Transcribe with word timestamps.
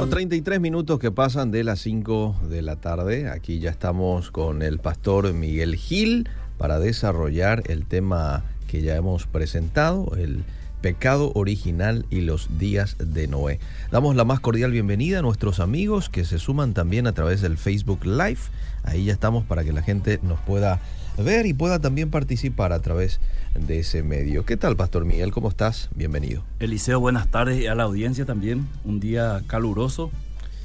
Bueno, 0.00 0.14
33 0.14 0.60
minutos 0.62 0.98
que 0.98 1.10
pasan 1.10 1.50
de 1.50 1.62
las 1.62 1.80
5 1.80 2.36
de 2.48 2.62
la 2.62 2.76
tarde. 2.76 3.28
Aquí 3.28 3.58
ya 3.58 3.68
estamos 3.68 4.30
con 4.30 4.62
el 4.62 4.78
pastor 4.78 5.34
Miguel 5.34 5.76
Gil 5.76 6.26
para 6.56 6.78
desarrollar 6.78 7.64
el 7.66 7.84
tema 7.84 8.42
que 8.66 8.80
ya 8.80 8.96
hemos 8.96 9.26
presentado, 9.26 10.10
el 10.16 10.44
pecado 10.80 11.32
original 11.34 12.06
y 12.08 12.22
los 12.22 12.58
días 12.58 12.96
de 12.98 13.28
Noé. 13.28 13.60
Damos 13.90 14.16
la 14.16 14.24
más 14.24 14.40
cordial 14.40 14.70
bienvenida 14.70 15.18
a 15.18 15.22
nuestros 15.22 15.60
amigos 15.60 16.08
que 16.08 16.24
se 16.24 16.38
suman 16.38 16.72
también 16.72 17.06
a 17.06 17.12
través 17.12 17.42
del 17.42 17.58
Facebook 17.58 18.06
Live. 18.06 18.40
Ahí 18.84 19.04
ya 19.04 19.12
estamos 19.12 19.44
para 19.44 19.64
que 19.64 19.74
la 19.74 19.82
gente 19.82 20.18
nos 20.22 20.40
pueda 20.40 20.80
ver 21.22 21.46
y 21.46 21.54
pueda 21.54 21.78
también 21.78 22.10
participar 22.10 22.72
a 22.72 22.80
través 22.80 23.20
de 23.54 23.80
ese 23.80 24.02
medio. 24.02 24.44
¿Qué 24.44 24.56
tal, 24.56 24.76
Pastor 24.76 25.04
Miguel? 25.04 25.32
¿Cómo 25.32 25.48
estás? 25.48 25.88
Bienvenido. 25.94 26.42
Eliseo, 26.58 27.00
buenas 27.00 27.28
tardes 27.30 27.60
y 27.60 27.66
a 27.66 27.74
la 27.74 27.84
audiencia 27.84 28.24
también. 28.24 28.68
Un 28.84 29.00
día 29.00 29.42
caluroso, 29.46 30.10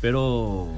pero 0.01 0.69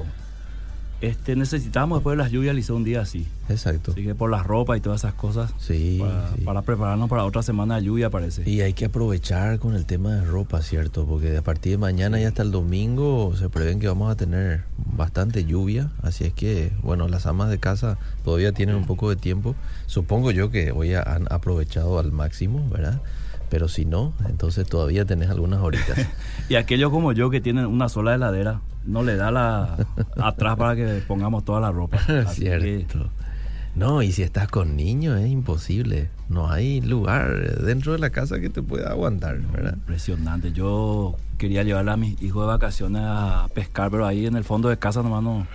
este, 0.99 1.35
necesitamos 1.35 1.99
después 1.99 2.17
de 2.17 2.23
las 2.23 2.31
lluvias, 2.31 2.53
Eliseo, 2.53 2.75
un 2.75 2.83
día 2.83 3.01
así. 3.01 3.27
Exacto. 3.49 3.91
Así 3.91 4.03
que 4.03 4.15
por 4.15 4.31
las 4.31 4.45
ropas 4.45 4.77
y 4.77 4.81
todas 4.81 5.01
esas 5.01 5.13
cosas. 5.13 5.53
Sí 5.59 5.97
para, 5.99 6.35
sí. 6.35 6.41
para 6.41 6.61
prepararnos 6.63 7.09
para 7.09 7.23
otra 7.23 7.43
semana 7.43 7.75
de 7.75 7.83
lluvia, 7.83 8.09
parece. 8.09 8.49
Y 8.49 8.61
hay 8.61 8.73
que 8.73 8.85
aprovechar 8.85 9.59
con 9.59 9.75
el 9.75 9.85
tema 9.85 10.15
de 10.15 10.25
ropa, 10.25 10.61
¿cierto? 10.61 11.05
Porque 11.05 11.37
a 11.37 11.41
partir 11.41 11.73
de 11.73 11.77
mañana 11.77 12.19
y 12.19 12.23
hasta 12.23 12.41
el 12.41 12.51
domingo 12.51 13.35
se 13.35 13.49
prevén 13.49 13.79
que 13.79 13.87
vamos 13.87 14.11
a 14.11 14.15
tener 14.15 14.63
bastante 14.77 15.45
lluvia. 15.45 15.91
Así 16.01 16.23
es 16.23 16.33
que, 16.33 16.71
bueno, 16.81 17.07
las 17.07 17.25
amas 17.25 17.49
de 17.49 17.59
casa 17.59 17.97
todavía 18.23 18.51
tienen 18.51 18.75
un 18.75 18.85
poco 18.85 19.09
de 19.09 19.15
tiempo. 19.15 19.55
Supongo 19.85 20.31
yo 20.31 20.49
que 20.49 20.71
hoy 20.71 20.95
han 20.95 21.27
aprovechado 21.31 21.99
al 21.99 22.11
máximo, 22.11 22.67
¿verdad? 22.69 23.01
Pero 23.49 23.67
si 23.67 23.85
no, 23.85 24.13
entonces 24.27 24.67
todavía 24.67 25.05
tenés 25.05 25.29
algunas 25.29 25.61
horitas. 25.61 25.97
y 26.49 26.55
aquellos 26.55 26.91
como 26.91 27.13
yo 27.13 27.29
que 27.29 27.39
tienen 27.39 27.65
una 27.65 27.87
sola 27.87 28.15
heladera, 28.15 28.61
no 28.87 29.03
le 29.03 29.15
da 29.15 29.29
la 29.31 29.77
atrás 30.17 30.55
para 30.57 30.75
que 30.75 31.01
pongamos 31.07 31.45
toda 31.45 31.59
la 31.61 31.71
ropa. 31.71 31.97
Así 32.25 32.41
Cierto. 32.41 32.99
que- 33.03 33.09
No, 33.75 34.01
y 34.01 34.11
si 34.11 34.23
estás 34.23 34.47
con 34.47 34.75
niños 34.75 35.19
es 35.19 35.29
imposible. 35.29 36.09
No 36.29 36.49
hay 36.49 36.81
lugar 36.81 37.61
dentro 37.63 37.93
de 37.93 37.99
la 37.99 38.09
casa 38.09 38.39
que 38.39 38.49
te 38.49 38.61
pueda 38.63 38.89
aguantar, 38.89 39.37
¿verdad? 39.39 39.75
Impresionante. 39.75 40.51
Yo 40.51 41.15
quería 41.37 41.63
llevar 41.63 41.87
a 41.89 41.95
mis 41.97 42.19
hijos 42.21 42.43
de 42.43 42.47
vacaciones 42.47 43.01
a 43.05 43.47
pescar, 43.53 43.91
pero 43.91 44.05
ahí 44.07 44.25
en 44.25 44.35
el 44.35 44.43
fondo 44.43 44.67
de 44.69 44.77
casa 44.77 45.03
nomás 45.03 45.21
no, 45.23 45.45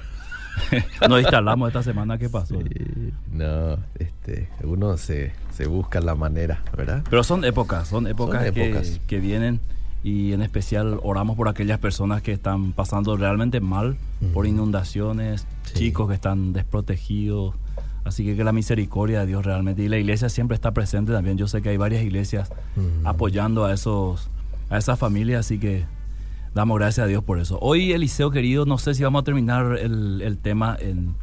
no 1.09 1.19
instalamos 1.19 1.69
esta 1.69 1.83
semana 1.83 2.17
que 2.19 2.29
pasó. 2.29 2.59
Sí, 2.61 3.13
no, 3.33 3.77
este, 3.99 4.49
uno 4.65 4.97
se, 4.97 5.33
se 5.53 5.67
busca 5.67 6.01
la 6.01 6.15
manera, 6.15 6.63
¿verdad? 6.77 7.03
Pero 7.11 7.25
son 7.25 7.45
épocas, 7.45 7.89
son 7.89 8.07
épocas, 8.07 8.45
Son 8.45 8.55
que- 8.55 8.69
épocas. 8.71 9.01
Que, 9.07 9.19
vienen 9.19 9.61
y 10.05 10.33
en 10.33 10.43
especial 10.43 10.99
oramos 11.03 11.37
por 11.37 11.49
aquellas 11.49 11.79
personas 11.79 12.23
que 12.23 12.33
están 12.33 12.73
pasando 12.73 13.17
realmente 13.17 13.61
mal 13.61 13.97
por 14.35 14.47
inundaciones, 14.47 15.47
Sí. 15.65 15.75
chicos 15.75 16.09
que 16.09 16.15
están 16.15 16.53
desprotegidos. 16.53 17.55
Así 18.05 18.25
que 18.25 18.35
que 18.35 18.43
la 18.43 18.51
misericordia 18.53 19.21
de 19.21 19.27
Dios 19.27 19.45
realmente 19.47 19.83
y 19.85 19.89
la 19.89 19.97
iglesia 19.97 20.29
siempre 20.29 20.57
está 20.57 20.73
presente 20.73 21.13
también. 21.13 21.39
Yo 21.39 21.47
sé 21.47 21.63
que 21.63 21.69
hay 21.69 21.77
varias 21.77 22.03
iglesias 22.03 22.51
apoyando 23.05 23.65
a 23.65 23.73
esos 23.73 24.29
a 24.71 24.79
esas 24.79 24.99
familias, 24.99 25.41
así 25.41 25.59
que 25.59 25.85
damos 26.55 26.79
gracias 26.79 27.05
a 27.05 27.07
Dios 27.07 27.23
por 27.23 27.39
eso. 27.39 27.59
Hoy 27.61 27.93
Eliseo 27.93 28.31
querido, 28.31 28.65
no 28.67 28.79
sé 28.79 28.95
si 28.95 29.05
vamos 29.05 29.21
a 29.21 29.25
terminar 29.25 29.79
el, 29.79 30.21
el 30.23 30.39
tema 30.39 30.77
en, 30.81 31.15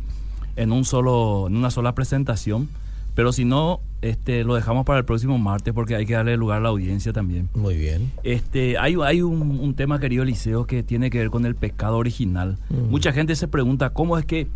en 0.56 0.72
un 0.72 0.86
solo 0.86 1.48
en 1.48 1.58
una 1.58 1.70
sola 1.72 1.94
presentación, 1.96 2.70
pero 3.16 3.32
si 3.32 3.46
no 3.46 3.82
este 4.02 4.46
lo 4.46 4.56
dejamos 4.56 4.86
para 4.86 5.00
el 5.00 5.06
próximo 5.06 5.38
martes 5.38 5.74
porque 5.74 5.94
hay 5.96 6.06
que 6.06 6.14
darle 6.14 6.38
lugar 6.38 6.60
a 6.60 6.62
la 6.62 6.70
audiencia 6.70 7.12
también. 7.12 7.50
Muy 7.54 7.76
bien. 7.76 8.12
Este, 8.24 8.78
hay, 8.78 8.96
hay 9.04 9.22
un, 9.22 9.42
un 9.60 9.74
tema, 9.74 10.00
querido 10.00 10.24
Eliseo, 10.24 10.66
que 10.66 10.84
tiene 10.84 11.10
que 11.10 11.18
ver 11.20 11.30
con 11.30 11.46
el 11.46 11.56
pecado 11.56 11.98
original. 11.98 12.58
Mm. 12.70 12.90
Mucha 12.90 13.12
gente 13.12 13.36
se 13.36 13.48
pregunta 13.50 13.90
cómo 13.90 14.18
es 14.18 14.26
que 14.26 14.48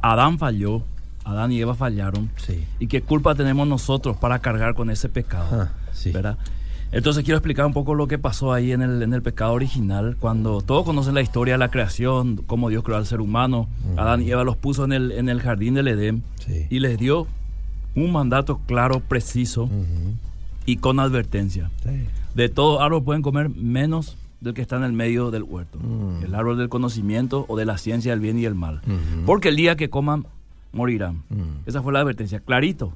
Adán 0.00 0.38
falló, 0.38 0.82
Adán 1.24 1.52
y 1.52 1.60
Eva 1.60 1.74
fallaron, 1.74 2.30
Sí. 2.36 2.64
y 2.78 2.86
qué 2.86 3.02
culpa 3.02 3.34
tenemos 3.34 3.66
nosotros 3.66 4.16
para 4.16 4.38
cargar 4.40 4.74
con 4.74 4.90
ese 4.90 5.08
pecado. 5.08 5.46
Ah, 5.62 5.72
sí. 5.92 6.10
¿verdad? 6.12 6.36
Entonces 6.92 7.24
quiero 7.24 7.38
explicar 7.38 7.66
un 7.66 7.72
poco 7.72 7.94
lo 7.94 8.06
que 8.06 8.16
pasó 8.18 8.52
ahí 8.52 8.70
en 8.72 8.80
el, 8.82 9.02
en 9.02 9.12
el 9.12 9.20
pecado 9.22 9.52
original, 9.52 10.16
cuando 10.20 10.60
todos 10.60 10.84
conocen 10.84 11.14
la 11.14 11.20
historia 11.20 11.54
de 11.54 11.58
la 11.58 11.68
creación, 11.70 12.36
cómo 12.46 12.68
Dios 12.68 12.84
creó 12.84 12.96
al 12.96 13.06
ser 13.06 13.20
humano, 13.20 13.68
Ujú. 13.90 14.00
Adán 14.00 14.22
y 14.22 14.30
Eva 14.30 14.44
los 14.44 14.56
puso 14.56 14.84
en 14.84 14.92
el, 14.92 15.12
en 15.12 15.28
el 15.28 15.40
jardín 15.40 15.74
del 15.74 15.88
Edén 15.88 16.22
Sí. 16.44 16.66
y 16.70 16.78
les 16.78 16.96
dio 16.98 17.26
un 17.96 18.12
mandato 18.12 18.60
claro, 18.66 19.00
preciso 19.00 19.68
y 20.64 20.76
con 20.76 21.00
advertencia. 21.00 21.70
Sí. 21.82 21.90
De 22.34 22.48
todo 22.48 22.80
árbol 22.82 23.02
pueden 23.02 23.22
comer 23.22 23.48
menos 23.50 24.16
del 24.40 24.52
que 24.54 24.60
está 24.62 24.76
en 24.76 24.84
el 24.84 24.92
medio 24.92 25.30
del 25.30 25.42
huerto, 25.42 25.78
Mm. 25.78 26.24
el 26.24 26.34
árbol 26.34 26.58
del 26.58 26.68
conocimiento 26.68 27.46
o 27.48 27.56
de 27.56 27.64
la 27.64 27.78
ciencia 27.78 28.12
del 28.12 28.20
bien 28.20 28.38
y 28.38 28.44
el 28.44 28.54
mal. 28.54 28.82
Porque 29.24 29.48
el 29.48 29.56
día 29.56 29.76
que 29.76 29.88
coman, 29.90 30.26
morirán. 30.72 31.22
Mm. 31.30 31.64
Esa 31.66 31.82
fue 31.82 31.92
la 31.92 32.00
advertencia, 32.00 32.40
clarito. 32.40 32.92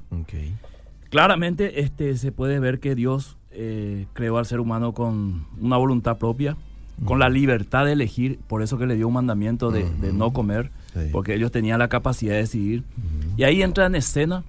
Claramente 1.09 1.81
este, 1.81 2.15
se 2.17 2.31
puede 2.31 2.59
ver 2.59 2.79
que 2.79 2.95
Dios 2.95 3.37
eh, 3.51 4.05
creó 4.13 4.37
al 4.37 4.45
ser 4.45 4.59
humano 4.59 4.93
con 4.93 5.45
una 5.59 5.77
voluntad 5.77 6.17
propia, 6.17 6.55
con 7.05 7.19
la 7.19 7.29
libertad 7.29 7.85
de 7.85 7.93
elegir, 7.93 8.39
por 8.47 8.61
eso 8.61 8.77
que 8.77 8.85
le 8.85 8.95
dio 8.95 9.07
un 9.07 9.15
mandamiento 9.15 9.71
de, 9.71 9.85
no 10.13 10.31
comer, 10.31 10.71
Sí. 10.93 10.99
porque 11.11 11.33
ellos 11.33 11.51
tenían 11.51 11.79
la 11.79 11.87
capacidad 11.87 12.33
de 12.33 12.39
decidir. 12.39 12.83
Y 13.37 13.43
ahí 13.43 13.61
entra 13.63 13.85
en 13.87 13.95
escena 13.95 14.43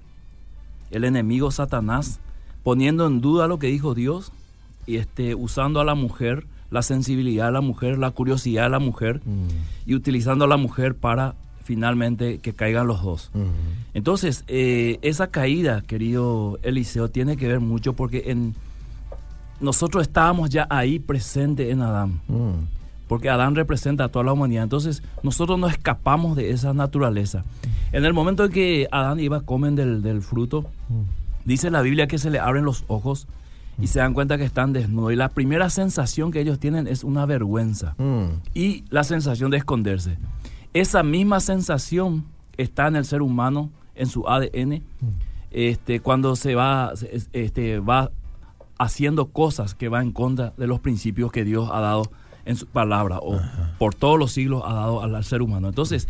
el 0.93 1.03
enemigo 1.03 1.51
Satanás, 1.51 2.19
poniendo 2.63 3.05
en 3.07 3.19
duda 3.19 3.47
lo 3.47 3.59
que 3.59 3.67
dijo 3.67 3.93
Dios 3.93 4.31
y 4.87 4.95
este, 4.97 5.35
usando 5.35 5.79
a 5.81 5.83
la 5.85 5.95
mujer, 5.95 6.45
la 6.71 6.81
sensibilidad 6.81 7.47
de 7.47 7.51
la 7.51 7.61
mujer, 7.61 7.97
la 7.97 8.11
curiosidad 8.11 8.63
de 8.63 8.69
la 8.69 8.79
mujer, 8.79 9.21
Mm. 9.25 9.89
y 9.89 9.95
utilizando 9.95 10.45
a 10.45 10.47
la 10.47 10.57
mujer 10.57 10.95
para 10.95 11.35
finalmente 11.63 12.39
que 12.39 12.53
caigan 12.53 12.87
los 12.87 13.01
dos. 13.03 13.31
Ujú. 13.33 13.45
Entonces, 13.93 14.43
eh, 14.47 14.99
esa 15.01 15.27
caída, 15.27 15.81
querido 15.81 16.59
Eliseo, 16.63 17.09
tiene 17.09 17.37
que 17.37 17.47
ver 17.47 17.59
mucho 17.61 17.93
porque 17.93 18.23
en 18.27 18.53
nosotros 19.61 20.01
estábamos 20.03 20.49
ya 20.49 20.67
ahí 20.69 20.99
presentes 20.99 21.69
en 21.71 21.81
Adán, 21.81 22.19
Mm. 22.27 22.65
Porque 23.13 23.29
Adán 23.29 23.53
representa 23.53 24.05
a 24.05 24.09
toda 24.09 24.25
la 24.25 24.33
humanidad. 24.33 24.63
Entonces, 24.63 25.03
nosotros 25.21 25.59
no 25.59 25.67
escapamos 25.67 26.35
de 26.35 26.49
esa 26.49 26.73
naturaleza. 26.73 27.43
En 27.91 28.05
el 28.05 28.13
momento 28.13 28.43
en 28.45 28.51
que 28.51 28.87
Adán 28.91 29.19
y 29.19 29.25
Eva 29.25 29.41
comen 29.41 29.75
del, 29.75 30.01
del 30.01 30.23
fruto, 30.23 30.63
Mm. 30.89 31.01
dice 31.45 31.69
la 31.69 31.83
Biblia 31.83 32.07
que 32.07 32.17
se 32.17 32.31
le 32.31 32.39
abren 32.39 32.65
los 32.65 32.85
ojos 32.87 33.27
y 33.79 33.85
se 33.85 33.99
dan 33.99 34.15
cuenta 34.15 34.39
que 34.39 34.45
están 34.45 34.73
desnudos. 34.73 35.13
Y 35.13 35.15
la 35.15 35.29
primera 35.29 35.69
sensación 35.69 36.31
que 36.31 36.41
ellos 36.41 36.57
tienen 36.57 36.87
es 36.87 37.03
una 37.03 37.27
vergüenza 37.27 37.93
Mm. 37.99 38.39
y 38.55 38.83
la 38.89 39.03
sensación 39.03 39.51
de 39.51 39.57
esconderse. 39.57 40.17
Esa 40.73 41.03
misma 41.03 41.39
sensación 41.39 42.25
está 42.57 42.87
en 42.87 42.95
el 42.95 43.05
ser 43.05 43.21
humano, 43.21 43.69
en 43.93 44.07
su 44.07 44.27
ADN, 44.27 44.81
este, 45.51 45.99
cuando 45.99 46.35
se 46.35 46.55
va, 46.55 46.93
este, 47.31 47.77
va 47.79 48.09
haciendo 48.79 49.27
cosas 49.27 49.75
que 49.75 49.87
va 49.87 50.01
en 50.01 50.11
contra 50.11 50.51
de 50.57 50.65
los 50.65 50.79
principios 50.79 51.31
que 51.31 51.43
Dios 51.43 51.69
ha 51.71 51.79
dado 51.79 52.09
en 52.45 52.55
su 52.55 52.65
palabra 52.67 53.19
o 53.21 53.39
por 53.79 53.95
todos 53.95 54.19
los 54.19 54.31
siglos 54.31 54.63
ha 54.65 54.73
dado 54.73 55.01
al, 55.01 55.15
al 55.15 55.23
ser 55.23 55.41
humano. 55.41 55.67
Entonces, 55.69 56.07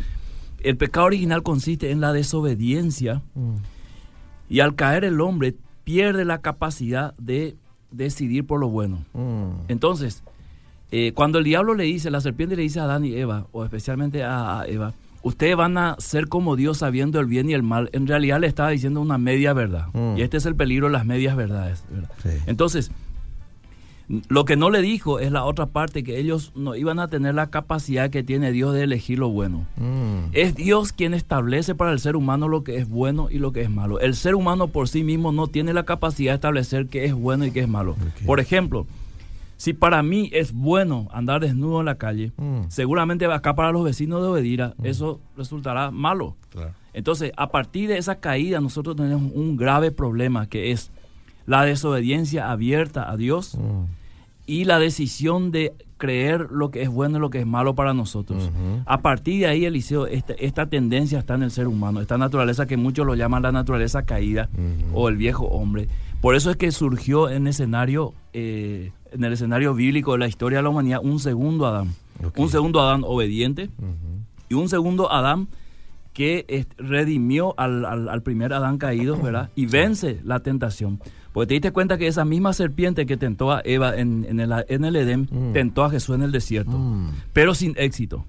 el 0.62 0.78
pecado 0.78 1.06
original 1.08 1.44
consiste 1.44 1.92
en 1.92 2.00
la 2.02 2.14
desobediencia 2.14 3.22
Mm. 3.36 3.56
y 4.50 4.60
al 4.62 4.76
caer 4.76 5.04
el 5.06 5.20
hombre 5.22 5.56
pierde 5.84 6.26
la 6.26 6.40
capacidad 6.40 7.14
de 7.18 7.56
decidir 7.92 8.46
por 8.48 8.60
lo 8.60 8.70
bueno. 8.70 9.04
Mm. 9.14 9.66
Entonces, 9.68 10.24
eh, 10.92 11.12
cuando 11.14 11.40
el 11.40 11.44
diablo 11.44 11.74
le 11.76 11.84
dice, 11.86 12.10
la 12.12 12.22
serpiente 12.22 12.56
le 12.56 12.62
dice 12.64 12.80
a 12.80 12.84
Adán 12.84 13.04
y 13.06 13.14
Eva, 13.16 13.48
o 13.52 13.64
especialmente 13.66 14.24
a, 14.24 14.62
a 14.62 14.66
Eva, 14.68 14.94
ustedes 15.24 15.56
van 15.56 15.78
a 15.78 15.96
ser 16.00 16.28
como 16.28 16.56
Dios 16.56 16.78
sabiendo 16.80 17.20
el 17.20 17.26
bien 17.26 17.50
y 17.50 17.54
el 17.54 17.64
mal, 17.64 17.90
en 17.94 18.08
realidad 18.08 18.40
le 18.40 18.48
estaba 18.48 18.70
diciendo 18.70 19.02
una 19.02 19.18
media 19.18 19.54
verdad. 19.54 19.88
Mm. 19.94 20.18
Y 20.18 20.22
este 20.22 20.38
es 20.38 20.46
el 20.46 20.56
peligro 20.56 20.88
de 20.88 20.94
las 20.94 21.06
medias 21.06 21.36
verdades. 21.36 21.84
¿verdad? 21.90 22.12
Sí. 22.24 22.30
Entonces, 22.46 22.92
lo 24.28 24.46
que 24.46 24.56
no 24.56 24.70
le 24.70 24.82
dijo 24.82 25.20
es 25.20 25.32
la 25.32 25.44
otra 25.46 25.68
parte, 25.68 26.04
que 26.04 26.20
ellos 26.20 26.52
no 26.56 26.76
iban 26.76 27.00
a 27.00 27.08
tener 27.08 27.36
la 27.36 27.48
capacidad 27.50 28.10
que 28.10 28.24
tiene 28.24 28.52
Dios 28.52 28.74
de 28.74 28.84
elegir 28.84 29.20
lo 29.20 29.30
bueno. 29.30 29.66
Mm. 29.78 30.30
Es 30.34 30.56
Dios 30.56 30.94
quien 30.94 31.14
establece 31.14 31.76
para 31.76 31.92
el 31.92 32.00
ser 32.00 32.16
humano 32.16 32.48
lo 32.48 32.64
que 32.64 32.78
es 32.78 32.88
bueno 32.90 33.30
y 33.32 33.38
lo 33.40 33.52
que 33.54 33.62
es 33.62 33.70
malo. 33.70 34.00
El 34.00 34.16
ser 34.16 34.36
humano 34.36 34.68
por 34.68 34.90
sí 34.90 35.04
mismo 35.04 35.32
no 35.32 35.48
tiene 35.48 35.74
la 35.74 35.84
capacidad 35.84 36.32
de 36.32 36.36
establecer 36.36 36.88
qué 36.88 37.06
es 37.06 37.14
bueno 37.14 37.46
y 37.46 37.52
qué 37.52 37.62
es 37.62 37.68
malo. 37.68 37.96
Por 38.26 38.40
ejemplo, 38.40 38.86
si 39.58 39.74
para 39.74 40.04
mí 40.04 40.30
es 40.34 40.52
bueno 40.52 41.08
andar 41.14 41.42
desnudo 41.42 41.80
en 41.80 41.86
la 41.86 41.96
calle, 41.96 42.32
Mm. 42.38 42.64
seguramente 42.70 43.26
acá 43.26 43.56
para 43.56 43.72
los 43.72 43.84
vecinos 43.84 44.22
de 44.22 44.28
Obedira 44.28 44.74
eso 44.84 45.20
resultará 45.38 45.92
malo. 45.92 46.36
Claro. 46.50 46.72
Entonces, 46.94 47.32
a 47.38 47.50
partir 47.50 47.88
de 47.90 47.98
esa 47.98 48.16
caída 48.20 48.60
nosotros 48.60 48.96
tenemos 48.96 49.32
un 49.34 49.56
grave 49.58 49.92
problema 49.92 50.48
que 50.48 50.72
es 50.72 50.92
la 51.46 51.66
desobediencia 51.66 52.52
abierta 52.52 53.10
a 53.10 53.18
Dios 53.18 53.56
Mm. 53.56 53.86
Y 54.46 54.66
la 54.66 54.80
decisión 54.80 55.52
de 55.52 55.74
creer 55.98 56.48
lo 56.52 56.70
que 56.70 56.82
es 56.82 56.90
bueno 56.90 57.18
y 57.18 57.22
lo 57.22 57.30
que 57.30 57.40
es 57.40 57.46
malo 57.46 57.76
para 57.76 57.94
nosotros. 57.94 58.52
A 58.86 59.02
partir 59.02 59.40
de 59.40 59.48
ahí, 59.48 59.66
Eliseo, 59.66 60.06
esta, 60.06 60.34
esta 60.34 60.66
tendencia 60.66 61.20
está 61.20 61.36
en 61.36 61.44
el 61.44 61.52
ser 61.52 61.68
humano, 61.68 62.02
esta 62.02 62.18
naturaleza 62.18 62.66
que 62.66 62.76
muchos 62.76 63.06
lo 63.06 63.16
llaman 63.16 63.44
la 63.44 63.52
naturaleza 63.52 64.04
caída 64.04 64.50
o 64.94 65.08
el 65.08 65.18
viejo 65.18 65.46
hombre. 65.46 65.88
Por 66.20 66.36
eso 66.36 66.52
es 66.52 66.58
que 66.58 66.72
surgió 66.72 67.30
en 67.30 67.48
escenario, 67.48 68.14
eh, 68.34 68.92
en 69.12 69.24
el 69.24 69.34
escenario 69.34 69.74
bíblico 69.74 70.14
de 70.14 70.20
la 70.20 70.28
historia 70.28 70.60
de 70.60 70.64
la 70.64 70.70
humanidad 70.70 71.00
un 71.04 71.20
segundo 71.20 71.66
Adán. 71.66 71.94
Un 72.38 72.50
segundo 72.50 72.82
Adán 72.82 73.04
obediente 73.06 73.70
y 74.50 74.54
un 74.54 74.70
segundo 74.70 75.12
Adán 75.12 75.48
que 76.14 76.68
redimió 76.78 77.56
al, 77.58 78.22
primer 78.24 78.54
Adán 78.54 78.78
caído, 78.78 79.18
¿verdad? 79.18 79.50
Y 79.56 79.66
vence 79.66 80.20
la 80.24 80.42
tentación. 80.42 81.00
Porque 81.34 81.48
te 81.48 81.54
diste 81.56 81.72
cuenta 81.72 81.98
que 81.98 82.08
esa 82.08 82.26
misma 82.26 82.54
serpiente 82.54 83.06
que 83.06 83.18
tentó 83.18 83.52
a 83.52 83.62
Eva 83.66 83.98
en, 83.98 84.26
en, 84.30 84.40
el, 84.40 84.54
en 84.68 84.86
el, 84.86 84.96
Edén, 84.96 85.28
mm. 85.30 85.54
tentó 85.54 85.84
a 85.84 85.90
Jesús 85.90 86.16
en 86.16 86.22
el 86.22 86.32
desierto, 86.32 86.78
mm. 86.78 87.10
pero 87.34 87.56
sin 87.56 87.74
éxito. 87.78 88.26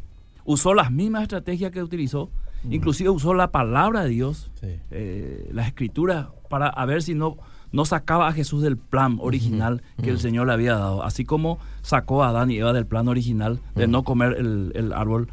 Usó 0.47 0.75
las 0.75 0.91
mismas 0.91 1.23
estrategias 1.23 1.71
que 1.71 1.83
utilizó, 1.83 2.31
mm. 2.65 2.73
inclusive 2.73 3.11
usó 3.11 3.35
la 3.35 3.51
palabra 3.51 4.05
de 4.05 4.09
Dios, 4.09 4.51
eh, 4.63 5.51
la 5.53 5.67
escritura, 5.67 6.31
para 6.49 6.73
ver 6.87 7.03
si 7.03 7.15
no, 7.15 7.37
no 7.73 7.85
sacaba 7.85 8.27
a 8.29 8.33
Jesús 8.33 8.63
del 8.63 8.79
plan 8.79 9.19
original 9.21 9.83
que 10.03 10.11
el 10.11 10.19
Señor 10.19 10.47
le 10.47 10.55
había 10.55 10.77
dado. 10.77 11.03
Así 11.03 11.25
como 11.25 11.59
sacó 11.83 12.25
a 12.25 12.31
Adán 12.31 12.51
y 12.51 12.59
Eva 12.59 12.73
del 12.73 12.87
plan 12.87 13.09
original 13.09 13.61
de 13.75 13.87
no 13.87 14.03
comer 14.03 14.37
el, 14.39 14.73
el 14.75 14.93
árbol 14.95 15.29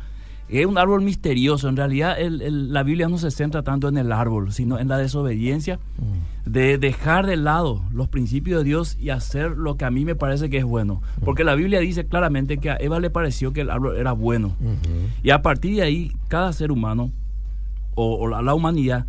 es 0.59 0.65
un 0.65 0.77
árbol 0.77 1.01
misterioso. 1.01 1.69
En 1.69 1.77
realidad 1.77 2.17
la 2.19 2.83
Biblia 2.83 3.07
no 3.07 3.17
se 3.17 3.31
centra 3.31 3.63
tanto 3.63 3.87
en 3.87 3.97
el 3.97 4.11
árbol, 4.11 4.51
sino 4.51 4.79
en 4.79 4.89
la 4.89 4.97
desobediencia 4.97 5.77
mm. 5.77 6.30
De 6.45 6.77
dejar 6.77 7.27
de 7.27 7.37
lado 7.37 7.81
los 7.93 8.07
principios 8.07 8.59
de 8.59 8.63
Dios 8.63 8.97
y 8.99 9.09
hacer 9.09 9.51
lo 9.51 9.77
que 9.77 9.85
a 9.85 9.91
mí 9.91 10.05
me 10.05 10.15
parece 10.15 10.49
que 10.49 10.57
es 10.57 10.65
bueno. 10.65 11.01
Porque 11.23 11.43
la 11.43 11.55
Biblia 11.55 11.79
dice 11.79 12.05
claramente 12.05 12.57
que 12.57 12.69
a 12.69 12.77
Eva 12.79 12.99
le 12.99 13.09
pareció 13.09 13.53
que 13.53 13.61
el 13.61 13.69
árbol 13.69 13.97
era 13.97 14.11
bueno. 14.13 14.55
Y 15.23 15.29
a 15.29 15.41
partir 15.41 15.75
de 15.75 15.83
ahí, 15.83 16.11
cada 16.27 16.53
ser 16.53 16.71
humano 16.71 17.11
o, 17.95 18.15
o 18.15 18.27
la 18.27 18.53
humanidad, 18.53 19.05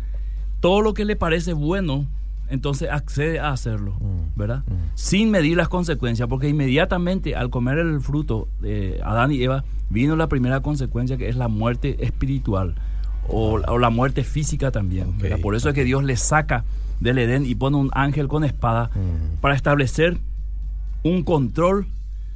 todo 0.59 0.81
lo 0.81 0.93
que 0.93 1.05
le 1.05 1.15
parece 1.15 1.53
bueno 1.53 2.07
entonces 2.49 2.89
accede 2.91 3.39
a 3.39 3.49
hacerlo, 3.49 3.93
mm, 3.99 4.37
¿verdad? 4.37 4.63
Mm. 4.67 4.73
Sin 4.95 5.31
medir 5.31 5.57
las 5.57 5.69
consecuencias, 5.69 6.27
porque 6.27 6.49
inmediatamente 6.49 7.35
al 7.35 7.49
comer 7.49 7.79
el 7.79 7.99
fruto 7.99 8.47
de 8.61 8.99
Adán 9.03 9.31
y 9.31 9.41
Eva 9.41 9.63
vino 9.89 10.15
la 10.15 10.27
primera 10.27 10.61
consecuencia 10.61 11.17
que 11.17 11.29
es 11.29 11.35
la 11.35 11.47
muerte 11.47 12.05
espiritual 12.05 12.75
o, 13.27 13.57
la 13.57 13.89
muerte 13.89 14.23
física 14.23 14.69
también. 14.69 15.13
Por 15.41 15.55
eso 15.55 15.69
es 15.69 15.75
que 15.75 15.83
Dios 15.83 16.03
le 16.03 16.17
saca 16.17 16.65
del 17.03 17.17
Edén 17.19 17.45
y 17.45 17.53
pone 17.55 17.77
un 17.77 17.91
ángel 17.93 18.27
con 18.27 18.43
espada 18.43 18.89
mm. 18.95 19.41
para 19.41 19.55
establecer 19.55 20.17
un 21.03 21.23
control 21.23 21.85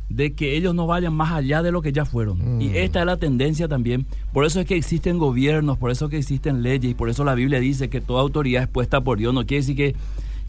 de 0.10 0.34
que 0.34 0.56
ellos 0.56 0.74
no 0.74 0.88
vayan 0.88 1.14
más 1.14 1.32
allá 1.32 1.62
de 1.62 1.72
lo 1.72 1.82
que 1.82 1.92
ya 1.92 2.06
fueron. 2.06 2.62
Y 2.62 2.78
esta 2.78 3.02
es 3.02 3.06
la 3.06 3.18
tendencia 3.18 3.68
también. 3.68 4.06
Por 4.32 4.46
eso 4.46 4.62
es 4.62 4.66
que 4.66 4.78
existen 4.78 5.18
gobiernos, 5.18 5.78
por 5.78 5.92
eso 5.92 6.06
es 6.06 6.12
que 6.12 6.18
existen 6.18 6.64
leyes, 6.64 6.92
y 6.92 6.94
por 6.94 7.10
eso 7.10 7.26
la 7.26 7.36
Biblia 7.36 7.60
dice 7.60 7.90
que 7.90 8.00
toda 8.00 8.22
autoridad 8.22 8.64
es 8.64 8.70
puesta 8.70 9.02
por 9.02 9.18
Dios. 9.18 9.34
No 9.34 9.46
quiere 9.46 9.62
decir 9.62 9.76
que, 9.76 9.96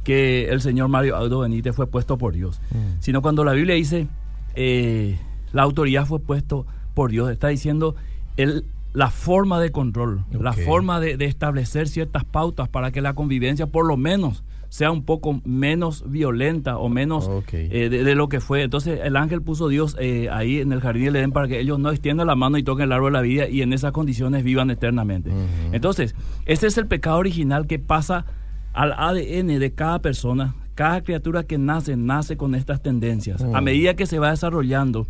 que 0.05 0.49
el 0.49 0.61
señor 0.61 0.89
Mario 0.89 1.17
Aldo 1.17 1.41
Benítez 1.41 1.75
fue 1.75 1.89
puesto 1.89 2.19
por 2.19 2.35
Dios, 2.35 2.61
mm. 2.71 3.01
sino 3.01 3.21
cuando 3.21 3.45
la 3.45 3.53
Biblia 3.53 3.75
dice 3.75 4.07
eh, 4.55 5.19
la 5.53 5.63
autoridad 5.63 6.07
fue 6.07 6.21
puesto 6.21 6.67
por 6.95 7.11
Dios, 7.11 7.31
está 7.31 7.49
diciendo 7.49 7.97
el, 8.37 8.65
la 8.93 9.11
forma 9.11 9.61
de 9.61 9.71
control, 9.71 10.25
la 10.31 10.53
forma 10.53 11.01
de, 11.01 11.17
de 11.17 11.27
establecer 11.27 11.89
ciertas 11.89 12.25
pautas 12.25 12.69
para 12.69 12.91
que 12.91 13.01
la 13.01 13.15
convivencia 13.15 13.67
por 13.67 13.87
lo 13.87 13.97
menos 13.97 14.45
sea 14.69 14.91
un 14.91 15.05
poco 15.05 15.41
menos 15.45 16.05
violenta 16.09 16.77
o 16.79 16.89
menos 16.89 17.29
eh, 17.53 17.89
de, 17.89 18.15
lo 18.15 18.29
que 18.29 18.41
fue. 18.41 18.63
Entonces 18.63 19.01
el 19.03 19.17
ángel 19.17 19.43
puso 19.43 19.69
Dios 19.69 19.97
eh, 19.99 20.29
ahí 20.31 20.61
en 20.61 20.73
el 20.73 20.81
jardín 20.81 21.07
del 21.07 21.17
Edén 21.17 21.33
para 21.33 21.49
que 21.49 21.61
ellos 21.61 21.79
no 21.79 21.91
extiendan 21.91 22.27
la 22.27 22.35
mano 22.35 22.59
y 22.59 22.63
toquen 22.63 22.85
el 22.85 22.93
árbol 22.93 23.13
de 23.13 23.19
la 23.19 23.23
vida 23.23 23.49
y 23.49 23.63
en 23.63 23.73
esas 23.73 23.93
condiciones 23.93 24.45
vivan 24.45 24.71
eternamente. 24.71 25.31
Entonces, 25.73 26.15
este 26.47 26.67
es 26.67 26.77
el 26.79 26.87
pecado 26.87 27.19
original 27.19 27.67
que 27.67 27.79
pasa 27.79 28.27
al 28.75 28.93
ADN 28.93 29.59
de 29.59 29.73
cada 29.75 30.01
persona. 30.01 30.55
Cada 30.75 31.03
criatura 31.03 31.43
que 31.43 31.59
nace, 31.59 31.97
nace 31.97 32.37
con 32.37 32.55
estas 32.55 32.83
tendencias. 32.83 33.43
A 33.43 33.61
medida 33.61 33.95
que 33.95 34.07
se 34.07 34.19
va 34.19 34.31
desarrollando 34.31 35.09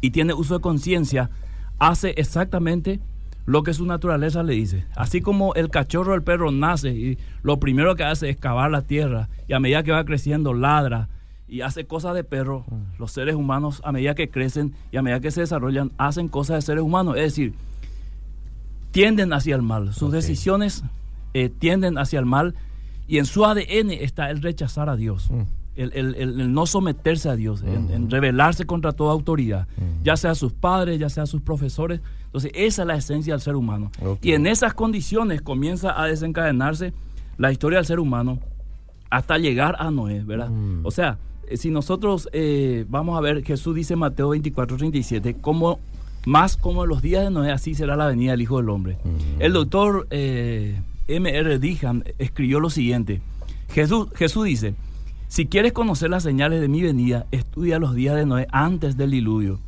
y 0.00 0.10
tiene 0.10 0.32
uso 0.32 0.54
de 0.54 0.60
conciencia, 0.60 1.30
hace 1.78 2.10
exactamente 2.16 3.00
lo 3.46 3.62
que 3.62 3.74
su 3.74 3.86
naturaleza 3.86 4.42
le 4.42 4.54
dice. 4.54 4.86
Así 4.96 5.20
como 5.20 5.54
el 5.54 5.70
cachorro 5.70 6.12
del 6.12 6.22
perro 6.22 6.50
nace 6.50 6.90
y 6.90 7.18
lo 7.42 7.58
primero 7.58 7.94
que 7.94 8.04
hace 8.04 8.30
es 8.30 8.36
cavar 8.36 8.70
la 8.70 8.82
tierra 8.82 9.28
y 9.46 9.52
a 9.52 9.60
medida 9.60 9.82
que 9.82 9.92
va 9.92 10.04
creciendo 10.04 10.54
ladra 10.54 11.08
y 11.46 11.60
hace 11.60 11.86
cosas 11.86 12.14
de 12.14 12.24
perro, 12.24 12.64
mm. 12.68 12.98
los 12.98 13.12
seres 13.12 13.34
humanos 13.34 13.82
a 13.84 13.92
medida 13.92 14.14
que 14.14 14.30
crecen 14.30 14.74
y 14.90 14.96
a 14.96 15.02
medida 15.02 15.20
que 15.20 15.30
se 15.30 15.42
desarrollan 15.42 15.92
hacen 15.98 16.28
cosas 16.28 16.56
de 16.56 16.62
seres 16.62 16.82
humanos. 16.82 17.16
Es 17.16 17.22
decir, 17.22 17.54
tienden 18.92 19.32
hacia 19.32 19.54
el 19.56 19.62
mal. 19.62 19.92
Sus 19.92 20.10
decisiones 20.10 20.84
eh, 21.34 21.50
tienden 21.50 21.98
hacia 21.98 22.18
el 22.18 22.26
mal 22.26 22.54
y 23.06 23.18
en 23.18 23.26
su 23.26 23.44
ADN 23.44 23.90
está 23.90 24.30
el 24.30 24.40
rechazar 24.40 24.88
a 24.88 24.96
Dios. 24.96 25.30
Mm 25.30 25.42
el, 25.76 26.52
no 26.52 26.66
someterse 26.66 27.28
a 27.28 27.36
Dios, 27.36 27.62
en, 27.62 28.10
rebelarse 28.10 28.66
contra 28.66 28.92
toda 28.92 29.12
autoridad, 29.12 29.66
ya 30.02 30.16
sea 30.16 30.34
sus 30.34 30.52
padres, 30.52 30.98
ya 30.98 31.08
sea 31.08 31.26
sus 31.26 31.40
profesores. 31.40 32.00
Entonces, 32.26 32.50
esa 32.54 32.82
es 32.82 32.88
la 32.88 32.96
esencia 32.96 33.34
del 33.34 33.40
ser 33.40 33.56
humano. 33.56 33.90
Y 34.22 34.32
en 34.32 34.46
esas 34.46 34.74
condiciones 34.74 35.42
comienza 35.42 36.00
a 36.00 36.06
desencadenarse 36.06 36.92
la 37.38 37.52
historia 37.52 37.78
del 37.78 37.86
ser 37.86 38.00
humano 38.00 38.38
hasta 39.10 39.38
llegar 39.38 39.76
a 39.78 39.90
Noé, 39.90 40.24
¿verdad? 40.24 40.50
O 40.82 40.90
sea, 40.90 41.18
eh, 41.48 41.56
si 41.56 41.70
nosotros 41.70 42.28
eh, 42.32 42.84
vamos 42.88 43.16
a 43.16 43.20
ver, 43.20 43.44
Jesús 43.44 43.74
dice 43.74 43.94
en 43.94 44.00
Mateo 44.00 44.30
24, 44.30 44.76
37, 44.76 45.36
como, 45.40 45.78
más 46.26 46.56
como 46.56 46.84
en 46.84 46.90
los 46.90 47.02
días 47.02 47.24
de 47.24 47.30
Noé, 47.30 47.52
así 47.52 47.74
será 47.74 47.96
la 47.96 48.06
venida 48.06 48.32
del 48.32 48.42
Hijo 48.42 48.56
del 48.56 48.68
Hombre. 48.70 48.98
El 49.38 49.52
doctor 49.52 50.06
eh, 50.10 50.80
M.R. 51.08 51.58
Dijan 51.58 52.04
escribió 52.18 52.60
lo 52.60 52.70
siguiente. 52.70 53.20
Jesús, 53.70 54.08
Jesús 54.14 54.44
dice, 54.44 54.74
si 55.34 55.46
quieres 55.46 55.72
conocer 55.72 56.10
las 56.10 56.22
señales 56.22 56.60
de 56.60 56.68
mi 56.68 56.80
venida, 56.80 57.26
estudia 57.32 57.80
los 57.80 57.92
días 57.96 58.14
de 58.14 58.24
Noé 58.24 58.46
antes 58.52 58.96
del 58.96 59.10
diluvio. 59.10 59.58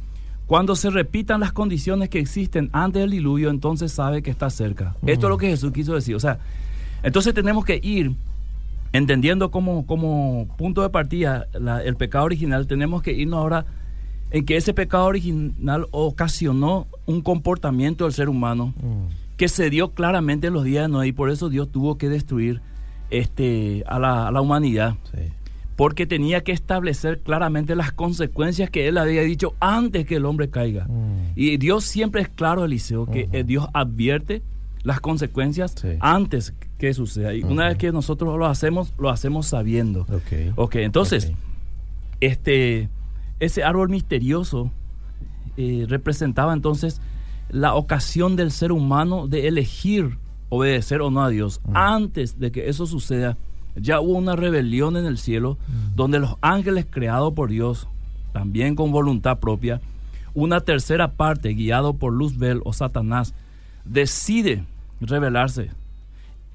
Cuando 0.46 0.76
se 0.76 0.90
repitan 0.90 1.40
las 1.40 1.50
condiciones 1.50 2.08
que 2.08 2.20
existen 2.20 2.70
antes 2.72 3.02
del 3.02 3.10
diluvio, 3.10 3.50
entonces 3.50 3.90
sabe 3.90 4.22
que 4.22 4.30
está 4.30 4.48
cerca. 4.48 4.94
Esto 5.04 5.26
es 5.26 5.28
lo 5.28 5.38
que 5.38 5.48
Jesús 5.48 5.72
quiso 5.72 5.96
decir. 5.96 6.14
O 6.14 6.20
sea, 6.20 6.38
entonces 7.02 7.34
tenemos 7.34 7.64
que 7.64 7.80
ir 7.82 8.14
entendiendo 8.92 9.50
como, 9.50 9.84
como 9.86 10.46
punto 10.56 10.82
de 10.82 10.90
partida 10.90 11.48
el 11.84 11.96
pecado 11.96 12.26
original, 12.26 12.68
tenemos 12.68 13.02
que 13.02 13.14
irnos 13.14 13.40
ahora 13.40 13.66
en 14.30 14.46
que 14.46 14.56
ese 14.56 14.72
pecado 14.72 15.06
original 15.06 15.88
ocasionó 15.90 16.86
un 17.06 17.22
comportamiento 17.22 18.04
del 18.04 18.12
ser 18.12 18.28
humano 18.28 18.72
mm. 18.80 19.36
que 19.36 19.48
se 19.48 19.68
dio 19.68 19.90
claramente 19.90 20.46
en 20.46 20.52
los 20.52 20.62
días 20.62 20.84
de 20.84 20.92
Noé 20.92 21.08
y 21.08 21.12
por 21.12 21.28
eso 21.28 21.48
Dios 21.48 21.72
tuvo 21.72 21.98
que 21.98 22.08
destruir 22.08 22.60
este, 23.10 23.82
a, 23.88 23.98
la, 23.98 24.28
a 24.28 24.30
la 24.30 24.40
humanidad. 24.40 24.94
Sí 25.10 25.32
porque 25.76 26.06
tenía 26.06 26.42
que 26.42 26.52
establecer 26.52 27.20
claramente 27.20 27.76
las 27.76 27.92
consecuencias 27.92 28.70
que 28.70 28.88
él 28.88 28.96
había 28.96 29.22
dicho 29.22 29.54
antes 29.60 30.06
que 30.06 30.16
el 30.16 30.24
hombre 30.24 30.48
caiga. 30.48 30.86
Mm. 30.86 31.32
Y 31.36 31.58
Dios 31.58 31.84
siempre 31.84 32.22
es 32.22 32.28
claro, 32.28 32.64
Eliseo, 32.64 33.06
que 33.06 33.28
eh, 33.32 33.44
Dios 33.44 33.68
advierte 33.74 34.42
las 34.82 35.00
consecuencias 35.00 35.74
antes 36.00 36.54
que 36.78 36.94
suceda. 36.94 37.34
Y 37.34 37.42
una 37.42 37.68
vez 37.68 37.76
que 37.76 37.92
nosotros 37.92 38.38
lo 38.38 38.46
hacemos, 38.46 38.94
lo 38.98 39.10
hacemos 39.10 39.46
sabiendo. 39.46 40.06
Ok, 40.54 40.76
entonces, 40.76 41.32
este, 42.20 42.88
ese 43.40 43.64
árbol 43.64 43.88
misterioso 43.88 44.70
eh, 45.56 45.86
representaba 45.88 46.52
entonces 46.52 47.00
la 47.50 47.74
ocasión 47.74 48.36
del 48.36 48.50
ser 48.50 48.72
humano 48.72 49.26
de 49.26 49.48
elegir 49.48 50.18
obedecer 50.48 51.00
o 51.00 51.10
no 51.10 51.22
a 51.22 51.28
Dios. 51.30 51.60
Antes 51.74 52.38
de 52.38 52.52
que 52.52 52.68
eso 52.68 52.86
suceda, 52.86 53.36
ya 53.76 54.00
hubo 54.00 54.14
una 54.14 54.36
rebelión 54.36 54.96
en 54.96 55.06
el 55.06 55.18
cielo 55.18 55.58
donde 55.94 56.18
los 56.18 56.36
ángeles 56.40 56.86
creados 56.88 57.34
por 57.34 57.50
Dios, 57.50 57.88
también 58.32 58.74
con 58.74 58.90
voluntad 58.90 59.38
propia, 59.38 59.80
una 60.34 60.60
tercera 60.60 61.12
parte 61.12 61.54
guiado 61.54 61.94
por 61.94 62.12
Luzbel 62.12 62.60
o 62.64 62.72
Satanás, 62.72 63.34
decide 63.84 64.64
rebelarse. 65.00 65.70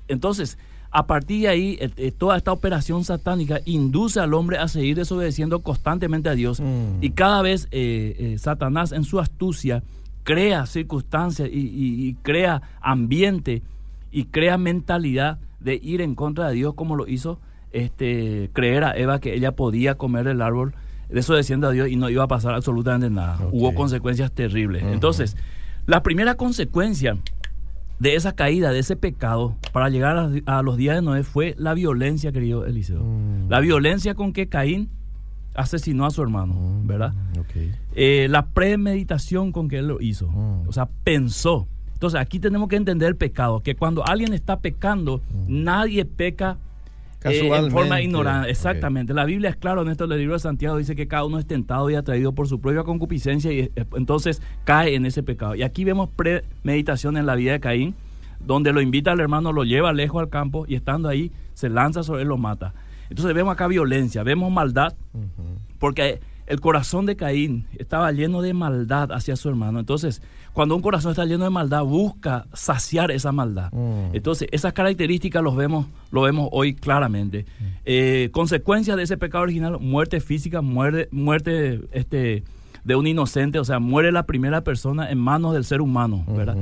Entonces, 0.08 0.58
a 0.92 1.08
partir 1.08 1.44
de 1.44 1.48
ahí, 1.48 1.78
eh, 1.80 1.90
eh, 1.96 2.12
toda 2.12 2.36
esta 2.38 2.52
operación 2.52 3.06
satánica 3.06 3.60
induce 3.66 4.20
al 4.20 4.34
hombre 4.34 4.58
a 4.58 4.68
seguir 4.68 4.98
desobedeciendo 4.98 5.62
constantemente 5.62 6.28
a 6.28 6.36
Dios. 6.36 6.60
Mm. 6.60 7.02
Y 7.02 7.12
cada 7.12 7.42
vez 7.42 7.68
eh, 7.72 8.36
Satanás 8.40 8.92
en 8.92 9.06
su 9.06 9.20
astucia 9.20 9.84
crea 10.24 10.66
circunstancias 10.66 11.50
y 11.52 12.14
crea 12.22 12.62
ambiente 12.82 13.64
y 14.12 14.26
crea 14.26 14.58
mentalidad 14.58 15.40
de 15.62 15.80
ir 15.82 16.02
en 16.02 16.16
contra 16.16 16.50
de 16.50 16.56
Dios 16.56 16.74
como 16.74 16.96
lo 16.96 17.08
hizo 17.08 17.40
este, 17.72 18.50
creer 18.54 18.84
a 18.84 18.98
Eva 18.98 19.20
que 19.20 19.34
ella 19.34 19.54
podía 19.54 19.96
comer 19.96 20.28
el 20.28 20.42
árbol, 20.42 20.74
de 21.10 21.20
eso 21.20 21.36
diciendo 21.36 21.68
a 21.68 21.72
Dios 21.72 21.90
y 21.90 21.96
no 21.96 22.10
iba 22.10 22.24
a 22.24 22.28
pasar 22.28 22.54
absolutamente 22.54 23.10
nada. 23.10 23.38
Hubo 23.52 23.74
consecuencias 23.74 24.32
terribles. 24.32 24.84
Entonces, 24.84 25.36
la 25.86 26.04
primera 26.04 26.36
consecuencia 26.36 27.18
de 28.00 28.16
esa 28.16 28.34
caída, 28.34 28.72
de 28.72 28.80
ese 28.80 28.96
pecado, 28.96 29.56
para 29.74 29.90
llegar 29.90 30.32
a, 30.46 30.62
los 30.64 30.78
días 30.78 30.96
de 30.96 31.02
Noé 31.02 31.24
fue 31.24 31.54
la 31.58 31.74
violencia, 31.74 32.32
querido 32.32 32.66
Eliseo. 32.66 33.04
Mm. 33.04 33.50
La 33.50 33.60
violencia 33.60 34.16
con 34.16 34.34
que 34.34 34.48
Caín 34.48 34.90
asesinó 35.54 36.06
a 36.06 36.12
su 36.12 36.22
hermano, 36.22 36.54
mm, 36.54 36.88
¿verdad? 36.88 37.14
Eh, 37.94 38.28
la 38.30 38.48
premeditación 38.48 39.52
con 39.52 39.68
que 39.68 39.80
él 39.80 39.88
lo 39.88 40.02
hizo. 40.02 40.30
Mm. 40.30 40.68
O 40.68 40.72
sea, 40.72 40.88
pensó 41.04 41.68
entonces 42.02 42.20
aquí 42.20 42.40
tenemos 42.40 42.68
que 42.68 42.78
entender 42.78 43.10
el 43.10 43.16
pecado, 43.16 43.60
que 43.60 43.76
cuando 43.76 44.04
alguien 44.04 44.34
está 44.34 44.60
pecando, 44.60 45.22
nadie 45.48 46.04
peca 46.04 46.58
eh, 47.24 47.48
en 47.48 47.70
forma 47.70 48.02
ignorante. 48.02 48.50
Exactamente. 48.50 49.14
La 49.14 49.24
Biblia 49.24 49.52
es 49.52 49.56
clara 49.56 49.84
en 49.84 49.88
esto. 49.90 50.06
El 50.06 50.18
libro 50.18 50.34
de 50.34 50.40
Santiago 50.40 50.78
dice 50.78 50.96
que 50.96 51.08
cada 51.08 51.26
uno 51.26 51.38
es 51.38 51.46
tentado 51.46 51.92
y 51.92 51.94
atraído 51.94 52.32
por 52.32 52.48
su 52.48 52.60
propia 52.60 52.82
concupiscencia 52.82 53.52
y 53.52 53.70
entonces 53.94 54.42
cae 54.64 54.96
en 54.96 55.06
ese 55.06 55.22
pecado. 55.22 55.54
Y 55.54 55.62
aquí 55.62 55.84
vemos 55.84 56.10
premeditación 56.10 57.18
en 57.18 57.28
la 57.28 57.36
vida 57.36 57.52
de 57.52 57.60
Caín, 57.60 57.94
donde 58.40 58.74
lo 58.74 58.82
invita 58.82 59.12
al 59.12 59.20
hermano, 59.20 59.54
lo 59.54 59.64
lleva 59.64 59.94
lejos 59.94 60.24
al 60.24 60.30
campo 60.30 60.66
y 60.68 60.74
estando 60.74 61.08
ahí 61.08 61.32
se 61.54 61.70
lanza 61.70 62.02
sobre 62.02 62.24
él, 62.24 62.30
lo 62.30 62.38
mata. 62.40 62.74
Entonces 63.12 63.36
vemos 63.36 63.54
acá 63.54 63.68
violencia, 63.68 64.24
vemos 64.24 64.52
maldad, 64.52 64.96
porque 65.78 66.20
el 66.48 66.60
corazón 66.60 67.06
de 67.06 67.16
Caín 67.16 67.68
estaba 67.78 68.12
lleno 68.12 68.42
de 68.42 68.54
maldad 68.54 69.12
hacia 69.12 69.38
su 69.38 69.48
hermano. 69.48 69.80
Entonces, 69.80 70.22
cuando 70.54 70.76
un 70.76 70.82
corazón 70.82 71.12
está 71.12 71.26
lleno 71.26 71.46
de 71.46 71.50
maldad, 71.50 71.84
busca 71.84 72.46
saciar 72.54 73.12
esa 73.12 73.32
maldad. 73.32 73.72
Mm. 73.72 74.14
Entonces, 74.16 74.48
esas 74.52 74.74
características 74.74 75.42
los 75.44 75.56
vemos, 75.56 75.88
lo 76.12 76.22
vemos 76.24 76.50
hoy 76.52 76.74
claramente. 76.74 77.46
Mm. 77.60 77.64
Eh, 77.86 78.30
consecuencia 78.32 78.96
de 78.96 79.04
ese 79.04 79.18
pecado 79.18 79.44
original, 79.44 79.80
muerte 79.80 80.20
física, 80.20 80.62
muerte, 80.62 81.08
muerte 81.12 81.82
este, 81.94 82.44
de 82.84 82.96
un 82.96 83.08
inocente, 83.08 83.60
o 83.60 83.66
sea, 83.66 83.80
muere 83.80 84.12
la 84.12 84.26
primera 84.26 84.62
persona 84.62 85.10
en 85.10 85.20
manos 85.20 85.54
del 85.54 85.64
ser 85.64 85.82
humano, 85.82 86.26
¿verdad? 86.28 86.58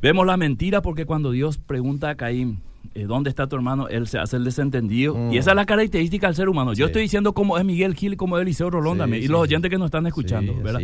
Vemos 0.00 0.26
la 0.26 0.36
mentira 0.36 0.82
porque 0.82 1.04
cuando 1.04 1.32
Dios 1.32 1.58
pregunta 1.58 2.10
a 2.10 2.14
Caín, 2.14 2.60
eh, 2.94 3.04
¿dónde 3.04 3.30
está 3.30 3.48
tu 3.48 3.56
hermano? 3.56 3.88
Él 3.88 4.06
se 4.06 4.18
hace 4.18 4.36
el 4.36 4.44
desentendido. 4.44 5.16
Y 5.16 5.34
mm. 5.34 5.38
esa 5.38 5.50
es 5.50 5.56
la 5.56 5.66
característica 5.66 6.28
del 6.28 6.36
ser 6.36 6.48
humano. 6.48 6.74
Yo 6.74 6.86
estoy 6.86 7.02
diciendo 7.02 7.32
cómo 7.32 7.58
es 7.58 7.64
Miguel 7.64 7.94
Gil 7.94 8.12
y 8.12 8.16
cómo 8.16 8.38
es 8.38 8.42
Eliseo 8.42 8.70
Rolón 8.70 9.14
y 9.14 9.26
los 9.26 9.40
oyentes 9.40 9.68
que 9.70 9.78
nos 9.78 9.86
están 9.86 10.06
escuchando, 10.06 10.54
¿verdad? 10.62 10.80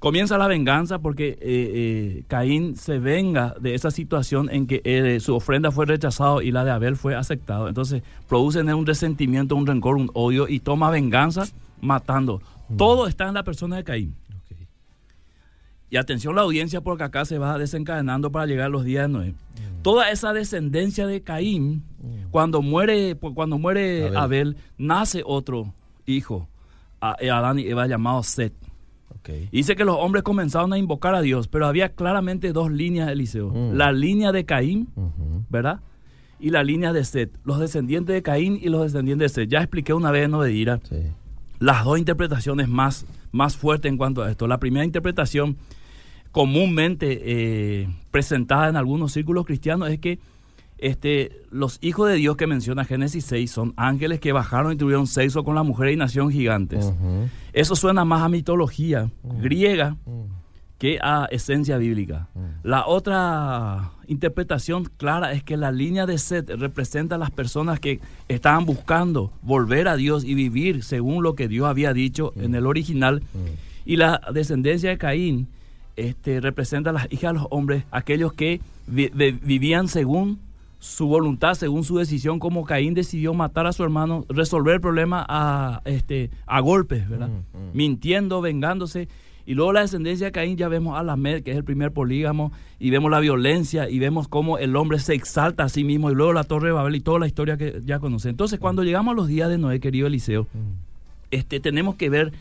Comienza 0.00 0.38
la 0.38 0.46
venganza 0.46 0.98
porque 0.98 1.28
eh, 1.28 1.36
eh, 1.42 2.24
Caín 2.26 2.74
se 2.74 2.98
venga 2.98 3.54
de 3.60 3.74
esa 3.74 3.90
situación 3.90 4.48
en 4.50 4.66
que 4.66 5.18
su 5.20 5.36
ofrenda 5.36 5.70
fue 5.70 5.84
rechazada 5.84 6.42
y 6.42 6.50
la 6.50 6.64
de 6.64 6.70
Abel 6.70 6.96
fue 6.96 7.14
aceptada. 7.14 7.68
Entonces 7.68 8.02
producen 8.26 8.72
un 8.72 8.86
resentimiento, 8.86 9.54
un 9.54 9.66
rencor, 9.66 9.96
un 9.96 10.10
odio 10.14 10.48
y 10.48 10.60
toma 10.60 10.90
venganza 10.90 11.44
matando. 11.82 12.40
Mm. 12.70 12.76
Todo 12.76 13.06
está 13.06 13.28
en 13.28 13.34
la 13.34 13.44
persona 13.44 13.76
de 13.76 13.84
Caín. 13.84 14.16
Y 15.90 15.96
atención 15.96 16.34
la 16.34 16.42
audiencia 16.42 16.80
porque 16.80 17.04
acá 17.04 17.26
se 17.26 17.36
va 17.36 17.58
desencadenando 17.58 18.32
para 18.32 18.46
llegar 18.46 18.66
a 18.66 18.70
los 18.70 18.84
días 18.84 19.06
de 19.06 19.08
Noé. 19.12 19.30
Mm. 19.32 19.82
Toda 19.82 20.10
esa 20.10 20.32
descendencia 20.32 21.06
de 21.06 21.20
Caín, 21.22 21.84
mm. 21.98 22.30
cuando 22.30 22.62
muere, 22.62 23.16
cuando 23.16 23.58
muere 23.58 24.16
Abel. 24.16 24.56
nace 24.78 25.22
otro 25.26 25.74
hijo, 26.06 26.48
eh, 27.20 27.30
Adán 27.30 27.58
y 27.58 27.66
Eva 27.66 27.86
llamado 27.86 28.22
Set. 28.22 28.54
Dice 29.52 29.76
que 29.76 29.84
los 29.84 29.96
hombres 29.96 30.22
comenzaron 30.22 30.72
a 30.72 30.78
invocar 30.78 31.14
a 31.14 31.20
Dios, 31.20 31.48
pero 31.48 31.66
había 31.66 31.90
claramente 31.90 32.52
dos 32.52 32.70
líneas 32.70 33.06
de 33.06 33.12
Eliseo. 33.12 33.50
Mm. 33.50 33.74
La 33.74 33.92
línea 33.92 34.32
de 34.32 34.44
Caín, 34.44 34.88
¿verdad? 35.48 35.80
Y 36.38 36.50
la 36.50 36.64
línea 36.64 36.92
de 36.92 37.04
Set. 37.04 37.30
Los 37.44 37.58
descendientes 37.58 38.14
de 38.14 38.22
Caín 38.22 38.58
y 38.60 38.68
los 38.68 38.82
descendientes 38.82 39.32
de 39.32 39.42
Set. 39.42 39.50
Ya 39.50 39.58
expliqué 39.58 39.92
una 39.92 40.10
vez 40.10 40.24
en 40.24 40.34
Obedira 40.34 40.80
las 41.58 41.84
dos 41.84 41.98
interpretaciones 41.98 42.68
más, 42.68 43.06
más 43.30 43.56
fuertes 43.56 43.90
en 43.90 43.98
cuanto 43.98 44.22
a 44.22 44.30
esto. 44.30 44.48
La 44.48 44.58
primera 44.58 44.84
interpretación 44.84 45.56
comúnmente 46.32 47.20
eh, 47.22 47.88
presentada 48.10 48.68
en 48.68 48.76
algunos 48.76 49.12
círculos 49.12 49.44
cristianos 49.44 49.90
es 49.90 49.98
que 49.98 50.18
este, 50.80 51.42
los 51.50 51.78
hijos 51.82 52.08
de 52.08 52.14
Dios 52.14 52.36
que 52.36 52.46
menciona 52.46 52.84
Génesis 52.84 53.26
6 53.26 53.50
son 53.50 53.74
ángeles 53.76 54.18
que 54.18 54.32
bajaron 54.32 54.72
y 54.72 54.76
tuvieron 54.76 55.06
sexo 55.06 55.44
con 55.44 55.54
la 55.54 55.62
mujer 55.62 55.90
y 55.90 55.96
nacieron 55.96 56.30
gigantes. 56.30 56.92
Eso 57.52 57.76
suena 57.76 58.04
más 58.04 58.22
a 58.22 58.28
mitología 58.28 59.10
griega 59.22 59.96
que 60.78 60.98
a 61.02 61.28
esencia 61.30 61.76
bíblica. 61.76 62.28
La 62.62 62.86
otra 62.86 63.90
interpretación 64.08 64.84
clara 64.96 65.32
es 65.32 65.42
que 65.42 65.58
la 65.58 65.70
línea 65.70 66.06
de 66.06 66.16
Seth 66.16 66.48
representa 66.48 67.16
a 67.16 67.18
las 67.18 67.30
personas 67.30 67.78
que 67.78 68.00
estaban 68.28 68.64
buscando 68.64 69.30
volver 69.42 69.86
a 69.86 69.96
Dios 69.96 70.24
y 70.24 70.34
vivir 70.34 70.82
según 70.82 71.22
lo 71.22 71.34
que 71.34 71.48
Dios 71.48 71.66
había 71.66 71.92
dicho 71.92 72.32
en 72.36 72.54
el 72.54 72.66
original. 72.66 73.22
Y 73.84 73.96
la 73.96 74.22
descendencia 74.32 74.88
de 74.88 74.96
Caín 74.96 75.48
este, 75.96 76.40
representa 76.40 76.88
a 76.88 76.92
las 76.94 77.12
hijas 77.12 77.34
de 77.34 77.40
los 77.40 77.48
hombres, 77.50 77.84
aquellos 77.90 78.32
que 78.32 78.62
vivían 78.86 79.86
según 79.88 80.38
su 80.80 81.06
voluntad, 81.06 81.54
según 81.54 81.84
su 81.84 81.98
decisión, 81.98 82.38
como 82.38 82.64
Caín 82.64 82.94
decidió 82.94 83.34
matar 83.34 83.66
a 83.66 83.72
su 83.72 83.84
hermano, 83.84 84.24
resolver 84.30 84.74
el 84.74 84.80
problema 84.80 85.24
a, 85.28 85.82
este, 85.84 86.30
a 86.46 86.60
golpes, 86.60 87.08
¿verdad? 87.08 87.28
Mm, 87.28 87.58
mm. 87.58 87.70
Mintiendo, 87.74 88.40
vengándose. 88.40 89.06
Y 89.44 89.54
luego 89.54 89.74
la 89.74 89.80
descendencia 89.82 90.26
de 90.26 90.32
Caín 90.32 90.56
ya 90.56 90.68
vemos 90.68 90.98
a 90.98 91.02
Lamed, 91.02 91.42
que 91.42 91.50
es 91.50 91.58
el 91.58 91.64
primer 91.64 91.92
polígamo, 91.92 92.50
y 92.78 92.88
vemos 92.88 93.10
la 93.10 93.20
violencia, 93.20 93.90
y 93.90 93.98
vemos 93.98 94.26
cómo 94.26 94.56
el 94.56 94.74
hombre 94.74 94.98
se 95.00 95.12
exalta 95.12 95.64
a 95.64 95.68
sí 95.68 95.84
mismo, 95.84 96.10
y 96.10 96.14
luego 96.14 96.32
la 96.32 96.44
torre 96.44 96.68
de 96.68 96.72
Babel 96.72 96.96
y 96.96 97.00
toda 97.00 97.18
la 97.18 97.26
historia 97.26 97.58
que 97.58 97.82
ya 97.84 97.98
conoce. 97.98 98.30
Entonces, 98.30 98.58
cuando 98.58 98.82
llegamos 98.82 99.12
a 99.12 99.16
los 99.16 99.28
días 99.28 99.50
de 99.50 99.58
Noé, 99.58 99.80
querido 99.80 100.06
Eliseo, 100.06 100.44
mm. 100.44 100.56
este, 101.30 101.60
tenemos 101.60 101.96
que 101.96 102.08
ver 102.08 102.32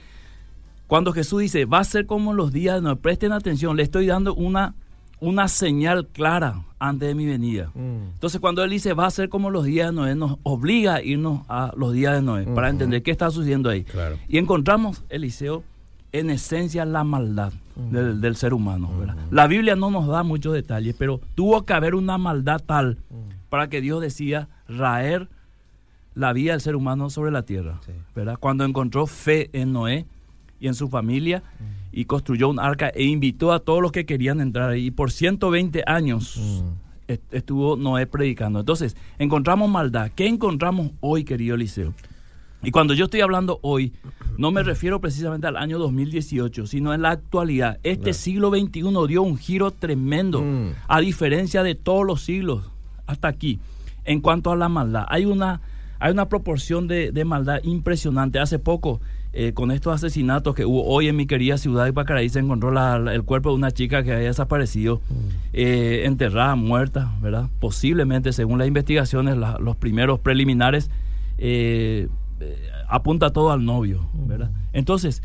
cuando 0.87 1.11
Jesús 1.11 1.41
dice, 1.41 1.65
va 1.65 1.79
a 1.79 1.83
ser 1.83 2.05
como 2.05 2.33
los 2.33 2.53
días 2.53 2.75
de 2.75 2.81
Noé, 2.81 2.95
presten 2.95 3.33
atención, 3.33 3.75
le 3.75 3.83
estoy 3.83 4.07
dando 4.07 4.33
una, 4.33 4.75
una 5.19 5.47
señal 5.47 6.07
clara 6.07 6.63
antes 6.79 7.07
de 7.09 7.15
mi 7.15 7.25
venida. 7.25 7.71
Mm. 7.75 8.13
Entonces 8.13 8.39
cuando 8.39 8.63
Él 8.63 8.69
dice, 8.69 8.93
va 8.93 9.05
a 9.05 9.11
ser 9.11 9.29
como 9.29 9.49
los 9.49 9.65
días 9.65 9.89
de 9.89 9.93
Noé, 9.93 10.15
nos 10.15 10.37
obliga 10.43 10.95
a 10.95 11.01
irnos 11.01 11.41
a 11.49 11.73
los 11.75 11.93
días 11.93 12.15
de 12.15 12.21
Noé 12.21 12.45
para 12.45 12.69
entender 12.69 13.03
qué 13.03 13.11
está 13.11 13.29
sucediendo 13.31 13.69
ahí. 13.69 13.85
Y 14.27 14.37
encontramos, 14.37 15.03
Eliseo, 15.09 15.63
en 16.11 16.29
esencia 16.29 16.85
la 16.85 17.03
maldad 17.03 17.53
del, 17.75 18.35
ser 18.35 18.53
humano. 18.53 18.89
La 19.31 19.47
Biblia 19.47 19.75
no 19.75 19.91
nos 19.91 20.07
da 20.07 20.23
muchos 20.23 20.53
detalles, 20.53 20.95
pero 20.97 21.21
tuvo 21.35 21.65
que 21.65 21.73
haber 21.73 21.95
una 21.95 22.17
maldad 22.17 22.61
tal 22.65 22.97
para 23.49 23.69
que 23.69 23.81
Dios 23.81 24.01
decida 24.01 24.47
raer 24.67 25.27
la 26.15 26.33
vida 26.33 26.51
del 26.53 26.61
ser 26.61 26.75
humano 26.75 27.09
sobre 27.09 27.31
la 27.31 27.43
tierra. 27.43 27.79
¿verdad? 28.15 28.37
Cuando 28.39 28.63
encontró 28.65 29.05
fe 29.07 29.49
en 29.53 29.73
Noé, 29.73 30.05
y 30.59 30.67
en 30.67 30.75
su 30.75 30.89
familia 30.89 31.41
y 31.91 32.05
construyó 32.05 32.49
un 32.49 32.59
arca 32.59 32.89
e 32.89 33.03
invitó 33.03 33.51
a 33.51 33.59
todos 33.59 33.81
los 33.81 33.91
que 33.91 34.05
querían 34.05 34.41
entrar. 34.41 34.77
Y 34.77 34.91
por 34.91 35.11
120 35.11 35.83
años 35.85 36.37
mm. 36.37 37.13
estuvo 37.31 37.75
Noé 37.75 38.07
predicando. 38.07 38.59
Entonces, 38.59 38.95
encontramos 39.17 39.69
maldad. 39.69 40.11
¿Qué 40.15 40.27
encontramos 40.27 40.91
hoy, 41.01 41.23
querido 41.23 41.55
Eliseo? 41.55 41.93
Y 42.61 42.71
cuando 42.71 42.93
yo 42.93 43.05
estoy 43.05 43.21
hablando 43.21 43.59
hoy, 43.61 43.93
no 44.37 44.51
me 44.51 44.63
refiero 44.63 44.99
precisamente 44.99 45.47
al 45.47 45.55
año 45.55 45.79
2018, 45.79 46.67
sino 46.67 46.93
en 46.93 47.01
la 47.01 47.11
actualidad. 47.11 47.79
Este 47.83 48.13
siglo 48.13 48.49
XXI 48.49 48.81
dio 49.07 49.23
un 49.23 49.37
giro 49.37 49.71
tremendo, 49.71 50.41
mm. 50.41 50.71
a 50.87 50.99
diferencia 50.99 51.63
de 51.63 51.75
todos 51.75 52.05
los 52.05 52.21
siglos 52.21 52.69
hasta 53.07 53.29
aquí, 53.29 53.59
en 54.03 54.19
cuanto 54.19 54.51
a 54.51 54.57
la 54.57 54.67
maldad. 54.67 55.05
Hay 55.07 55.25
una, 55.25 55.61
hay 55.99 56.11
una 56.11 56.27
proporción 56.27 56.87
de, 56.87 57.11
de 57.11 57.23
maldad 57.23 57.61
impresionante. 57.63 58.39
Hace 58.39 58.59
poco 58.59 58.99
eh, 59.31 59.53
con 59.53 59.69
estos 59.69 59.93
asesinatos 59.93 60.55
que 60.55 60.65
hubo 60.65 60.85
hoy 60.85 61.07
en 61.07 61.15
mi 61.15 61.27
querida 61.27 61.59
ciudad 61.59 61.85
de 61.85 61.93
Pacaraí, 61.93 62.29
se 62.29 62.39
encontró 62.39 62.71
el 63.11 63.23
cuerpo 63.23 63.49
de 63.49 63.55
una 63.55 63.69
chica 63.69 64.01
que 64.01 64.11
había 64.11 64.27
desaparecido, 64.27 65.01
mm. 65.07 65.13
eh, 65.53 66.01
enterrada, 66.05 66.55
muerta, 66.55 67.13
¿verdad? 67.21 67.47
Posiblemente, 67.59 68.33
según 68.33 68.57
las 68.57 68.67
investigaciones, 68.67 69.37
los 69.37 69.75
primeros 69.75 70.19
preliminares, 70.19 70.89
eh, 71.37 72.07
apunta 72.87 73.29
todo 73.29 73.51
al 73.51 73.63
novio, 73.63 74.07
¿verdad? 74.13 74.49
Mm. 74.49 74.53
Entonces, 74.73 75.21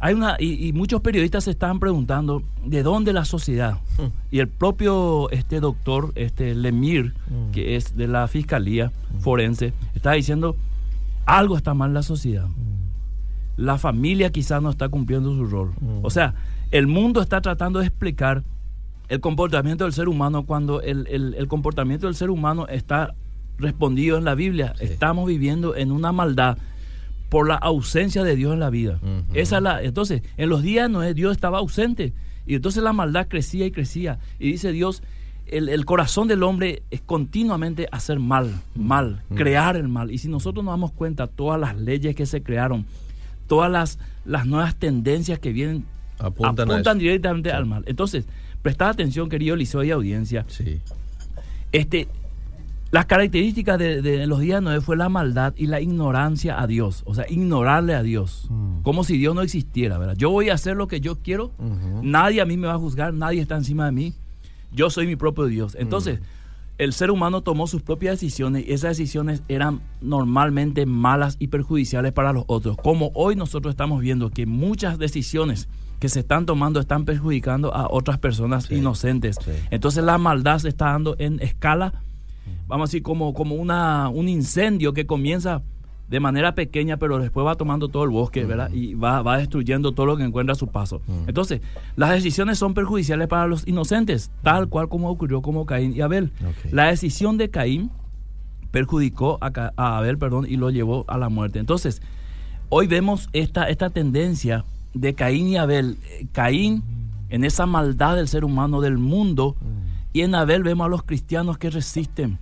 hay 0.00 0.12
una, 0.12 0.36
y, 0.38 0.74
muchos 0.74 1.00
periodistas 1.00 1.44
se 1.44 1.50
estaban 1.50 1.80
preguntando 1.80 2.42
de 2.66 2.82
dónde 2.82 3.14
la 3.14 3.24
sociedad. 3.24 3.78
Mm. 3.96 4.34
Y 4.34 4.38
el 4.40 4.48
propio 4.48 5.30
este 5.30 5.60
doctor, 5.60 6.12
este 6.14 6.54
Lemir, 6.54 7.14
que 7.52 7.76
es 7.76 7.96
de 7.96 8.06
la 8.06 8.28
Fiscalía 8.28 8.92
Forense, 9.20 9.72
está 9.94 10.12
diciendo 10.12 10.56
algo 11.24 11.56
está 11.56 11.72
mal 11.72 11.90
en 11.90 11.94
la 11.94 12.02
sociedad 12.02 12.46
la 13.60 13.76
familia 13.76 14.30
quizás 14.30 14.62
no 14.62 14.70
está 14.70 14.88
cumpliendo 14.88 15.34
su 15.34 15.44
rol. 15.44 15.72
Mm. 15.80 16.00
O 16.02 16.10
sea, 16.10 16.34
el 16.70 16.86
mundo 16.86 17.20
está 17.20 17.42
tratando 17.42 17.80
de 17.80 17.86
explicar 17.86 18.42
el 19.08 19.20
comportamiento 19.20 19.84
del 19.84 19.92
ser 19.92 20.08
humano 20.08 20.46
cuando 20.46 20.80
el, 20.80 21.46
comportamiento 21.48 22.06
del 22.06 22.14
ser 22.14 22.30
humano 22.30 22.66
está 22.68 23.14
respondido 23.58 24.16
en 24.16 24.24
la 24.24 24.34
Biblia. 24.34 24.74
Estamos 24.80 25.26
viviendo 25.26 25.76
en 25.76 25.92
una 25.92 26.10
maldad 26.10 26.56
por 27.28 27.46
la 27.46 27.56
ausencia 27.56 28.24
de 28.24 28.34
Dios 28.34 28.54
en 28.54 28.60
la 28.60 28.70
vida. 28.70 28.98
Esa 29.34 29.60
la, 29.60 29.82
entonces, 29.82 30.22
en 30.38 30.48
los 30.48 30.62
días 30.62 30.88
no 30.88 31.02
Dios 31.12 31.32
estaba 31.32 31.58
ausente 31.58 32.14
y 32.46 32.54
entonces 32.54 32.82
la 32.82 32.94
maldad 32.94 33.28
crecía 33.28 33.66
y 33.66 33.72
crecía. 33.72 34.18
Y 34.38 34.52
dice 34.52 34.72
Dios, 34.72 35.02
el, 35.46 35.84
corazón 35.84 36.28
del 36.28 36.44
hombre 36.44 36.82
es 36.90 37.02
continuamente 37.02 37.88
hacer 37.92 38.20
mal, 38.20 38.62
mal, 38.74 39.22
crear 39.34 39.76
el 39.76 39.88
mal. 39.88 40.10
Y 40.10 40.18
si 40.18 40.28
nosotros 40.28 40.64
nos 40.64 40.72
damos 40.72 40.92
cuenta, 40.92 41.26
todas 41.26 41.60
las 41.60 41.76
leyes 41.76 42.14
que 42.14 42.24
se 42.24 42.42
crearon, 42.42 42.86
todas 43.50 43.68
las, 43.68 43.98
las 44.24 44.46
nuevas 44.46 44.76
tendencias 44.76 45.40
que 45.40 45.52
vienen 45.52 45.84
apuntan, 46.20 46.98
directamente 46.98 47.50
al 47.50 47.66
mal. 47.66 47.82
Entonces, 47.88 48.24
prestad 48.62 48.90
atención, 48.90 49.28
querido 49.28 49.56
Liceo 49.56 49.82
y 49.82 49.90
audiencia. 49.90 50.44
Sí. 50.46 50.78
Este, 51.72 52.06
las 52.92 53.06
características 53.06 53.76
de, 53.76 54.24
los 54.28 54.38
días 54.38 54.60
de 54.60 54.64
Noé 54.66 54.80
fue 54.80 54.96
la 54.96 55.08
maldad 55.08 55.52
y 55.56 55.66
la 55.66 55.80
ignorancia 55.80 56.62
a 56.62 56.68
Dios, 56.68 57.02
o 57.06 57.14
sea, 57.16 57.24
ignorarle 57.28 57.96
a 57.96 58.04
Dios, 58.04 58.46
mm. 58.50 58.82
como 58.82 59.02
si 59.02 59.18
Dios 59.18 59.34
no 59.34 59.42
existiera, 59.42 59.98
¿verdad? 59.98 60.14
Yo 60.16 60.30
voy 60.30 60.50
a 60.50 60.54
hacer 60.54 60.76
lo 60.76 60.86
que 60.86 61.00
yo 61.00 61.16
quiero, 61.16 61.50
nadie 62.02 62.40
a 62.40 62.46
mí 62.46 62.56
me 62.56 62.68
va 62.68 62.74
a 62.74 62.78
juzgar, 62.78 63.12
nadie 63.12 63.40
está 63.40 63.56
encima 63.56 63.86
de 63.86 63.92
mí, 63.92 64.14
yo 64.70 64.90
soy 64.90 65.08
mi 65.08 65.16
propio 65.16 65.46
Dios. 65.46 65.76
Entonces, 65.76 66.20
el 66.80 66.94
ser 66.94 67.10
humano 67.10 67.42
tomó 67.42 67.66
sus 67.66 67.82
propias 67.82 68.14
decisiones 68.14 68.64
y 68.66 68.72
esas 68.72 68.96
decisiones 68.96 69.42
eran 69.48 69.82
normalmente 70.00 70.86
malas 70.86 71.36
y 71.38 71.48
perjudiciales 71.48 72.14
para 72.14 72.32
los 72.32 72.44
otros. 72.46 72.78
Como 72.78 73.10
hoy 73.12 73.36
nosotros 73.36 73.72
estamos 73.72 74.00
viendo 74.00 74.30
que 74.30 74.46
muchas 74.46 74.98
decisiones 74.98 75.68
que 75.98 76.08
se 76.08 76.20
están 76.20 76.46
tomando 76.46 76.80
están 76.80 77.04
perjudicando 77.04 77.74
a 77.74 77.86
otras 77.90 78.18
personas 78.18 78.70
inocentes. 78.70 79.36
Entonces 79.70 80.02
la 80.02 80.16
maldad 80.16 80.58
se 80.58 80.70
está 80.70 80.86
dando 80.86 81.16
en 81.18 81.38
escala, 81.40 82.02
vamos 82.66 82.88
a 82.88 82.88
decir, 82.88 83.02
como, 83.02 83.34
como 83.34 83.56
una, 83.56 84.08
un 84.08 84.30
incendio 84.30 84.94
que 84.94 85.06
comienza 85.06 85.60
de 86.10 86.18
manera 86.18 86.56
pequeña, 86.56 86.96
pero 86.96 87.20
después 87.20 87.46
va 87.46 87.54
tomando 87.54 87.88
todo 87.88 88.02
el 88.02 88.10
bosque, 88.10 88.44
¿verdad? 88.44 88.70
Y 88.72 88.94
va, 88.94 89.22
va 89.22 89.38
destruyendo 89.38 89.92
todo 89.92 90.06
lo 90.06 90.16
que 90.16 90.24
encuentra 90.24 90.54
a 90.54 90.56
su 90.56 90.66
paso. 90.66 91.00
Entonces, 91.28 91.60
las 91.94 92.10
decisiones 92.10 92.58
son 92.58 92.74
perjudiciales 92.74 93.28
para 93.28 93.46
los 93.46 93.66
inocentes, 93.68 94.32
tal 94.42 94.68
cual 94.68 94.88
como 94.88 95.08
ocurrió 95.08 95.40
con 95.40 95.64
Caín 95.64 95.94
y 95.94 96.00
Abel. 96.00 96.32
La 96.72 96.86
decisión 96.86 97.38
de 97.38 97.48
Caín 97.48 97.92
perjudicó 98.72 99.38
a, 99.40 99.72
Abel, 99.76 100.18
perdón, 100.18 100.46
y 100.48 100.56
lo 100.56 100.70
llevó 100.70 101.04
a 101.06 101.16
la 101.16 101.28
muerte. 101.28 101.60
Entonces, 101.60 102.02
hoy 102.70 102.88
vemos 102.88 103.28
esta, 103.32 103.68
esta 103.68 103.90
tendencia 103.90 104.64
de 104.94 105.14
Caín 105.14 105.46
y 105.46 105.58
Abel. 105.58 105.96
Caín 106.32 106.82
en 107.28 107.44
esa 107.44 107.66
maldad 107.66 108.16
del 108.16 108.26
ser 108.26 108.44
humano, 108.44 108.80
del 108.80 108.98
mundo, 108.98 109.54
y 110.12 110.22
en 110.22 110.34
Abel 110.34 110.64
vemos 110.64 110.86
a 110.86 110.88
los 110.88 111.04
cristianos 111.04 111.56
que 111.56 111.70
resisten 111.70 112.40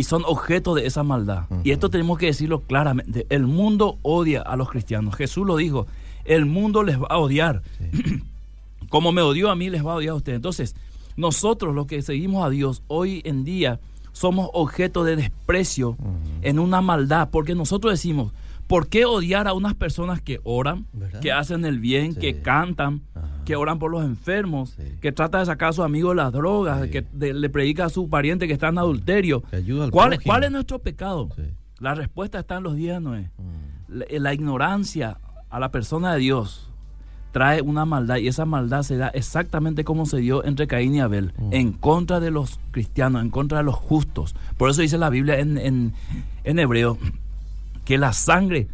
y 0.00 0.02
son 0.02 0.22
objeto 0.24 0.74
de 0.74 0.86
esa 0.86 1.02
maldad. 1.02 1.44
Y 1.62 1.72
esto 1.72 1.90
tenemos 1.90 2.16
que 2.16 2.24
decirlo 2.24 2.60
claramente. 2.60 3.26
El 3.28 3.46
mundo 3.46 3.98
odia 4.00 4.40
a 4.40 4.56
los 4.56 4.70
cristianos. 4.70 5.14
Jesús 5.14 5.46
lo 5.46 5.58
dijo. 5.58 5.86
El 6.24 6.46
mundo 6.46 6.82
les 6.82 6.98
va 6.98 7.08
a 7.10 7.18
odiar. 7.18 7.60
Como 8.88 9.12
me 9.12 9.20
odió 9.20 9.50
a 9.50 9.56
mí, 9.56 9.68
les 9.68 9.84
va 9.84 9.92
a 9.92 9.96
odiar 9.96 10.12
a 10.12 10.14
ustedes. 10.14 10.36
Entonces, 10.36 10.74
nosotros 11.16 11.74
los 11.74 11.86
que 11.86 12.00
seguimos 12.00 12.46
a 12.46 12.48
Dios 12.48 12.82
hoy 12.86 13.20
en 13.26 13.44
día 13.44 13.78
somos 14.12 14.48
objeto 14.54 15.04
de 15.04 15.16
desprecio 15.16 15.98
en 16.40 16.58
una 16.58 16.80
maldad. 16.80 17.28
Porque 17.30 17.54
nosotros 17.54 17.92
decimos, 17.92 18.32
¿por 18.68 18.88
qué 18.88 19.04
odiar 19.04 19.48
a 19.48 19.52
unas 19.52 19.74
personas 19.74 20.22
que 20.22 20.40
oran, 20.44 20.86
que 21.20 21.30
hacen 21.30 21.66
el 21.66 21.78
bien, 21.78 22.14
que 22.14 22.40
cantan? 22.40 23.02
Que 23.44 23.56
oran 23.56 23.78
por 23.78 23.90
los 23.90 24.04
enfermos, 24.04 24.76
que 25.00 25.12
trata 25.12 25.38
de 25.40 25.46
sacar 25.46 25.70
a 25.70 25.72
su 25.72 25.82
amigo 25.82 26.10
de 26.10 26.16
las 26.16 26.32
drogas, 26.32 26.88
que 26.88 27.04
le 27.12 27.48
predica 27.50 27.86
a 27.86 27.88
su 27.88 28.08
pariente 28.08 28.46
que 28.46 28.52
está 28.52 28.68
en 28.68 28.78
adulterio. 28.78 29.42
¿Cuál, 29.90 30.20
¿Cuál, 30.22 30.44
es 30.44 30.50
nuestro 30.50 30.78
pecado? 30.78 31.28
La 31.78 31.94
respuesta 31.94 32.40
está 32.40 32.58
en 32.58 32.62
los 32.62 32.76
días 32.76 33.00
Noé. 33.00 33.30
Mm. 33.38 34.02
La, 34.18 34.34
ignorancia 34.34 35.18
a 35.48 35.58
la 35.58 35.70
persona 35.70 36.12
de 36.12 36.20
Dios 36.20 36.70
trae 37.32 37.62
una 37.62 37.84
maldad 37.84 38.16
y 38.16 38.28
esa 38.28 38.44
maldad 38.44 38.82
se 38.82 38.96
da 38.96 39.08
exactamente 39.08 39.84
como 39.84 40.04
se 40.06 40.18
dio 40.18 40.44
entre 40.44 40.66
Caín 40.66 40.94
y 40.94 41.00
Abel, 41.00 41.32
mm. 41.38 41.52
en 41.52 41.72
contra 41.72 42.20
de 42.20 42.30
los 42.30 42.60
cristianos, 42.70 43.22
en 43.22 43.30
contra 43.30 43.58
de 43.58 43.64
los 43.64 43.74
justos. 43.74 44.36
Por 44.56 44.70
eso 44.70 44.82
dice 44.82 44.98
la 44.98 45.10
Biblia 45.10 45.38
en, 45.38 45.58
en, 45.58 45.92
en 46.44 46.58
hebreo 46.58 46.98
que 47.84 47.98
la 47.98 48.12
sangre 48.12 48.68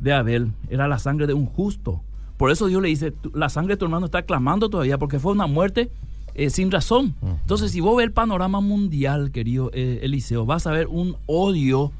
de 0.00 0.12
Abel 0.12 0.52
era 0.70 0.88
la 0.88 0.98
sangre 0.98 1.26
de 1.26 1.34
un 1.34 1.46
justo 1.46 2.02
por 2.42 2.50
eso 2.50 2.66
Dios 2.66 2.82
le 2.82 2.88
dice, 2.88 3.12
la 3.34 3.48
sangre 3.48 3.74
de 3.74 3.76
tu 3.76 3.84
hermano 3.84 4.06
está 4.06 4.22
clamando 4.22 4.68
todavía 4.68 4.98
porque 4.98 5.20
fue 5.20 5.30
una 5.30 5.46
muerte 5.46 5.92
eh, 6.34 6.50
sin 6.50 6.72
razón. 6.72 7.14
Entonces, 7.22 7.70
si 7.70 7.80
vos 7.80 7.96
ves 7.96 8.06
el 8.06 8.12
panorama 8.12 8.60
mundial, 8.60 9.30
querido 9.30 9.70
eh, 9.72 10.00
Eliseo, 10.02 10.44
vas 10.44 10.66
a 10.66 10.72
ver 10.72 10.88
un 10.88 11.16
odio 11.26 11.92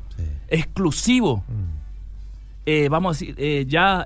exclusivo, 0.49 1.45
eh, 2.67 2.89
vamos 2.91 3.23
a 3.23 3.25
decir, 3.25 3.69
ya 3.69 4.05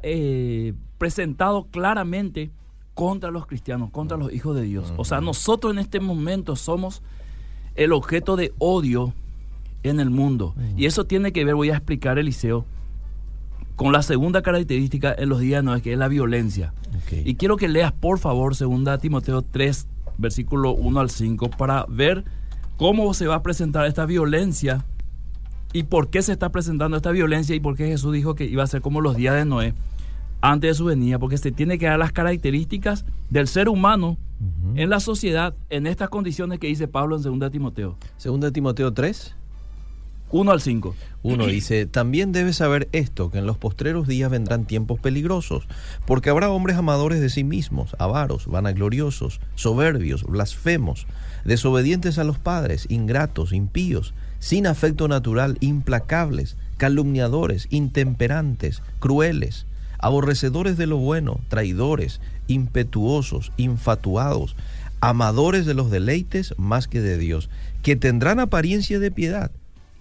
presentado 0.99 1.69
claramente 1.71 2.51
contra 2.93 3.31
los 3.31 3.47
cristianos, 3.47 3.89
contra 3.89 4.19
los 4.19 4.31
hijos 4.31 4.55
de 4.55 4.65
Dios. 4.65 4.93
O 4.99 5.07
sea, 5.07 5.23
nosotros 5.23 5.73
en 5.73 5.79
este 5.79 6.01
momento 6.01 6.55
somos 6.55 7.01
el 7.77 7.95
objeto 7.95 8.37
de 8.37 8.53
odio 8.59 9.15
en 9.83 10.01
el 10.01 10.11
mundo. 10.11 10.55
Y 10.77 10.85
eso 10.85 11.07
tiene 11.07 11.33
que 11.33 11.47
ver, 11.47 11.55
voy 11.55 11.71
a 11.71 11.77
explicar, 11.77 12.19
Eliseo, 12.19 12.67
con 13.77 13.93
la 13.93 14.03
segunda 14.03 14.43
característica 14.43 15.15
en 15.17 15.29
los 15.29 15.41
días 15.41 15.63
no 15.63 15.75
es 15.75 15.83
que 15.83 15.93
es 15.93 15.99
la 15.99 16.09
violencia. 16.09 16.73
Y 17.25 17.35
quiero 17.35 17.57
que 17.57 17.69
leas 17.69 17.93
por 17.93 18.19
favor 18.19 18.57
segunda 18.57 18.99
Timoteo 18.99 19.43
3, 19.43 19.87
versículo 20.19 20.73
1 20.73 20.99
al 20.99 21.11
5, 21.11 21.51
para 21.51 21.85
ver 21.89 22.25
cómo 22.79 23.13
se 23.15 23.27
va 23.27 23.37
a 23.37 23.43
presentar 23.43 23.87
esta 23.87 24.07
violencia 24.07 24.85
y 25.73 25.85
por 25.85 26.09
qué 26.09 26.23
se 26.23 26.33
está 26.33 26.51
presentando 26.51 26.97
esta 26.97 27.11
violencia 27.11 27.55
y 27.55 27.61
por 27.61 27.77
qué 27.77 27.87
Jesús 27.87 28.13
dijo 28.13 28.35
que 28.35 28.45
iba 28.45 28.63
a 28.63 28.67
ser 28.67 28.81
como 28.81 29.01
los 29.01 29.15
días 29.15 29.35
de 29.35 29.45
Noé 29.45 29.75
antes 30.41 30.71
de 30.71 30.75
su 30.75 30.87
venida, 30.87 31.19
porque 31.19 31.39
se 31.39 31.53
tiene 31.53 31.79
que 31.79 31.87
dar 31.87 31.99
las 31.99 32.13
características 32.13 33.05
del 33.31 33.47
ser 33.47 33.69
humano 33.69 34.17
en 34.75 34.91
la 34.91 35.01
sociedad 35.01 35.55
en 35.71 35.87
estas 35.87 36.09
condiciones 36.09 36.59
que 36.59 36.67
dice 36.67 36.89
Pablo 36.89 37.17
en 37.17 37.23
segunda 37.23 37.51
Timoteo. 37.51 37.97
Segunda 38.17 38.51
Timoteo 38.51 38.93
3. 38.93 39.35
1 40.31 40.51
al 40.51 40.61
5. 40.61 40.95
Uno 41.23 41.47
dice, 41.47 41.87
también 41.87 42.33
debes 42.33 42.57
saber 42.57 42.89
esto, 42.93 43.31
que 43.31 43.39
en 43.39 43.47
los 43.47 43.59
postreros 43.59 44.07
días 44.07 44.31
vendrán 44.31 44.65
tiempos 44.65 45.01
peligrosos, 45.01 45.67
porque 46.05 46.31
habrá 46.31 46.51
hombres 46.51 46.77
amadores 46.77 47.21
de 47.21 47.31
sí 47.31 47.45
mismos, 47.45 47.97
avaros, 47.99 48.47
vanagloriosos, 48.47 49.41
soberbios, 49.55 50.25
blasfemos, 50.25 51.07
desobedientes 51.45 52.19
a 52.19 52.25
los 52.25 52.39
padres, 52.39 52.87
ingratos, 52.89 53.53
impíos, 53.53 54.15
sin 54.39 54.67
afecto 54.67 55.09
natural, 55.09 55.59
implacables, 55.61 56.57
calumniadores, 56.77 57.67
intemperantes, 57.71 58.83
crueles, 58.99 59.67
aborrecedores 59.99 60.77
de 60.77 60.87
lo 60.87 60.99
bueno, 60.99 61.41
traidores, 61.49 62.21
impetuosos, 62.47 63.53
infatuados, 63.57 64.57
amadores 65.01 65.67
de 65.67 65.75
los 65.75 65.91
deleites 65.91 66.55
más 66.59 66.89
que 66.89 67.01
de 67.01 67.17
Dios, 67.17 67.49
que 67.83 67.97
tendrán 67.97 68.41
apariencia 68.41 68.99
de 68.99 69.11
piedad 69.11 69.51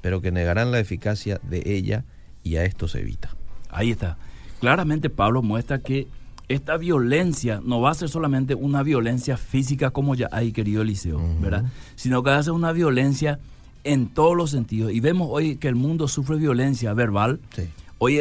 pero 0.06 0.22
que 0.22 0.32
negarán 0.32 0.70
la 0.70 0.78
eficacia 0.78 1.42
de 1.42 1.64
ella 1.66 2.06
y 2.44 2.58
a 2.58 2.64
esto 2.64 2.88
se 2.88 3.00
evita. 3.00 3.32
Ahí 3.72 3.90
está. 3.90 4.18
Claramente 4.60 5.10
Pablo 5.10 5.42
muestra 5.42 5.80
que 5.80 6.08
esta 6.48 6.78
violencia 6.78 7.60
no 7.66 7.82
va 7.82 7.90
a 7.90 7.96
ser 7.96 8.10
solamente 8.10 8.54
una 8.54 8.84
violencia 8.84 9.36
física 9.36 9.90
como 9.90 10.14
ya 10.14 10.30
hay 10.32 10.52
querido 10.52 10.84
Eliseo, 10.84 11.20
¿verdad? 11.42 11.66
Sino 11.96 12.22
que 12.22 12.30
va 12.30 12.38
a 12.38 12.44
ser 12.44 12.54
una 12.54 12.72
violencia 12.72 13.40
en 13.84 14.06
todos 14.10 14.38
los 14.38 14.52
sentidos. 14.52 14.92
Y 14.92 15.00
vemos 15.00 15.28
hoy 15.32 15.56
que 15.56 15.70
el 15.70 15.76
mundo 15.76 16.08
sufre 16.08 16.36
violencia 16.36 16.94
verbal. 16.94 17.40
Sí. 17.56 17.64
Hoy, 17.98 18.20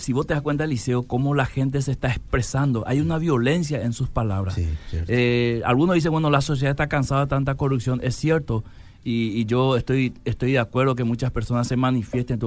si 0.00 0.12
vos 0.12 0.26
te 0.26 0.34
das 0.34 0.42
cuenta, 0.42 0.64
Eliseo, 0.64 1.04
cómo 1.04 1.34
la 1.34 1.46
gente 1.46 1.80
se 1.80 1.92
está 1.92 2.08
expresando, 2.08 2.84
hay 2.86 3.00
una 3.00 3.16
violencia 3.16 3.80
en 3.80 3.94
sus 3.94 4.10
palabras. 4.10 4.56
Sí, 4.56 4.68
eh, 5.08 5.62
algunos 5.64 5.94
dicen, 5.94 6.12
bueno, 6.12 6.28
la 6.28 6.42
sociedad 6.42 6.72
está 6.72 6.88
cansada 6.88 7.22
de 7.22 7.28
tanta 7.28 7.54
corrupción. 7.54 8.00
Es 8.02 8.16
cierto, 8.16 8.64
y, 9.04 9.44
yo 9.46 9.76
estoy, 9.76 10.14
estoy 10.24 10.52
de 10.52 10.58
acuerdo 10.58 10.94
que 10.94 11.04
muchas 11.04 11.30
personas 11.30 11.66
se 11.66 11.76
manifiesten, 11.76 12.38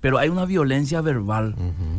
pero 0.00 0.18
hay 0.18 0.28
una 0.28 0.44
violencia 0.44 1.00
verbal 1.00 1.54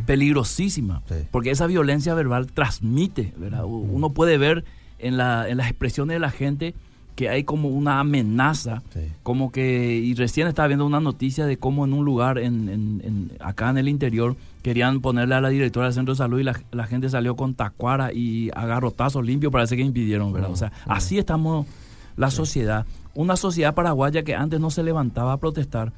peligrosísima, 0.06 1.02
porque 1.32 1.52
esa 1.52 1.68
violencia 1.68 2.14
verbal 2.14 2.48
transmite, 2.48 3.34
¿verdad? 3.38 3.66
Uno 3.66 4.12
puede 4.12 4.38
ver 4.38 4.66
en, 5.00 5.18
la, 5.18 5.48
en 5.48 5.58
las 5.58 5.68
expresiones 5.68 6.16
de 6.16 6.20
la 6.20 6.32
gente 6.32 6.74
que 7.16 7.28
hay 7.28 7.44
como 7.44 7.68
una 7.68 8.00
amenaza, 8.00 8.82
como 9.24 9.52
que, 9.52 9.98
y 9.98 10.14
recién 10.14 10.48
estaba 10.48 10.70
viendo 10.70 10.86
una 10.86 11.02
noticia 11.02 11.46
de 11.46 11.58
cómo 11.58 11.84
en 11.84 11.92
un 11.92 12.06
lugar 12.06 12.40
en, 12.40 12.70
en, 12.70 13.32
acá 13.42 13.70
en 13.70 13.78
el 13.78 13.90
interior 13.90 14.38
querían 14.62 15.02
ponerle 15.02 15.36
a 15.36 15.42
la 15.42 15.50
directora 15.50 15.88
del 15.88 15.94
centro 15.94 16.14
de 16.14 16.18
salud 16.18 16.40
y 16.40 16.44
la, 16.44 16.58
la 16.72 16.88
gente 16.88 17.10
salió 17.10 17.36
con 17.36 17.56
tacuara 17.56 18.14
y 18.14 18.50
agarrotazos 18.56 19.26
limpios, 19.26 19.52
parece 19.52 19.76
que 19.76 19.82
impidieron, 19.82 20.32
¿verdad? 20.32 20.50
O 20.50 20.56
sea, 20.56 20.72
así 20.86 21.18
estamos 21.18 21.68
la 22.16 22.32
sociedad 22.32 22.86
una 23.20 23.36
sociedad 23.36 23.76
paraguaya 23.76 24.24
que 24.24 24.34
antes 24.34 24.62
no 24.62 24.72
se 24.72 24.82
levantaba 24.82 25.34
a 25.34 25.38
protestar, 25.38 25.92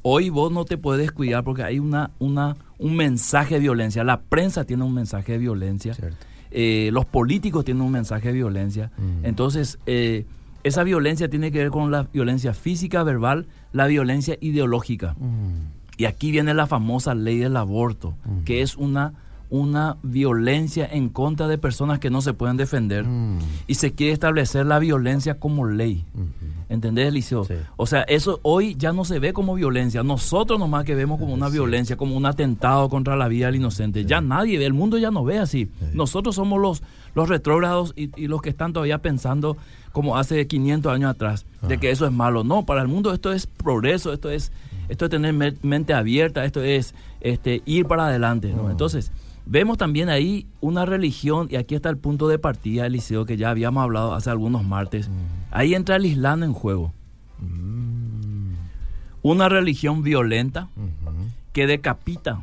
hoy 0.00 0.30
vos 0.30 0.50
no 0.50 0.64
te 0.64 0.78
puedes 0.78 1.12
cuidar 1.12 1.44
porque 1.44 1.62
hay 1.62 1.78
una, 1.78 2.10
una, 2.18 2.56
un 2.78 2.96
mensaje 2.96 3.56
de 3.56 3.60
violencia. 3.60 4.02
La 4.02 4.22
prensa 4.22 4.64
tiene 4.64 4.82
un 4.82 4.94
mensaje 4.94 5.32
de 5.32 5.38
violencia. 5.38 5.94
Eh, 6.50 6.88
los 6.90 7.04
políticos 7.04 7.66
tienen 7.66 7.82
un 7.82 7.92
mensaje 7.92 8.28
de 8.28 8.32
violencia. 8.32 8.90
Mm. 8.96 9.26
Entonces, 9.26 9.78
eh, 9.84 10.24
esa 10.64 10.84
violencia 10.84 11.28
tiene 11.28 11.52
que 11.52 11.58
ver 11.58 11.70
con 11.70 11.90
la 11.90 12.04
violencia 12.04 12.54
física, 12.54 13.02
verbal, 13.02 13.46
la 13.72 13.86
violencia 13.86 14.38
ideológica. 14.40 15.16
Mm. 15.18 15.98
Y 15.98 16.06
aquí 16.06 16.30
viene 16.30 16.54
la 16.54 16.66
famosa 16.66 17.14
ley 17.14 17.36
del 17.36 17.58
aborto, 17.58 18.14
mm. 18.24 18.44
que 18.44 18.62
es 18.62 18.74
una 18.74 19.12
una 19.50 19.96
violencia 20.02 20.88
en 20.90 21.08
contra 21.08 21.48
de 21.48 21.58
personas 21.58 21.98
que 21.98 22.10
no 22.10 22.20
se 22.20 22.34
pueden 22.34 22.56
defender 22.56 23.04
mm. 23.04 23.38
y 23.66 23.74
se 23.74 23.92
quiere 23.92 24.12
establecer 24.12 24.66
la 24.66 24.78
violencia 24.78 25.38
como 25.38 25.66
ley. 25.66 26.04
¿Entendés, 26.68 27.08
Eliseo? 27.08 27.46
O 27.76 27.86
sea, 27.86 28.02
eso 28.02 28.40
hoy 28.42 28.74
ya 28.76 28.92
no 28.92 29.06
se 29.06 29.18
ve 29.18 29.32
como 29.32 29.54
violencia. 29.54 30.02
Nosotros 30.02 30.58
nomás 30.58 30.84
que 30.84 30.94
vemos 30.94 31.18
como 31.18 31.32
una 31.32 31.48
violencia, 31.48 31.96
como 31.96 32.14
un 32.14 32.26
atentado 32.26 32.90
contra 32.90 33.16
la 33.16 33.28
vida 33.28 33.46
del 33.46 33.56
inocente. 33.56 34.04
Ya 34.04 34.20
nadie 34.20 34.64
el 34.64 34.74
mundo 34.74 34.98
ya 34.98 35.10
no 35.10 35.24
ve 35.24 35.38
así. 35.38 35.70
Nosotros 35.94 36.34
somos 36.34 36.60
los, 36.60 36.82
los 37.14 37.28
retrógrados 37.28 37.94
y, 37.96 38.26
los 38.26 38.42
que 38.42 38.50
están 38.50 38.72
todavía 38.72 38.98
pensando 38.98 39.56
como 39.92 40.16
hace 40.16 40.46
500 40.46 40.92
años 40.92 41.10
atrás, 41.10 41.46
de 41.62 41.74
ah. 41.74 41.80
que 41.80 41.90
eso 41.90 42.06
es 42.06 42.12
malo. 42.12 42.44
No, 42.44 42.66
para 42.66 42.82
el 42.82 42.88
mundo 42.88 43.12
esto 43.12 43.32
es 43.32 43.46
progreso, 43.46 44.12
esto 44.12 44.30
es, 44.30 44.52
esto 44.88 45.06
es 45.06 45.10
tener 45.10 45.56
mente 45.62 45.94
abierta, 45.94 46.44
esto 46.44 46.62
es 46.62 46.94
este, 47.20 47.62
ir 47.64 47.86
para 47.86 48.06
adelante. 48.06 48.52
¿no? 48.54 48.68
Ah. 48.68 48.70
Entonces, 48.70 49.10
Vemos 49.50 49.78
también 49.78 50.10
ahí 50.10 50.46
una 50.60 50.84
religión, 50.84 51.48
y 51.50 51.56
aquí 51.56 51.74
está 51.74 51.88
el 51.88 51.96
punto 51.96 52.28
de 52.28 52.38
partida, 52.38 52.84
Eliseo, 52.84 53.24
que 53.24 53.38
ya 53.38 53.48
habíamos 53.48 53.82
hablado 53.82 54.12
hace 54.12 54.28
algunos 54.28 54.62
martes. 54.62 55.08
Mm. 55.08 55.12
Ahí 55.50 55.74
entra 55.74 55.96
el 55.96 56.04
Islam 56.04 56.42
en 56.42 56.52
juego. 56.52 56.92
Mm. 57.40 58.54
una 59.22 59.48
religión 59.48 60.02
violenta 60.02 60.68
que 61.52 61.66
decapita 61.68 62.42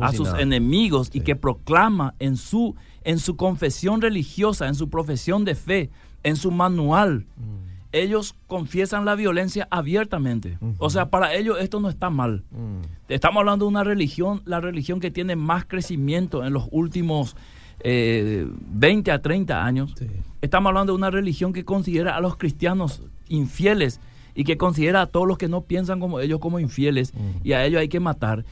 a 0.00 0.12
sus 0.12 0.28
enemigos 0.34 1.10
y 1.12 1.20
que 1.20 1.36
proclama 1.36 2.14
en 2.18 2.36
su, 2.36 2.74
en 3.04 3.18
su 3.18 3.36
confesión 3.36 4.00
religiosa, 4.00 4.68
en 4.68 4.74
su 4.74 4.88
profesión 4.88 5.44
de 5.44 5.54
fe, 5.54 5.90
en 6.22 6.36
su 6.36 6.50
manual, 6.50 7.26
mm. 7.36 7.69
Ellos 7.92 8.36
confiesan 8.46 9.04
la 9.04 9.14
violencia 9.14 9.66
abiertamente. 9.70 10.58
O 10.78 10.90
sea, 10.90 11.10
para 11.10 11.34
ellos 11.34 11.58
esto 11.60 11.80
no 11.80 11.88
está 11.88 12.10
mal. 12.10 12.44
Mm. 12.50 12.82
Estamos 13.08 13.40
hablando 13.40 13.64
de 13.64 13.70
una 13.70 13.84
religión, 13.84 14.42
la 14.44 14.60
religión 14.60 15.00
que 15.00 15.10
tiene 15.10 15.36
más 15.36 15.64
crecimiento 15.64 16.44
en 16.44 16.52
los 16.52 16.68
últimos 16.70 17.36
20 17.82 19.10
eh, 19.10 19.14
a 19.14 19.22
30 19.22 19.64
años. 19.64 19.94
Estamos 20.40 20.70
hablando 20.70 20.92
de 20.92 20.98
una 20.98 21.10
religión 21.10 21.52
que 21.52 21.64
considera 21.64 22.16
a 22.16 22.20
los 22.20 22.36
cristianos 22.36 23.02
infieles 23.28 24.00
y 24.34 24.44
que 24.44 24.56
considera 24.56 25.02
a 25.02 25.06
todos 25.06 25.26
los 25.26 25.38
que 25.38 25.48
no 25.48 25.62
piensan 25.62 25.98
como 25.98 26.20
ellos 26.20 26.38
como 26.38 26.60
infieles 26.60 27.12
mm. 27.14 27.46
y 27.46 27.52
a 27.52 27.64
ellos 27.64 27.80
hay 27.80 27.88
que 27.88 28.00
matar. 28.00 28.44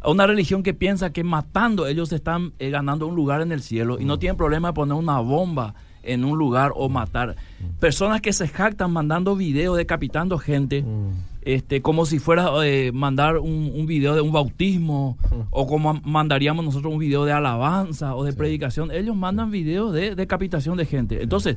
A 0.00 0.10
una 0.10 0.26
religión 0.26 0.62
que 0.62 0.74
piensa 0.74 1.12
que 1.12 1.24
matando 1.24 1.86
ellos 1.86 2.12
están 2.12 2.52
eh, 2.58 2.70
ganando 2.70 3.06
un 3.06 3.14
lugar 3.14 3.40
en 3.40 3.52
el 3.52 3.62
cielo 3.62 3.98
y 4.00 4.04
no 4.04 4.18
tienen 4.18 4.36
problema 4.36 4.68
de 4.68 4.74
poner 4.74 4.94
una 4.94 5.20
bomba 5.20 5.74
en 6.02 6.24
un 6.24 6.38
lugar 6.38 6.72
o 6.74 6.88
matar. 6.88 7.36
Personas 7.80 8.20
que 8.20 8.32
se 8.32 8.48
jactan 8.48 8.92
mandando 8.92 9.36
videos 9.36 9.76
decapitando 9.76 10.38
gente, 10.38 10.82
mm. 10.82 11.10
este, 11.42 11.82
como 11.82 12.06
si 12.06 12.18
fuera 12.18 12.50
eh, 12.64 12.92
mandar 12.92 13.38
un, 13.38 13.72
un, 13.74 13.86
video 13.86 14.14
de 14.14 14.20
un 14.20 14.32
bautismo, 14.32 15.16
mm. 15.20 15.34
o 15.50 15.66
como 15.66 15.94
mandaríamos 16.04 16.64
nosotros 16.64 16.92
un 16.92 16.98
video 16.98 17.24
de 17.24 17.32
alabanza 17.32 18.14
o 18.14 18.24
de 18.24 18.32
predicación. 18.32 18.90
Ellos 18.90 19.16
mandan 19.16 19.50
videos 19.50 19.92
de 19.92 20.14
decapitación 20.14 20.76
de 20.76 20.86
gente. 20.86 21.22
Entonces, 21.22 21.56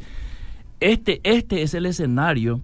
este, 0.80 1.22
este 1.24 1.62
es 1.62 1.74
el 1.74 1.86
escenario 1.86 2.62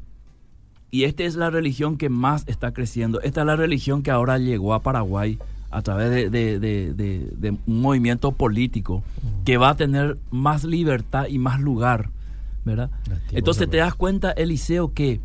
y 0.91 1.05
esta 1.05 1.23
es 1.23 1.35
la 1.35 1.49
religión 1.49 1.97
que 1.97 2.09
más 2.09 2.43
está 2.47 2.73
creciendo. 2.73 3.21
Esta 3.21 3.41
es 3.41 3.47
la 3.47 3.55
religión 3.55 4.03
que 4.03 4.11
ahora 4.11 4.37
llegó 4.37 4.73
a 4.73 4.81
Paraguay 4.81 5.39
a 5.71 5.81
través 5.81 6.31
de, 6.31 7.57
un 7.65 7.81
movimiento 7.81 8.33
político 8.33 9.03
que 9.45 9.57
va 9.57 9.69
a 9.69 9.75
tener 9.75 10.17
más 10.29 10.63
libertad 10.63 11.27
y 11.27 11.37
más 11.37 11.59
lugar, 11.59 12.09
¿verdad? 12.65 12.89
Entonces 13.31 13.69
te 13.69 13.77
das 13.77 13.95
cuenta, 13.95 14.31
Eliseo, 14.31 14.93
que 14.93 15.19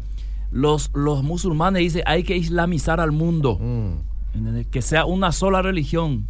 los, 0.53 0.91
los 0.95 1.23
musulmanes 1.23 1.81
dicen 1.83 2.03
hay 2.07 2.23
que 2.23 2.37
islamizar 2.37 3.01
al 3.01 3.13
mundo, 3.13 3.59
mm. 3.61 4.71
que 4.71 4.83
sea 4.83 5.05
una 5.05 5.33
sola 5.33 5.63
religión, 5.63 6.27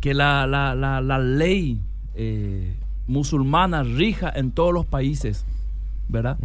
que 0.00 0.14
la, 0.14 0.46
la, 0.46 0.74
la, 0.74 1.18
ley 1.18 1.80
eh, 2.14 2.74
musulmana 3.06 3.84
rija 3.84 4.32
en 4.34 4.50
todos 4.50 4.74
los 4.74 4.84
países, 4.84 5.46
¿verdad? 6.08 6.38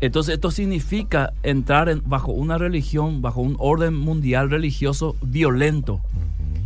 Entonces 0.00 0.34
esto 0.34 0.50
significa 0.50 1.32
entrar 1.42 1.88
en, 1.88 2.02
bajo 2.06 2.32
una 2.32 2.58
religión, 2.58 3.22
bajo 3.22 3.40
un 3.40 3.56
orden 3.58 3.94
mundial 3.94 4.50
religioso 4.50 5.16
violento. 5.20 6.00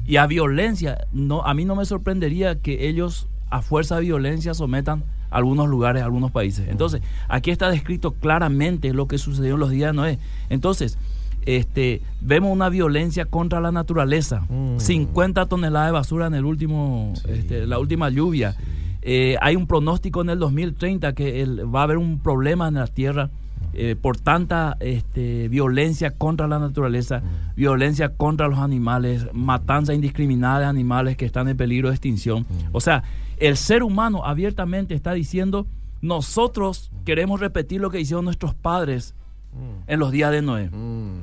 Y 0.08 0.16
a 0.16 0.26
violencia, 0.26 1.06
no, 1.12 1.44
a 1.44 1.52
mí 1.52 1.66
no 1.66 1.76
me 1.76 1.84
sorprendería 1.84 2.56
que 2.60 2.88
ellos 2.88 3.28
a 3.50 3.60
fuerza 3.60 3.96
de 3.96 4.02
violencia 4.02 4.54
sometan 4.54 5.04
algunos 5.28 5.68
lugares, 5.68 6.02
algunos 6.02 6.30
países. 6.30 6.66
Entonces, 6.68 7.02
aquí 7.28 7.50
está 7.50 7.70
descrito 7.70 8.12
claramente 8.12 8.94
lo 8.94 9.06
que 9.06 9.18
sucedió 9.18 9.54
en 9.54 9.60
los 9.60 9.70
días 9.70 9.92
de 9.92 9.96
Noé. 9.96 10.18
Entonces, 10.48 10.96
este, 11.44 12.00
vemos 12.22 12.50
una 12.50 12.70
violencia 12.70 13.26
contra 13.26 13.60
la 13.60 13.70
naturaleza. 13.70 14.46
50 14.78 15.44
mm. 15.44 15.48
toneladas 15.48 15.88
de 15.88 15.92
basura 15.92 16.26
en 16.26 16.34
el 16.34 16.46
último, 16.46 17.12
este, 17.28 17.66
la 17.66 17.78
última 17.78 18.08
lluvia. 18.08 18.56
Eh, 19.02 19.36
hay 19.42 19.56
un 19.56 19.66
pronóstico 19.66 20.22
en 20.22 20.30
el 20.30 20.38
2030 20.38 21.12
que 21.12 21.44
va 21.64 21.80
a 21.80 21.82
haber 21.82 21.98
un 21.98 22.18
problema 22.18 22.68
en 22.68 22.74
la 22.74 22.86
Tierra 22.86 23.28
eh, 23.74 23.96
por 24.00 24.16
tanta 24.16 24.76
este, 24.80 25.48
violencia 25.48 26.10
contra 26.10 26.48
la 26.48 26.58
naturaleza, 26.58 27.20
mm. 27.20 27.54
violencia 27.56 28.10
contra 28.10 28.48
los 28.48 28.58
animales, 28.58 29.26
matanza 29.32 29.94
indiscriminada 29.94 30.60
de 30.60 30.64
animales 30.66 31.16
que 31.16 31.26
están 31.26 31.48
en 31.48 31.56
peligro 31.56 31.88
de 31.88 31.94
extinción. 31.94 32.42
Mm. 32.42 32.68
O 32.72 32.80
sea, 32.80 33.02
el 33.38 33.56
ser 33.56 33.82
humano 33.82 34.24
abiertamente 34.24 34.94
está 34.94 35.12
diciendo, 35.12 35.66
nosotros 36.00 36.90
queremos 37.04 37.40
repetir 37.40 37.80
lo 37.80 37.90
que 37.90 38.00
hicieron 38.00 38.24
nuestros 38.24 38.54
padres 38.54 39.14
mm. 39.52 39.90
en 39.90 39.98
los 40.00 40.12
días 40.12 40.32
de 40.32 40.42
Noé, 40.42 40.70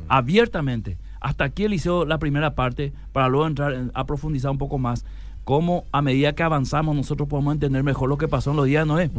abiertamente. 0.07 0.97
Hasta 1.19 1.45
aquí 1.45 1.63
él 1.63 1.73
hizo 1.73 2.05
la 2.05 2.19
primera 2.19 2.53
parte 2.53 2.93
para 3.11 3.27
luego 3.27 3.47
entrar 3.47 3.89
a 3.93 4.05
profundizar 4.05 4.51
un 4.51 4.59
poco 4.59 4.77
más 4.77 5.03
cómo 5.43 5.85
a 5.91 6.01
medida 6.01 6.33
que 6.33 6.43
avanzamos 6.43 6.95
nosotros 6.95 7.29
podemos 7.29 7.53
entender 7.53 7.83
mejor 7.83 8.09
lo 8.09 8.17
que 8.17 8.27
pasó 8.27 8.51
en 8.51 8.57
los 8.57 8.65
días 8.65 8.83
de 8.83 8.87
Noé. 8.87 9.11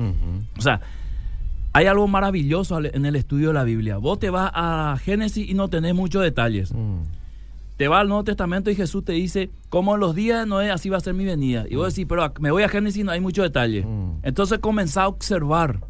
O 0.57 0.61
sea, 0.61 0.81
hay 1.77 1.85
algo 1.85 2.09
maravilloso 2.09 2.83
en 2.83 3.05
el 3.05 3.17
estudio 3.17 3.49
de 3.49 3.55
la 3.55 3.63
Biblia. 3.63 3.99
Vos 3.99 4.19
te 4.19 4.31
vas 4.31 4.51
a 4.55 4.97
Génesis 5.05 5.47
y 5.47 5.53
no 5.53 5.69
tenés 5.69 5.95
muchos 5.95 6.23
detalles. 6.23 6.73
Mm. 6.73 7.03
Te 7.77 7.87
vas 7.89 8.01
al 8.01 8.09
Nuevo 8.09 8.25
Testamento 8.25 8.71
y 8.71 8.75
Jesús 8.75 9.05
te 9.05 9.13
dice, 9.13 9.51
como 9.69 9.93
en 9.93 10.01
los 10.01 10.15
días 10.15 10.41
de 10.41 10.47
Noé, 10.47 10.71
así 10.71 10.89
va 10.89 10.97
a 10.97 11.01
ser 11.01 11.13
mi 11.13 11.27
venida. 11.27 11.67
Y 11.69 11.75
vos 11.75 11.89
mm. 11.89 11.91
decís, 11.91 12.07
pero 12.09 12.33
me 12.41 12.51
voy 12.51 12.63
a 12.63 12.71
Génesis 12.71 13.03
y 13.03 13.05
no 13.05 13.13
hay 13.13 13.21
muchos 13.21 13.45
detalles. 13.45 13.85
Mm. 13.85 14.21
Entonces 14.23 14.59
comenzá 14.61 15.03
a 15.03 15.09
observar 15.09 15.81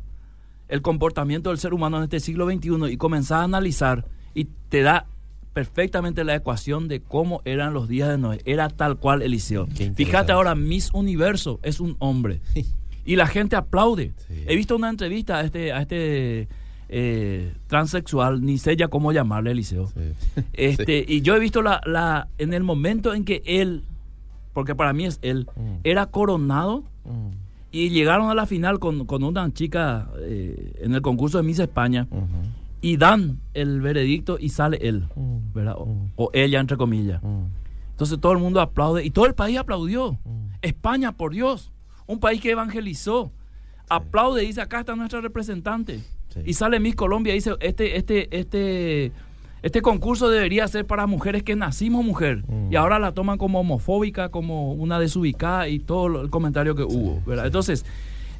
el 0.66 0.82
comportamiento 0.82 1.50
del 1.50 1.58
ser 1.60 1.72
humano 1.72 1.98
en 1.98 2.02
este 2.02 2.18
siglo 2.18 2.50
XXI 2.50 2.90
y 2.90 2.96
comenzá 2.96 3.42
a 3.42 3.44
analizar 3.44 4.06
y 4.34 4.48
te 4.68 4.82
da 4.82 5.06
perfectamente 5.52 6.24
la 6.24 6.34
ecuación 6.34 6.88
de 6.88 7.00
cómo 7.00 7.42
eran 7.44 7.74
los 7.74 7.86
días 7.86 8.08
de 8.08 8.18
Noé. 8.18 8.40
Era 8.44 8.70
tal 8.70 8.96
cual 8.96 9.22
Eliseo. 9.22 9.68
Fíjate 9.94 10.32
ahora, 10.32 10.56
Miss 10.56 10.90
Universo 10.92 11.60
es 11.62 11.78
un 11.78 11.94
hombre. 12.00 12.40
y 13.06 13.16
la 13.16 13.26
gente 13.28 13.56
aplaude. 13.56 14.12
He 14.46 14.56
visto 14.56 14.76
una 14.76 14.90
entrevista 14.90 15.38
a 15.38 15.42
este, 15.42 15.72
a 15.72 15.80
este 15.80 16.48
eh, 16.88 17.54
transexual, 17.68 18.44
ni 18.44 18.58
sé 18.58 18.76
ya 18.76 18.88
cómo 18.88 19.12
llamarle, 19.12 19.52
Eliseo. 19.52 19.90
Este, 20.52 21.04
Y 21.06 21.22
yo 21.22 21.36
he 21.36 21.38
visto 21.38 21.62
la, 21.62 21.80
la, 21.86 22.28
en 22.38 22.52
el 22.52 22.64
momento 22.64 23.14
en 23.14 23.24
que 23.24 23.42
él, 23.46 23.84
porque 24.52 24.74
para 24.74 24.92
mí 24.92 25.06
es 25.06 25.20
él, 25.22 25.46
mm. 25.56 25.80
era 25.84 26.06
coronado 26.06 26.82
mm. 27.04 27.30
y 27.70 27.90
llegaron 27.90 28.28
a 28.28 28.34
la 28.34 28.46
final 28.46 28.80
con, 28.80 29.06
una 29.22 29.52
chica 29.54 30.10
eh, 30.18 30.72
en 30.80 30.94
el 30.94 31.00
concurso 31.00 31.38
de 31.38 31.44
Miss 31.44 31.60
España. 31.60 32.08
Y 32.82 32.98
dan 32.98 33.40
el 33.54 33.80
veredicto 33.80 34.36
y 34.38 34.50
sale 34.50 34.78
él, 34.80 35.06
mm. 35.14 35.54
¿verdad? 35.54 35.76
O, 35.78 36.30
ella, 36.32 36.60
entre 36.60 36.76
comillas. 36.76 37.22
Entonces 37.90 38.20
todo 38.20 38.32
el 38.32 38.38
mundo 38.38 38.60
aplaude 38.60 39.04
y 39.04 39.10
todo 39.10 39.26
el 39.26 39.34
país 39.34 39.58
aplaudió. 39.58 40.18
España, 40.60 41.12
por 41.12 41.32
Dios 41.32 41.72
un 42.06 42.20
país 42.20 42.40
que 42.40 42.50
evangelizó. 42.50 43.32
Aplaude 43.88 44.42
y 44.42 44.48
dice, 44.48 44.60
acá 44.60 44.80
está 44.80 44.96
nuestra 44.96 45.20
representante. 45.20 46.00
Y 46.44 46.54
sale 46.54 46.80
Miss 46.80 46.96
Colombia 46.96 47.32
y 47.32 47.36
dice, 47.36 47.52
este, 47.60 47.96
este, 47.96 48.38
este, 48.38 49.12
este 49.62 49.82
concurso 49.82 50.28
debería 50.28 50.68
ser 50.68 50.86
para 50.86 51.06
mujeres 51.06 51.42
que 51.42 51.56
nacimos 51.56 52.04
mujer. 52.04 52.44
Mm. 52.46 52.72
Y 52.72 52.76
ahora 52.76 52.98
la 52.98 53.12
toman 53.12 53.38
como 53.38 53.60
homofóbica, 53.60 54.28
como 54.28 54.72
una 54.72 54.98
desubicada 54.98 55.68
y 55.68 55.78
todo 55.78 56.22
el 56.22 56.30
comentario 56.30 56.74
que 56.74 56.82
hubo. 56.82 57.22
¿verdad? 57.26 57.46
Entonces, 57.46 57.86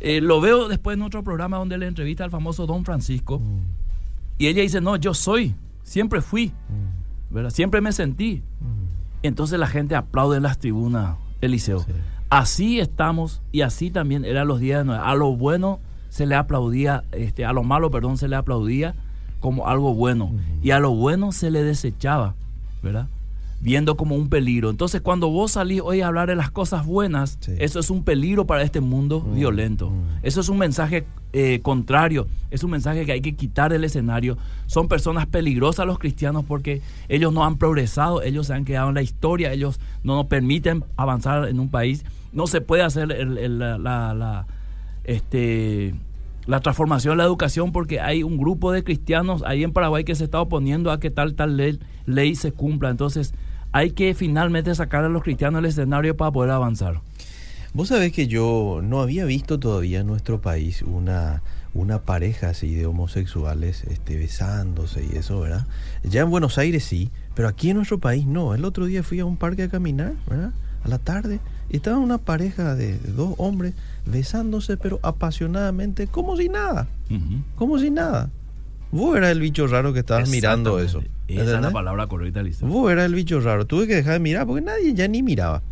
eh, 0.01 0.21
lo 0.21 0.41
veo 0.41 0.69
después 0.69 0.97
en 0.97 1.03
otro 1.03 1.23
programa 1.23 1.57
donde 1.57 1.79
le 1.79 1.87
entrevista 1.87 2.25
al 2.25 2.31
famoso 2.31 2.67
Don 2.67 2.85
Francisco. 2.85 3.39
Mm. 3.39 3.61
Y 4.39 4.49
ella 4.49 4.63
dice, 4.63 4.81
no, 4.81 4.97
yo 4.97 5.15
soy, 5.15 5.55
siempre 5.83 6.21
fui, 6.21 6.49
mm. 6.49 7.35
¿verdad? 7.35 7.51
Siempre 7.51 7.81
me 7.81 7.93
sentí. 7.93 8.43
Entonces 9.23 9.59
la 9.59 9.67
gente 9.67 9.95
aplaude 9.97 10.37
en 10.37 10.43
las 10.43 10.59
tribunas, 10.59 11.17
Eliseo. 11.41 11.85
Así 12.29 12.81
estamos 12.81 13.43
y 13.53 13.61
así 13.61 13.91
también 13.91 14.25
eran 14.25 14.49
los 14.49 14.61
días 14.61 14.81
de 14.81 14.85
Noé. 14.85 14.99
A 14.99 15.15
lo 15.15 15.37
bueno 15.37 15.81
se 16.09 16.27
le 16.27 16.35
aplaudía, 16.35 17.05
este, 17.13 17.45
a 17.45 17.53
lo 17.53 17.63
malo, 17.63 17.91
perdón, 17.91 18.17
se 18.17 18.29
le 18.29 18.37
aplaudía 18.37 18.95
como 19.41 19.69
algo 19.69 19.95
bueno. 19.95 20.33
Y 20.63 20.71
a 20.71 20.79
lo 20.79 20.93
bueno 20.93 21.31
se 21.31 21.51
le 21.51 21.63
desechaba, 21.63 22.35
¿verdad? 22.83 23.09
Viendo 23.61 23.97
como 23.97 24.15
un 24.15 24.29
peligro. 24.29 24.71
Entonces, 24.71 25.01
cuando 25.01 25.29
vos 25.29 25.53
salís 25.53 25.81
hoy 25.83 26.01
a 26.01 26.09
hablar 26.09 26.29
de 26.29 26.37
las 26.37 26.51
cosas 26.51 26.87
buenas, 26.87 27.39
eso 27.59 27.81
es 27.81 27.91
un 27.91 28.05
peligro 28.05 28.47
para 28.47 28.63
este 28.63 28.81
mundo 28.81 29.21
violento. 29.21 29.91
Eso 30.23 30.41
es 30.41 30.49
un 30.49 30.59
mensaje 30.59 31.07
eh, 31.33 31.61
contrario, 31.61 32.29
es 32.51 32.65
un 32.65 32.71
mensaje 32.71 33.05
que 33.05 33.13
hay 33.13 33.21
que 33.21 33.35
quitar 33.35 33.71
del 33.71 33.85
escenario. 33.85 34.39
Son 34.67 34.89
personas 34.89 35.27
peligrosas 35.27 35.87
los 35.87 35.99
cristianos 35.99 36.45
porque 36.47 36.81
ellos 37.09 37.33
no 37.33 37.45
han 37.45 37.59
progresado, 37.59 38.23
ellos 38.23 38.47
se 38.47 38.55
han 38.55 38.65
quedado 38.65 38.89
en 38.89 38.95
la 38.95 39.03
historia, 39.03 39.53
ellos 39.53 39.79
no 40.03 40.17
nos 40.17 40.27
permiten 40.27 40.85
avanzar 40.97 41.49
en 41.49 41.61
un 41.61 41.69
país. 41.69 42.05
No 42.33 42.47
se 42.47 42.61
puede 42.61 42.83
hacer 42.85 43.09
la, 43.09 43.79
la, 43.79 44.47
este, 45.05 45.95
la 46.47 46.61
transformación 46.61 47.13
de 47.13 47.19
la 47.19 47.25
educación 47.25 47.73
porque 47.73 48.01
hay 48.01 48.23
un 48.23 48.39
grupo 48.39 48.73
de 48.73 48.85
cristianos 48.85 49.43
ahí 49.45 49.63
en 49.63 49.73
Paraguay 49.73 50.05
que 50.05 50.15
se 50.15 50.25
está 50.25 50.41
oponiendo 50.41 50.91
a 50.91 51.01
que 51.01 51.11
tal 51.11 51.35
tal 51.35 51.57
ley, 51.57 51.79
ley 52.07 52.35
se 52.35 52.53
cumpla. 52.53 52.89
Entonces 52.91 53.35
hay 53.77 53.91
que 53.91 54.15
finalmente 54.15 54.75
sacar 54.75 55.05
a 55.05 55.11
los 55.11 55.23
cristianos 55.23 55.61
del 55.61 55.69
escenario 55.69 56.17
para 56.17 56.31
poder 56.31 56.51
avanzar. 56.51 57.03
Vos 57.75 57.89
sabés 57.89 58.11
que 58.11 58.27
yo 58.27 58.81
no 58.83 59.03
había 59.03 59.27
visto 59.27 59.61
todavía 59.61 60.01
en 60.01 60.07
nuestro 60.07 60.41
país 60.41 60.81
una, 60.81 61.43
una 61.75 61.99
pareja 62.01 62.49
así 62.49 62.75
de 62.75 62.87
homosexuales 62.87 63.85
este, 63.85 64.17
besándose 64.17 65.05
y 65.05 65.19
eso, 65.19 65.41
¿verdad? 65.41 65.67
Ya 66.05 66.23
en 66.23 66.31
Buenos 66.31 66.57
Aires 66.57 66.85
sí, 66.85 67.11
pero 67.35 67.49
aquí 67.49 67.69
en 67.69 67.77
nuestro 67.77 67.99
país 67.99 68.25
no. 68.25 68.55
El 68.55 68.65
otro 68.65 68.87
día 68.87 69.03
fui 69.03 69.21
a 69.21 69.27
un 69.27 69.37
parque 69.37 69.65
a 69.65 69.69
caminar, 69.69 70.15
¿verdad? 70.27 70.53
A 70.83 70.89
la 70.89 70.99
tarde 70.99 71.39
y 71.69 71.77
estaba 71.77 71.99
una 71.99 72.17
pareja 72.17 72.77
de 72.77 72.99
dos 72.99 73.35
hombres 73.37 73.75
besándose, 74.07 74.79
pero 74.79 75.01
apasionadamente, 75.03 76.07
como 76.07 76.39
si 76.39 76.49
nada. 76.49 76.89
Como 77.57 77.79
si 77.79 77.91
nada. 77.91 78.31
Vos 78.93 79.17
eras 79.17 79.33
el 79.33 79.41
bicho 79.41 79.67
raro 79.67 79.93
que 79.93 80.01
estabas 80.01 80.29
mirando 80.29 80.79
eso. 80.81 81.03
Esa 81.29 81.57
es 81.57 81.61
la 81.61 81.71
palabra 81.71 82.07
correcta, 82.07 82.41
Eliseo. 82.41 82.69
Vos 82.69 82.91
eras 82.91 83.07
el 83.07 83.15
bicho 83.15 83.41
raro. 83.41 83.67
Tuve 83.67 83.87
que 83.87 83.97
dejar 83.97 84.15
de 84.15 84.19
mirar 84.21 84.47
porque 84.47 84.63
nadie 84.63 84.95
ya 84.95 85.09
ni 85.09 85.23
miraba. 85.23 85.63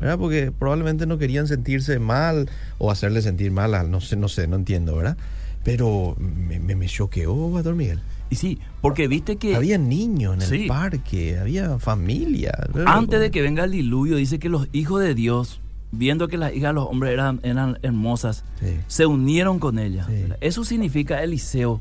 ¿verdad? 0.00 0.18
Porque 0.18 0.50
probablemente 0.52 1.06
no 1.06 1.18
querían 1.18 1.46
sentirse 1.46 1.98
mal 2.00 2.50
o 2.78 2.90
hacerle 2.90 3.22
sentir 3.22 3.52
mal, 3.52 3.74
a, 3.74 3.84
no 3.84 4.00
sé, 4.00 4.16
no 4.16 4.28
sé, 4.28 4.48
no 4.48 4.56
entiendo, 4.56 4.96
¿verdad? 4.96 5.16
Pero 5.62 6.16
me, 6.18 6.58
me, 6.58 6.74
me 6.74 6.86
choqueó, 6.86 7.50
Pastor 7.52 7.74
Miguel. 7.76 8.00
Y 8.28 8.36
sí, 8.36 8.58
porque 8.82 9.06
viste 9.06 9.36
que... 9.36 9.54
Había 9.54 9.78
niños 9.78 10.34
en 10.34 10.42
el 10.42 10.48
Sí. 10.48 10.66
parque, 10.66 11.38
había 11.38 11.78
familia. 11.78 12.52
Antes 12.86 13.20
de 13.20 13.30
que 13.30 13.40
venga 13.40 13.64
el 13.64 13.70
diluvio, 13.70 14.16
dice 14.16 14.38
que 14.40 14.48
los 14.48 14.68
hijos 14.72 15.00
de 15.00 15.14
Dios, 15.14 15.60
viendo 15.92 16.26
que 16.28 16.36
las 16.38 16.52
hijas 16.52 16.70
de 16.70 16.74
los 16.74 16.86
hombres 16.88 17.12
eran, 17.12 17.38
eran 17.44 17.78
hermosas, 17.82 18.44
Sí. 18.60 18.76
se 18.88 19.06
unieron 19.06 19.58
con 19.60 19.78
ellas. 19.78 20.06
Sí. 20.08 20.22
¿verdad? 20.22 20.38
Eso 20.40 20.64
significa, 20.64 21.22
Eliseo, 21.22 21.80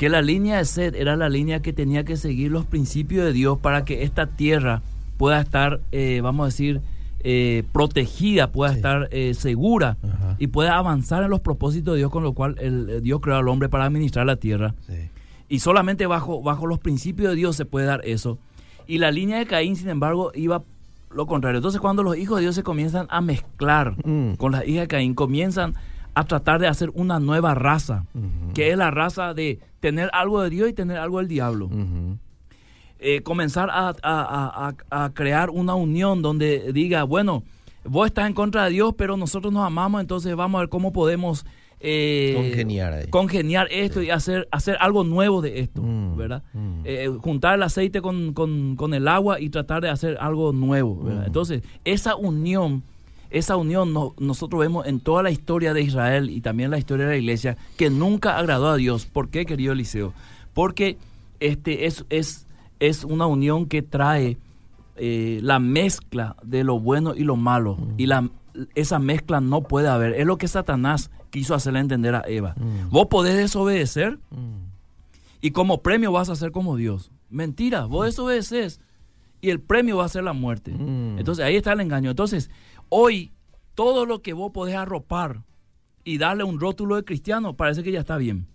que 0.00 0.08
la 0.08 0.22
línea 0.22 0.56
de 0.56 0.64
sed 0.64 0.94
era 0.94 1.14
la 1.14 1.28
línea 1.28 1.60
que 1.60 1.74
tenía 1.74 2.04
que 2.04 2.16
seguir 2.16 2.50
los 2.50 2.64
principios 2.64 3.22
de 3.26 3.34
Dios 3.34 3.58
para 3.58 3.84
que 3.84 4.02
esta 4.02 4.24
tierra 4.28 4.80
pueda 5.18 5.38
estar, 5.42 5.80
eh, 5.92 6.20
vamos 6.22 6.44
a 6.44 6.46
decir, 6.46 6.80
eh, 7.22 7.64
protegida, 7.70 8.50
pueda 8.50 8.70
Sí. 8.70 8.76
estar 8.78 9.08
eh, 9.10 9.34
segura 9.34 9.98
Ajá. 10.02 10.36
y 10.38 10.46
pueda 10.46 10.78
avanzar 10.78 11.22
en 11.22 11.28
los 11.28 11.40
propósitos 11.40 11.92
de 11.92 11.98
Dios, 11.98 12.10
con 12.10 12.22
lo 12.22 12.32
cual 12.32 12.56
el, 12.60 13.02
Dios 13.02 13.20
creó 13.20 13.36
al 13.36 13.46
hombre 13.48 13.68
para 13.68 13.84
administrar 13.84 14.24
la 14.24 14.36
tierra. 14.36 14.74
Sí. 14.86 14.94
Y 15.50 15.58
solamente 15.58 16.06
bajo, 16.06 16.40
bajo 16.40 16.66
los 16.66 16.78
principios 16.78 17.28
de 17.28 17.36
Dios 17.36 17.56
se 17.56 17.66
puede 17.66 17.84
dar 17.84 18.00
eso. 18.06 18.38
Y 18.86 18.96
la 18.96 19.10
línea 19.10 19.36
de 19.36 19.44
Caín, 19.44 19.76
sin 19.76 19.90
embargo, 19.90 20.32
iba 20.34 20.62
lo 21.14 21.26
contrario. 21.26 21.58
Entonces, 21.58 21.78
cuando 21.82 22.02
los 22.02 22.16
hijos 22.16 22.38
de 22.38 22.42
Dios 22.44 22.54
se 22.54 22.62
comienzan 22.62 23.06
a 23.10 23.20
mezclar 23.20 23.96
Mm. 24.06 24.36
con 24.38 24.52
las 24.52 24.66
hijas 24.66 24.84
de 24.84 24.88
Caín, 24.88 25.12
comienzan 25.14 25.74
a 26.14 26.24
tratar 26.24 26.58
de 26.58 26.68
hacer 26.68 26.90
una 26.94 27.20
nueva 27.20 27.54
raza, 27.54 28.06
que 28.54 28.70
es 28.70 28.78
la 28.78 28.90
raza 28.90 29.34
de 29.34 29.58
tener 29.80 30.10
algo 30.12 30.42
de 30.42 30.50
Dios 30.50 30.68
y 30.68 30.72
tener 30.72 30.98
algo 30.98 31.18
del 31.18 31.28
diablo. 31.28 31.68
Eh, 33.02 33.22
comenzar 33.22 33.70
a, 33.70 33.88
a- 33.88 33.94
a- 34.02 35.04
a- 35.04 35.10
crear 35.14 35.48
una 35.50 35.74
unión 35.74 36.20
donde 36.20 36.70
diga, 36.72 37.02
bueno, 37.04 37.42
vos 37.84 38.06
estás 38.06 38.26
en 38.26 38.34
contra 38.34 38.64
de 38.64 38.70
Dios, 38.72 38.94
pero 38.96 39.16
nosotros 39.16 39.50
nos 39.52 39.64
amamos, 39.66 40.02
entonces 40.02 40.36
vamos 40.36 40.58
a 40.58 40.62
ver 40.62 40.68
cómo 40.68 40.92
podemos 40.92 41.46
eh, 41.82 42.34
Congeniar 42.36 42.92
ahí. 42.92 43.06
congeniar 43.08 43.66
esto 43.70 44.02
y 44.02 44.10
hacer, 44.10 44.46
hacer 44.50 44.76
algo 44.80 45.02
nuevo 45.02 45.40
de 45.40 45.60
esto, 45.60 45.80
Mm, 45.80 46.14
¿verdad? 46.14 46.42
mm. 46.52 46.82
Eh, 46.84 47.08
juntar 47.22 47.54
el 47.54 47.62
aceite 47.62 48.02
con, 48.02 48.34
con- 48.34 48.76
con 48.76 48.92
el 48.92 49.08
agua 49.08 49.40
y 49.40 49.48
tratar 49.48 49.80
de 49.80 49.88
hacer 49.88 50.18
algo 50.20 50.52
nuevo, 50.52 51.02
¿verdad? 51.02 51.22
Mm. 51.22 51.26
Entonces, 51.28 51.62
esa 51.86 52.16
unión, 52.16 52.82
esa 53.30 53.56
unión 53.56 53.92
no- 53.92 54.14
nosotros 54.18 54.60
vemos 54.60 54.86
en 54.86 55.00
toda 55.00 55.22
la 55.22 55.30
historia 55.30 55.72
de 55.72 55.82
Israel 55.82 56.30
y 56.30 56.40
también 56.40 56.70
la 56.70 56.78
historia 56.78 57.06
de 57.06 57.12
la 57.12 57.18
iglesia 57.18 57.56
que 57.76 57.90
nunca 57.90 58.36
agradó 58.38 58.68
a 58.68 58.76
Dios. 58.76 59.06
¿Por 59.06 59.28
qué, 59.30 59.46
querido 59.46 59.72
Eliseo? 59.72 60.12
Porque 60.54 60.98
este 61.40 61.86
es, 61.86 62.04
es, 62.10 62.46
es 62.80 63.04
una 63.04 63.26
unión 63.26 63.66
que 63.66 63.82
trae 63.82 64.36
eh, 64.96 65.40
la 65.42 65.58
mezcla 65.58 66.36
de 66.42 66.64
lo 66.64 66.78
bueno 66.80 67.14
y 67.14 67.24
lo 67.24 67.36
malo. 67.36 67.78
Y 67.96 68.06
la, 68.06 68.28
esa 68.74 68.98
mezcla 68.98 69.40
no 69.40 69.62
puede 69.62 69.88
haber. 69.88 70.14
Es 70.14 70.26
lo 70.26 70.36
que 70.36 70.48
Satanás 70.48 71.10
quiso 71.30 71.54
hacerle 71.54 71.78
entender 71.80 72.14
a 72.16 72.24
Eva. 72.26 72.54
Mm. 72.58 72.90
Vos 72.90 73.06
podés 73.08 73.36
desobedecer 73.36 74.18
Mm. 74.30 74.66
y 75.40 75.52
como 75.52 75.80
premio 75.82 76.12
vas 76.12 76.28
a 76.28 76.36
ser 76.36 76.50
como 76.50 76.76
Dios. 76.76 77.10
Mentira, 77.30 77.84
vos 77.86 78.06
desobedeces 78.06 78.80
y 79.40 79.48
el 79.50 79.60
premio 79.60 79.96
va 79.98 80.04
a 80.04 80.08
ser 80.08 80.24
la 80.24 80.32
muerte. 80.34 80.72
Mm. 80.72 81.18
Entonces 81.18 81.44
ahí 81.44 81.56
está 81.56 81.72
el 81.72 81.80
engaño. 81.80 82.10
Entonces, 82.10 82.50
hoy 82.90 83.32
todo 83.74 84.04
lo 84.04 84.20
que 84.20 84.34
vos 84.34 84.52
podés 84.52 84.76
arropar 84.76 85.42
y 86.04 86.18
darle 86.18 86.44
un 86.44 86.60
rótulo 86.60 86.96
de 86.96 87.04
cristiano, 87.04 87.56
parece 87.56 87.82
que 87.82 87.92
ya 87.92 88.00
está 88.00 88.18
bien. 88.18 88.46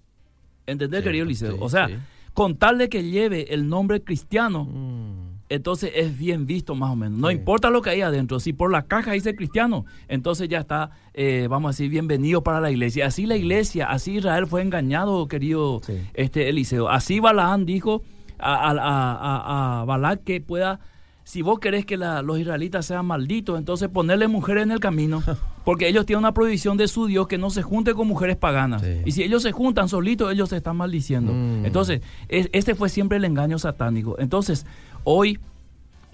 ¿Entendés, 0.68 1.04
querido 1.04 1.26
Liceo? 1.26 1.54
sí, 1.54 1.58
o 1.60 1.70
sea, 1.70 1.88
sí. 1.88 1.96
con 2.34 2.56
tal 2.58 2.78
de 2.78 2.90
que 2.90 3.04
lleve 3.04 3.54
el 3.54 3.68
nombre 3.70 4.04
cristiano, 4.04 4.66
Mm. 4.66 5.36
entonces 5.50 5.92
es 5.96 6.18
bien 6.18 6.46
visto 6.48 6.74
más 6.76 6.92
o 6.92 6.96
menos. 6.96 7.20
No 7.20 7.30
importa 7.32 7.70
lo 7.70 7.82
que 7.82 7.92
hay 7.92 8.02
adentro. 8.02 8.40
Si 8.40 8.52
por 8.52 8.72
la 8.72 8.84
caja 8.84 9.12
dice 9.14 9.36
cristiano, 9.36 9.86
entonces 10.08 10.50
ya 10.50 10.60
está, 10.60 10.90
eh, 11.14 11.48
vamos 11.50 11.70
a 11.70 11.72
decir, 11.74 11.90
bienvenido 11.90 12.42
para 12.44 12.60
la 12.60 12.72
iglesia. 12.72 13.06
Así 13.08 13.26
la 13.28 13.36
iglesia, 13.36 13.90
así 13.92 14.16
Israel 14.18 14.48
fue 14.48 14.62
engañado, 14.64 15.28
querido 15.28 15.82
este 16.16 16.50
Eliseo. 16.50 16.90
Así 16.90 17.20
Balaán 17.20 17.66
dijo 17.66 18.02
a, 18.40 19.84
a, 19.84 20.18
que 20.26 20.42
pueda, 20.42 20.80
si 21.26 21.42
vos 21.42 21.60
querés 21.60 21.86
que 21.86 21.98
la- 21.98 22.22
los 22.22 22.40
israelitas 22.40 22.86
sean 22.86 23.06
malditos, 23.06 23.58
entonces 23.58 23.90
ponerle 23.90 24.28
mujeres 24.30 24.64
en 24.64 24.72
el 24.72 24.80
camino. 24.80 25.22
Porque 25.66 25.88
ellos 25.90 26.06
tienen 26.06 26.20
una 26.20 26.34
prohibición 26.34 26.78
de 26.78 26.88
su 26.88 27.08
Dios 27.08 27.28
que 27.28 27.38
no 27.40 27.50
se 27.50 27.64
junte 27.64 27.94
con 27.96 28.08
mujeres 28.08 28.38
paganas. 28.38 28.84
Sí. 28.84 29.02
Y 29.06 29.12
si 29.12 29.24
ellos 29.24 29.42
se 29.42 29.52
juntan 29.52 29.90
solitos, 29.90 30.32
ellos 30.32 30.50
se 30.50 30.58
están 30.58 30.78
maldiciendo. 30.78 31.34
Mm. 31.34 31.66
Entonces, 31.66 32.02
es- 32.30 32.50
este 32.54 32.76
fue 32.76 32.88
siempre 32.90 33.18
el 33.18 33.26
engaño 33.26 33.60
satánico. 33.60 34.16
Entonces, 34.20 34.66
hoy 35.04 35.38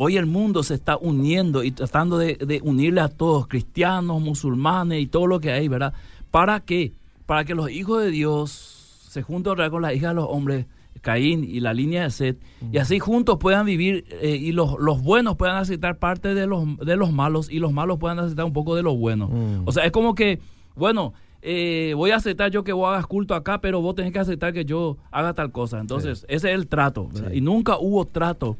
Hoy 0.04 0.17
el 0.17 0.26
mundo 0.26 0.63
se 0.63 0.74
está 0.74 0.97
uniendo 0.97 1.63
y 1.63 1.69
tratando 1.69 2.17
de, 2.17 2.34
de 2.36 2.60
unirle 2.63 3.02
a 3.02 3.08
todos, 3.10 3.45
cristianos, 3.45 4.19
musulmanes 4.19 5.00
y 5.00 5.06
todo 5.06 5.28
lo 5.28 5.39
que 5.39 5.52
hay, 5.52 5.67
¿verdad? 5.67 5.93
¿Para 6.32 6.60
qué? 6.62 6.91
Para 7.28 7.45
que 7.45 7.54
los 7.54 7.69
hijos 7.69 8.02
de 8.02 8.10
Dios 8.10 9.06
se 9.10 9.21
junten 9.21 9.54
con 9.69 9.84
las 9.84 9.93
hijas 9.93 10.12
de 10.12 10.15
los 10.15 10.26
hombres, 10.28 10.65
Caín 11.02 11.44
y 11.44 11.60
la 11.60 11.74
línea 11.74 12.04
de 12.04 12.12
Set, 12.12 12.40
y 12.72 12.78
así 12.78 13.00
juntos 13.00 13.38
puedan 13.40 13.66
vivir 13.66 14.06
eh, 14.22 14.36
y 14.36 14.52
los, 14.52 14.80
los 14.80 15.02
buenos 15.02 15.36
puedan 15.36 15.58
aceptar 15.58 15.98
parte 15.98 16.34
de 16.34 16.48
los, 16.48 16.78
de 16.78 16.96
los 16.96 17.12
malos 17.12 17.50
y 17.50 17.60
los 17.60 17.74
malos 17.74 17.98
puedan 17.98 18.20
aceptar 18.20 18.46
un 18.46 18.54
poco 18.54 18.76
de 18.76 18.84
lo 18.84 18.96
bueno. 18.96 19.28
Mm. 19.28 19.64
O 19.66 19.72
sea, 19.72 19.84
es 19.86 19.92
como 19.92 20.14
que, 20.16 20.40
bueno, 20.76 21.14
eh, 21.42 21.94
voy 21.96 22.12
a 22.12 22.18
aceptar 22.18 22.52
yo 22.52 22.64
que 22.64 22.72
vos 22.72 22.90
hagas 22.90 23.08
culto 23.08 23.34
acá, 23.34 23.60
pero 23.60 23.82
vos 23.82 23.96
tenés 23.96 24.14
que 24.14 24.20
aceptar 24.20 24.54
que 24.54 24.64
yo 24.64 24.98
haga 25.12 25.34
tal 25.34 25.52
cosa. 25.52 25.80
Entonces, 25.80 26.26
ese 26.28 26.50
es 26.50 26.56
el 26.56 26.68
trato. 26.68 27.10
Y 27.34 27.42
nunca 27.42 27.78
hubo 27.80 28.06
trato 28.06 28.58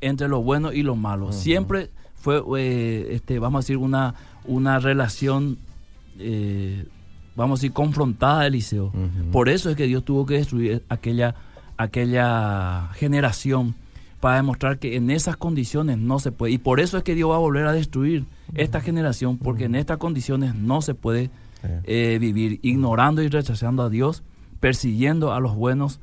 entre 0.00 0.28
lo 0.28 0.42
bueno 0.42 0.72
y 0.72 0.82
lo 0.82 0.94
malo. 0.94 1.32
Siempre 1.32 1.90
fue, 2.14 2.42
eh, 2.58 3.08
este, 3.10 3.38
vamos 3.38 3.58
a 3.58 3.62
decir, 3.62 3.76
una, 3.76 4.14
una 4.44 4.78
relación, 4.78 5.58
eh, 6.18 6.86
vamos 7.34 7.58
a 7.58 7.62
decir, 7.62 7.72
confrontada 7.72 8.42
de 8.42 8.48
Eliseo. 8.48 8.92
Por 9.32 9.48
eso 9.48 9.70
es 9.70 9.76
que 9.76 9.86
Dios 9.86 10.04
tuvo 10.04 10.24
que 10.24 10.34
destruir 10.34 10.84
aquella, 10.88 11.34
aquella 11.80 12.90
generación 12.94 13.74
para 14.20 14.36
demostrar 14.36 14.78
que 14.78 14.96
en 14.96 15.10
esas 15.10 15.36
condiciones 15.36 15.96
no 15.96 16.18
se 16.18 16.30
puede. 16.30 16.52
Y 16.52 16.58
por 16.58 16.78
eso 16.78 16.98
es 16.98 17.04
que 17.04 17.14
Dios 17.14 17.30
va 17.30 17.36
a 17.36 17.38
volver 17.38 17.66
a 17.66 17.72
destruir 17.72 18.24
esta 18.54 18.82
generación, 18.82 19.38
porque 19.38 19.64
en 19.64 19.74
estas 19.74 19.96
condiciones 19.96 20.54
no 20.54 20.82
se 20.82 20.94
puede 20.94 21.30
eh, 21.84 22.18
vivir 22.20 22.60
ignorando 22.62 23.22
y 23.22 23.28
rechazando 23.28 23.82
a 23.82 23.88
Dios, 23.88 24.22
persiguiendo 24.60 25.32
a 25.32 25.40
los 25.40 25.54
buenos, 25.54 26.00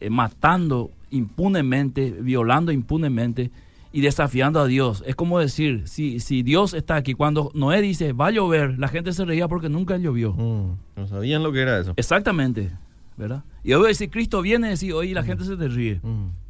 eh, 0.00 0.10
matando 0.10 0.90
impunemente, 1.10 2.10
violando 2.10 2.72
impunemente 2.72 3.52
y 3.92 4.00
desafiando 4.00 4.58
a 4.58 4.66
Dios. 4.66 5.04
Es 5.06 5.14
como 5.14 5.38
decir, 5.38 5.82
si, 5.86 6.18
si 6.18 6.42
Dios 6.42 6.74
está 6.74 6.96
aquí, 6.96 7.14
cuando 7.14 7.52
Noé 7.54 7.80
dice, 7.80 8.12
va 8.12 8.28
a 8.28 8.30
llover, 8.32 8.76
la 8.78 8.88
gente 8.88 9.12
se 9.12 9.24
reía 9.24 9.46
porque 9.46 9.68
nunca 9.68 9.98
llovió. 9.98 10.32
Mm. 10.32 10.78
No 10.96 11.06
sabían 11.06 11.44
lo 11.44 11.52
que 11.52 11.60
era 11.60 11.78
eso. 11.78 11.92
Exactamente, 11.96 12.72
¿verdad? 13.16 13.44
Y 13.62 13.72
hoy 13.74 13.88
decir, 13.88 14.10
Cristo 14.10 14.42
viene, 14.42 14.68
decir, 14.68 14.92
oye, 14.92 15.14
la 15.14 15.22
gente 15.22 15.44
se 15.44 15.56
te 15.56 15.68
ríe. 15.68 16.00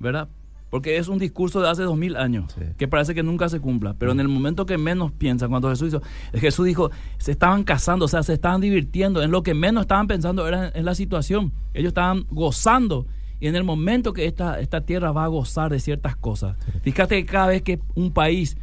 ¿verdad? 0.01 0.29
Porque 0.71 0.97
es 0.97 1.09
un 1.09 1.19
discurso 1.19 1.61
de 1.61 1.69
hace 1.69 1.83
dos 1.83 1.99
mil 1.99 2.17
años, 2.17 2.53
Sí. 2.59 2.65
que 2.79 2.89
parece 2.89 3.15
que 3.15 3.23
nunca 3.23 3.49
se 3.51 3.61
cumpla. 3.61 3.95
Pero 3.99 4.13
en 4.13 4.21
el 4.21 4.29
momento 4.29 4.65
que 4.65 4.79
menos 4.79 5.13
piensan, 5.13 5.51
cuando 5.51 5.69
Jesús 5.69 5.89
hizo, 5.89 6.03
Jesús 6.33 6.65
dijo, 6.65 6.91
se 7.19 7.33
estaban 7.33 7.63
casando, 7.65 8.07
o 8.07 8.09
sea, 8.09 8.23
se 8.23 8.33
estaban 8.33 8.63
divirtiendo. 8.63 9.23
En 9.23 9.31
lo 9.31 9.43
que 9.43 9.53
menos 9.53 9.83
estaban 9.83 10.07
pensando 10.07 10.49
era 10.49 10.69
en, 10.69 10.77
en 10.79 10.85
la 10.87 10.95
situación. 10.95 11.53
Ellos 11.75 11.89
estaban 11.89 12.25
gozando. 12.31 13.07
Y 13.39 13.49
en 13.49 13.57
el 13.57 13.65
momento 13.65 14.13
que 14.15 14.25
esta, 14.25 14.61
esta 14.61 14.81
tierra 14.83 15.13
va 15.13 15.25
a 15.25 15.27
gozar 15.27 15.71
de 15.71 15.79
ciertas 15.81 16.17
cosas. 16.17 16.57
Fíjate 16.83 17.17
que 17.17 17.27
cada 17.31 17.49
vez 17.49 17.61
que 17.63 17.81
un 17.95 18.13
país 18.13 18.57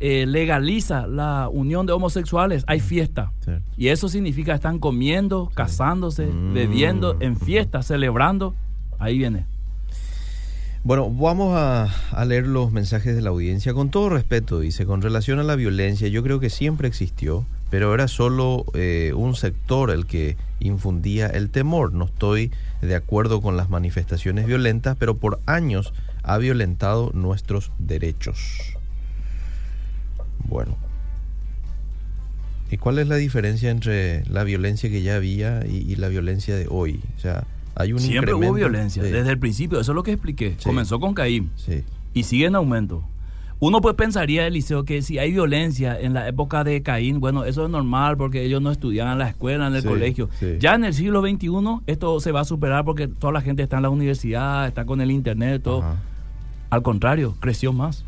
eh, 0.00 0.24
legaliza 0.26 1.06
la 1.06 1.48
unión 1.50 1.86
de 1.86 1.92
homosexuales, 1.92 2.64
hay 2.66 2.80
fiesta. 2.80 3.32
Sí. 3.44 3.52
Y 3.76 3.88
eso 3.88 4.08
significa 4.08 4.54
están 4.54 4.78
comiendo, 4.78 5.50
casándose, 5.54 6.26
Mm. 6.26 6.54
bebiendo, 6.54 7.16
en 7.20 7.36
fiesta, 7.36 7.82
celebrando. 7.82 8.54
Ahí 8.98 9.18
viene. 9.18 9.44
Bueno, 10.82 11.10
vamos 11.10 11.54
a, 11.56 11.84
a 12.12 12.24
leer 12.24 12.46
los 12.46 12.72
mensajes 12.72 13.14
de 13.14 13.20
la 13.20 13.28
audiencia. 13.30 13.74
Con 13.74 13.90
todo 13.90 14.08
respeto, 14.08 14.58
dice, 14.60 14.86
con 14.86 15.02
relación 15.02 15.38
a 15.38 15.42
la 15.42 15.54
violencia, 15.54 16.08
yo 16.08 16.22
creo 16.22 16.40
que 16.40 16.48
siempre 16.48 16.88
existió, 16.88 17.44
pero 17.68 17.92
era 17.92 18.08
solo 18.08 18.64
eh, 18.72 19.12
un 19.14 19.34
sector 19.34 19.90
el 19.90 20.06
que 20.06 20.38
infundía 20.58 21.26
el 21.26 21.50
temor. 21.50 21.92
No 21.92 22.06
estoy 22.06 22.50
de 22.80 22.94
acuerdo 22.94 23.42
con 23.42 23.58
las 23.58 23.68
manifestaciones 23.68 24.46
violentas, 24.46 24.96
pero 24.98 25.18
por 25.18 25.40
años 25.44 25.92
ha 26.22 26.38
violentado 26.38 27.10
nuestros 27.12 27.70
derechos. 27.78 28.74
Bueno. 30.50 30.76
¿Y 32.70 32.76
cuál 32.76 32.98
es 32.98 33.08
la 33.08 33.16
diferencia 33.16 33.70
entre 33.70 34.24
la 34.26 34.44
violencia 34.44 34.90
que 34.90 35.02
ya 35.02 35.16
había 35.16 35.66
y, 35.66 35.90
y 35.90 35.96
la 35.96 36.08
violencia 36.08 36.54
de 36.54 36.66
hoy? 36.68 37.00
O 37.16 37.20
sea, 37.20 37.44
hay 37.74 37.92
un 37.92 38.00
Siempre 38.00 38.34
hubo 38.34 38.52
violencia, 38.52 39.02
Sí, 39.02 39.10
desde 39.10 39.30
el 39.30 39.38
principio, 39.38 39.80
eso 39.80 39.92
es 39.92 39.96
lo 39.96 40.02
que 40.02 40.12
expliqué. 40.12 40.56
Sí. 40.58 40.64
Comenzó 40.64 41.00
con 41.00 41.14
Caín 41.14 41.50
sí. 41.56 41.82
y 42.12 42.24
sigue 42.24 42.46
en 42.46 42.54
aumento. 42.54 43.02
Uno 43.58 43.82
pues 43.82 43.94
pensaría, 43.94 44.46
Eliseo, 44.46 44.84
que 44.84 45.02
si 45.02 45.18
hay 45.18 45.32
violencia 45.32 45.98
en 46.00 46.14
la 46.14 46.26
época 46.26 46.64
de 46.64 46.82
Caín, 46.82 47.20
bueno, 47.20 47.44
eso 47.44 47.64
es 47.64 47.70
normal 47.70 48.16
porque 48.16 48.42
ellos 48.42 48.62
no 48.62 48.70
estudiaban 48.70 49.12
en 49.12 49.18
la 49.18 49.28
escuela, 49.28 49.66
en 49.66 49.74
el 49.74 49.84
colegio. 49.84 50.30
Ya 50.58 50.74
en 50.74 50.84
el 50.84 50.94
siglo 50.94 51.20
XXI 51.20 51.50
esto 51.86 52.20
se 52.20 52.32
va 52.32 52.40
a 52.40 52.44
superar 52.44 52.86
porque 52.86 53.06
toda 53.06 53.34
la 53.34 53.42
gente 53.42 53.62
está 53.62 53.76
en 53.76 53.82
la 53.82 53.90
universidad, 53.90 54.66
está 54.66 54.86
con 54.86 55.02
el 55.02 55.10
internet, 55.10 55.62
todo. 55.62 55.82
Ajá. 55.82 55.96
Al 56.70 56.82
contrario, 56.82 57.36
creció 57.40 57.72
más. 57.72 58.04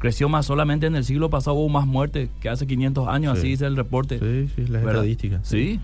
Creció 0.00 0.30
más. 0.30 0.46
Solamente 0.46 0.86
en 0.86 0.96
el 0.96 1.04
siglo 1.04 1.28
pasado 1.28 1.56
hubo 1.56 1.68
más 1.68 1.86
muertes 1.86 2.30
que 2.40 2.48
hace 2.48 2.66
500 2.66 3.06
años, 3.06 3.38
así 3.38 3.48
dice 3.48 3.66
el 3.66 3.76
reporte. 3.76 4.18
Sí, 4.18 4.50
sí, 4.56 4.66
las 4.66 4.82
estadísticas. 4.82 5.46
Sí. 5.46 5.78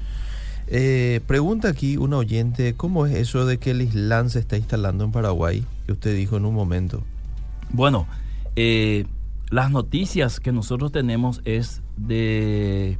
Eh, 0.68 1.20
pregunta 1.26 1.68
aquí 1.68 1.98
un 1.98 2.14
oyente, 2.14 2.74
¿cómo 2.74 3.06
es 3.06 3.14
eso 3.14 3.44
de 3.44 3.58
que 3.58 3.72
el 3.72 3.82
Islam 3.82 4.30
se 4.30 4.38
está 4.38 4.56
instalando 4.56 5.04
en 5.04 5.12
Paraguay? 5.12 5.64
Que 5.84 5.92
usted 5.92 6.16
dijo 6.16 6.38
en 6.38 6.46
un 6.46 6.54
momento. 6.54 7.02
Bueno, 7.70 8.06
eh, 8.56 9.04
las 9.50 9.70
noticias 9.70 10.40
que 10.40 10.50
nosotros 10.50 10.92
tenemos 10.92 11.42
es 11.44 11.82
de 11.98 12.98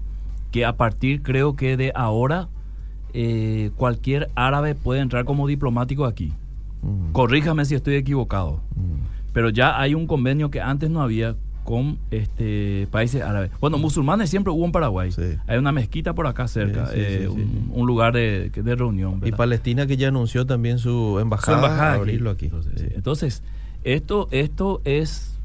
que 0.53 0.67
a 0.67 0.77
partir 0.77 1.23
creo 1.23 1.57
que 1.57 1.79
de 1.79 1.93
ahora 1.95 2.49
eh, 3.15 3.71
cualquier 3.77 4.31
árabe 4.35 4.75
puede 4.75 5.01
entrar 5.01 5.25
como 5.25 5.47
diplomático 5.47 6.05
aquí. 6.05 6.35
Mm. 6.83 7.13
Corríjame 7.13 7.65
si 7.65 7.75
estoy 7.75 7.95
equivocado. 7.95 8.61
Mm. 8.77 9.16
Pero 9.37 9.51
ya 9.51 9.79
hay 9.79 9.95
un 9.95 10.07
convenio 10.07 10.51
que 10.51 10.63
antes 10.63 10.89
no 10.89 11.03
había 11.03 11.37
con 11.63 11.99
este 12.11 12.89
países 12.91 13.21
árabes. 13.21 13.51
Bueno, 13.61 13.77
musulmanes 13.77 14.31
siempre 14.31 14.51
hubo 14.51 14.65
en 14.65 14.73
Paraguay. 14.73 15.11
Hay 15.47 15.59
una 15.59 15.73
mezquita 15.73 16.15
por 16.15 16.27
acá 16.27 16.49
cerca, 16.49 16.89
eh, 16.95 17.29
un, 17.29 17.87
lugar 17.87 18.15
de, 18.15 18.51
reunión. 18.65 19.21
Y 19.27 19.33
Palestina 19.33 19.87
que 19.87 19.99
ya 19.99 20.09
anunció 20.09 20.47
también 20.47 20.79
su 20.79 21.19
embajada, 21.21 21.69
a 21.69 21.93
abrirlo 21.97 22.31
aquí. 22.31 22.51
Entonces, 22.95 23.43
esto, 23.85 24.29
esto 24.31 24.81
es, 24.85 25.39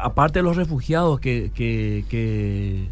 aparte 0.00 0.38
de 0.38 0.44
los 0.44 0.56
refugiados 0.56 1.18
que, 1.18 1.50
que, 1.56 2.86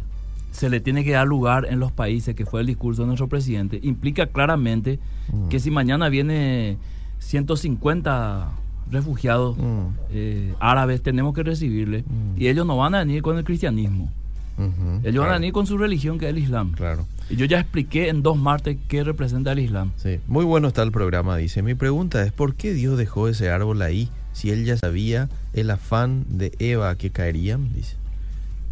se 0.51 0.69
le 0.69 0.81
tiene 0.81 1.05
que 1.05 1.11
dar 1.11 1.25
lugar 1.25 1.67
en 1.69 1.79
los 1.79 1.93
países, 1.93 2.35
que 2.35 2.45
fue 2.45 2.59
el 2.59 2.67
discurso 2.67 3.03
de 3.03 3.07
nuestro 3.07 3.29
presidente, 3.29 3.79
implica 3.81 4.25
claramente 4.25 4.99
mm. 5.31 5.47
que 5.47 5.61
si 5.61 5.71
mañana 5.71 6.09
viene 6.09 6.77
150 7.19 8.51
refugiados 8.93 9.57
mm. 9.57 9.87
eh, 10.11 10.53
árabes, 10.59 11.01
tenemos 11.01 11.33
que 11.33 11.43
recibirle. 11.43 12.03
Mm. 12.03 12.41
Y 12.41 12.47
ellos 12.47 12.65
no 12.65 12.77
van 12.77 12.95
a 12.95 12.99
venir 12.99 13.21
con 13.21 13.37
el 13.37 13.43
cristianismo. 13.43 14.09
ellos 15.03 15.23
van 15.23 15.31
a 15.31 15.39
venir 15.39 15.51
con 15.51 15.67
su 15.67 15.77
religión, 15.77 16.19
que 16.19 16.25
es 16.25 16.29
el 16.29 16.37
Islam. 16.37 16.71
Claro. 16.73 17.05
Y 17.29 17.35
yo 17.35 17.45
ya 17.45 17.59
expliqué 17.59 18.09
en 18.09 18.21
dos 18.21 18.37
martes 18.37 18.77
qué 18.87 19.03
representa 19.03 19.51
el 19.51 19.59
Islam. 19.59 19.91
Sí, 19.97 20.19
muy 20.27 20.45
bueno 20.45 20.67
está 20.67 20.83
el 20.83 20.91
programa, 20.91 21.35
dice. 21.35 21.61
Mi 21.61 21.73
pregunta 21.73 22.23
es, 22.23 22.31
¿por 22.31 22.55
qué 22.55 22.73
Dios 22.73 22.97
dejó 22.97 23.27
ese 23.27 23.49
árbol 23.49 23.81
ahí 23.81 24.09
si 24.31 24.51
él 24.51 24.65
ya 24.65 24.77
sabía 24.77 25.29
el 25.53 25.69
afán 25.71 26.25
de 26.29 26.53
Eva 26.59 26.95
que 26.95 27.09
caerían? 27.09 27.73
Dice. 27.73 27.95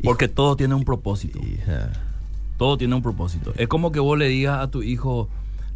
Porque 0.03 0.27
todo 0.27 0.55
tiene 0.55 0.75
un 0.75 0.83
propósito. 0.83 1.39
Todo 2.57 2.77
tiene 2.77 2.95
un 2.95 3.01
propósito. 3.01 3.53
Es 3.57 3.67
como 3.67 3.91
que 3.91 3.99
vos 3.99 4.17
le 4.17 4.27
digas 4.27 4.59
a 4.59 4.69
tu 4.69 4.83
hijo, 4.83 5.29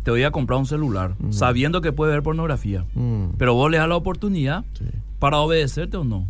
te 0.05 0.11
voy 0.11 0.21
a 0.21 0.29
comprar 0.29 0.59
un 0.59 0.67
celular, 0.67 1.15
mm. 1.17 1.31
sabiendo 1.31 1.81
que 1.81 1.91
puede 1.91 2.13
ver 2.13 2.21
pornografía. 2.21 2.85
Mm. 2.93 3.31
Pero 3.39 3.55
vos 3.55 3.71
le 3.71 3.79
das 3.79 3.89
la 3.89 3.95
oportunidad 3.95 4.63
para 5.17 5.39
obedecerte 5.39 5.97
o 5.97 6.03
no. 6.03 6.29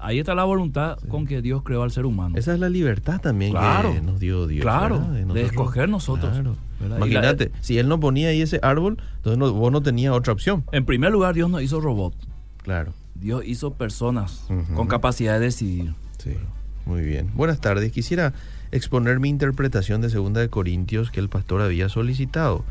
Ahí 0.00 0.20
está 0.20 0.36
la 0.36 0.44
voluntad 0.44 0.96
con 1.08 1.26
que 1.26 1.42
Dios 1.42 1.64
creó 1.64 1.82
al 1.82 1.90
ser 1.90 2.06
humano. 2.06 2.36
Esa 2.38 2.54
es 2.54 2.60
la 2.60 2.68
libertad 2.68 3.20
también 3.20 3.52
que 3.52 4.00
nos 4.00 4.20
dio 4.20 4.46
Dios. 4.46 4.62
Claro, 4.62 5.00
de, 5.00 5.42
escoger 5.42 5.88
nosotros. 5.88 6.38
Imagínate, 6.80 7.50
si 7.60 7.78
Él 7.78 7.88
no 7.88 7.98
ponía 7.98 8.28
ahí 8.28 8.42
ese 8.42 8.60
árbol, 8.62 8.98
entonces 9.16 9.52
vos 9.52 9.72
no 9.72 9.82
tenías 9.82 10.12
otra 10.14 10.32
opción. 10.32 10.62
En 10.70 10.84
primer 10.84 11.10
lugar, 11.10 11.34
Dios 11.34 11.50
no 11.50 11.60
hizo 11.60 11.80
robot. 11.80 12.14
Claro. 12.62 12.92
Dios 13.16 13.42
hizo 13.44 13.72
personas 13.74 14.46
con 14.76 14.86
capacidad 14.86 15.34
de 15.34 15.46
decidir. 15.46 15.94
Sí, 16.18 16.34
muy 16.84 17.02
bien. 17.02 17.32
Buenas 17.34 17.60
tardes. 17.60 17.90
Quisiera 17.90 18.34
exponer 18.70 19.18
mi 19.18 19.30
interpretación 19.30 20.00
de 20.00 20.10
Segunda 20.10 20.40
de 20.40 20.48
Corintios 20.48 21.10
que 21.10 21.18
el 21.18 21.28
pastor 21.28 21.60
había 21.60 21.88
solicitado. 21.88 22.64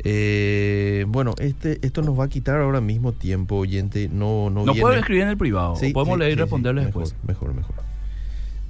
Eh, 0.00 1.04
bueno, 1.08 1.34
este, 1.38 1.78
esto 1.82 2.02
nos 2.02 2.18
va 2.18 2.24
a 2.24 2.28
quitar 2.28 2.60
ahora 2.60 2.80
mismo 2.80 3.12
tiempo, 3.12 3.56
oyente. 3.56 4.08
No, 4.12 4.50
no, 4.50 4.64
no 4.64 4.74
puede 4.74 4.98
escribir 4.98 5.22
en 5.22 5.28
el 5.28 5.36
privado. 5.36 5.74
podemos 5.92 6.18
leer 6.18 6.32
y 6.32 6.34
responderle 6.36 6.84
después. 6.84 7.14
Mejor, 7.26 7.54
mejor. 7.54 7.76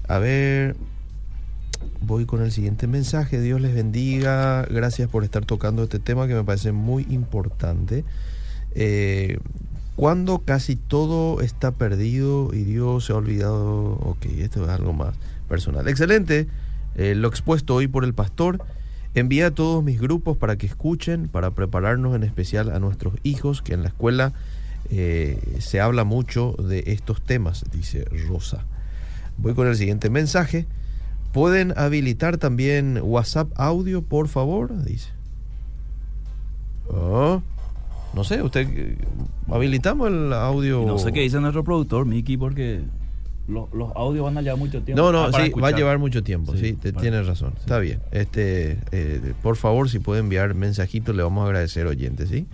A 0.09 0.19
ver, 0.19 0.77
voy 2.01 2.27
con 2.27 2.43
el 2.43 2.53
siguiente 2.53 2.87
mensaje. 2.87 3.41
Dios 3.41 3.61
les 3.61 3.75
bendiga. 3.75 4.63
Gracias 4.65 5.09
por 5.09 5.25
estar 5.25 5.45
tocando 5.45 5.83
este 5.85 5.99
tema 5.99 6.29
que 6.29 6.35
me 6.35 6.45
parece 6.45 6.73
muy 6.73 7.07
importante. 7.09 8.05
Eh, 8.75 9.39
cuando 9.97 10.39
casi 10.39 10.77
todo 10.77 11.41
está 11.41 11.73
perdido 11.73 12.51
y 12.53 12.65
Dios 12.65 13.07
se 13.07 13.13
ha 13.13 13.17
olvidado. 13.17 13.93
Ok, 14.03 14.27
esto 14.39 14.65
es 14.65 14.71
algo 14.71 14.93
más 14.93 15.15
personal. 15.49 15.89
Excelente. 15.89 16.49
Eh, 16.95 17.15
lo 17.15 17.29
expuesto 17.29 17.75
hoy 17.75 17.89
por 17.89 18.05
el 18.05 18.15
pastor. 18.15 18.63
Envía 19.15 19.49
a 19.49 19.51
todos 19.51 19.85
mis 19.85 20.01
grupos 20.01 20.37
para 20.37 20.57
que 20.57 20.67
escuchen, 20.67 21.29
para 21.29 21.51
prepararnos 21.51 22.17
en 22.17 22.23
especial 22.23 22.71
a 22.71 22.79
nuestros 22.79 23.15
hijos, 23.23 23.61
que 23.61 23.75
en 23.75 23.83
la 23.83 23.89
escuela 23.89 24.33
eh, 24.91 25.39
se 25.59 25.81
habla 25.81 26.05
mucho 26.05 26.53
de 26.53 26.85
estos 26.87 27.21
temas, 27.23 27.65
dice 27.73 28.07
Rosa. 28.29 28.65
Voy 29.37 29.55
con 29.55 29.69
el 29.69 29.77
siguiente 29.77 30.09
mensaje. 30.09 30.67
¿Pueden 31.33 31.73
habilitar 31.77 32.39
también 32.39 33.01
WhatsApp 33.03 33.51
audio, 33.57 34.03
por 34.03 34.29
favor? 34.29 34.83
Dice. 34.85 35.11
Oh, 36.89 37.43
no 38.15 38.25
sé, 38.25 38.43
usted 38.43 38.69
eh, 38.71 38.99
habilitamos 39.49 40.09
el 40.09 40.33
audio. 40.33 40.85
No 40.87 40.99
sé 40.99 41.13
qué 41.13 41.21
dice 41.21 41.41
nuestro 41.41 41.65
productor, 41.65 42.07
Miki, 42.07 42.37
porque 42.37 42.83
los, 43.49 43.69
audios 43.95 44.25
van 44.25 44.39
a 44.39 44.43
llevar 44.43 44.59
mucho 44.59 44.83
tiempo. 44.83 45.03
No, 45.03 45.13
no, 45.13 45.33
sí, 45.33 45.51
va 45.51 45.69
a 45.69 45.73
llevar 45.73 45.99
mucho 45.99 46.23
tiempo, 46.23 46.57
sí, 46.57 46.75
tienes 47.01 47.27
razón. 47.27 47.55
Está 47.59 47.79
bien. 47.79 48.01
Este, 48.11 48.79
eh, 48.93 49.35
por 49.43 49.57
favor, 49.57 49.91
si 49.91 49.99
puede 49.99 50.21
enviar 50.21 50.55
mensajitos, 50.55 51.15
le 51.15 51.23
vamos 51.23 51.43
a 51.43 51.47
agradecer 51.47 51.87
oyentes, 51.87 52.29
¿sí? 52.29 52.47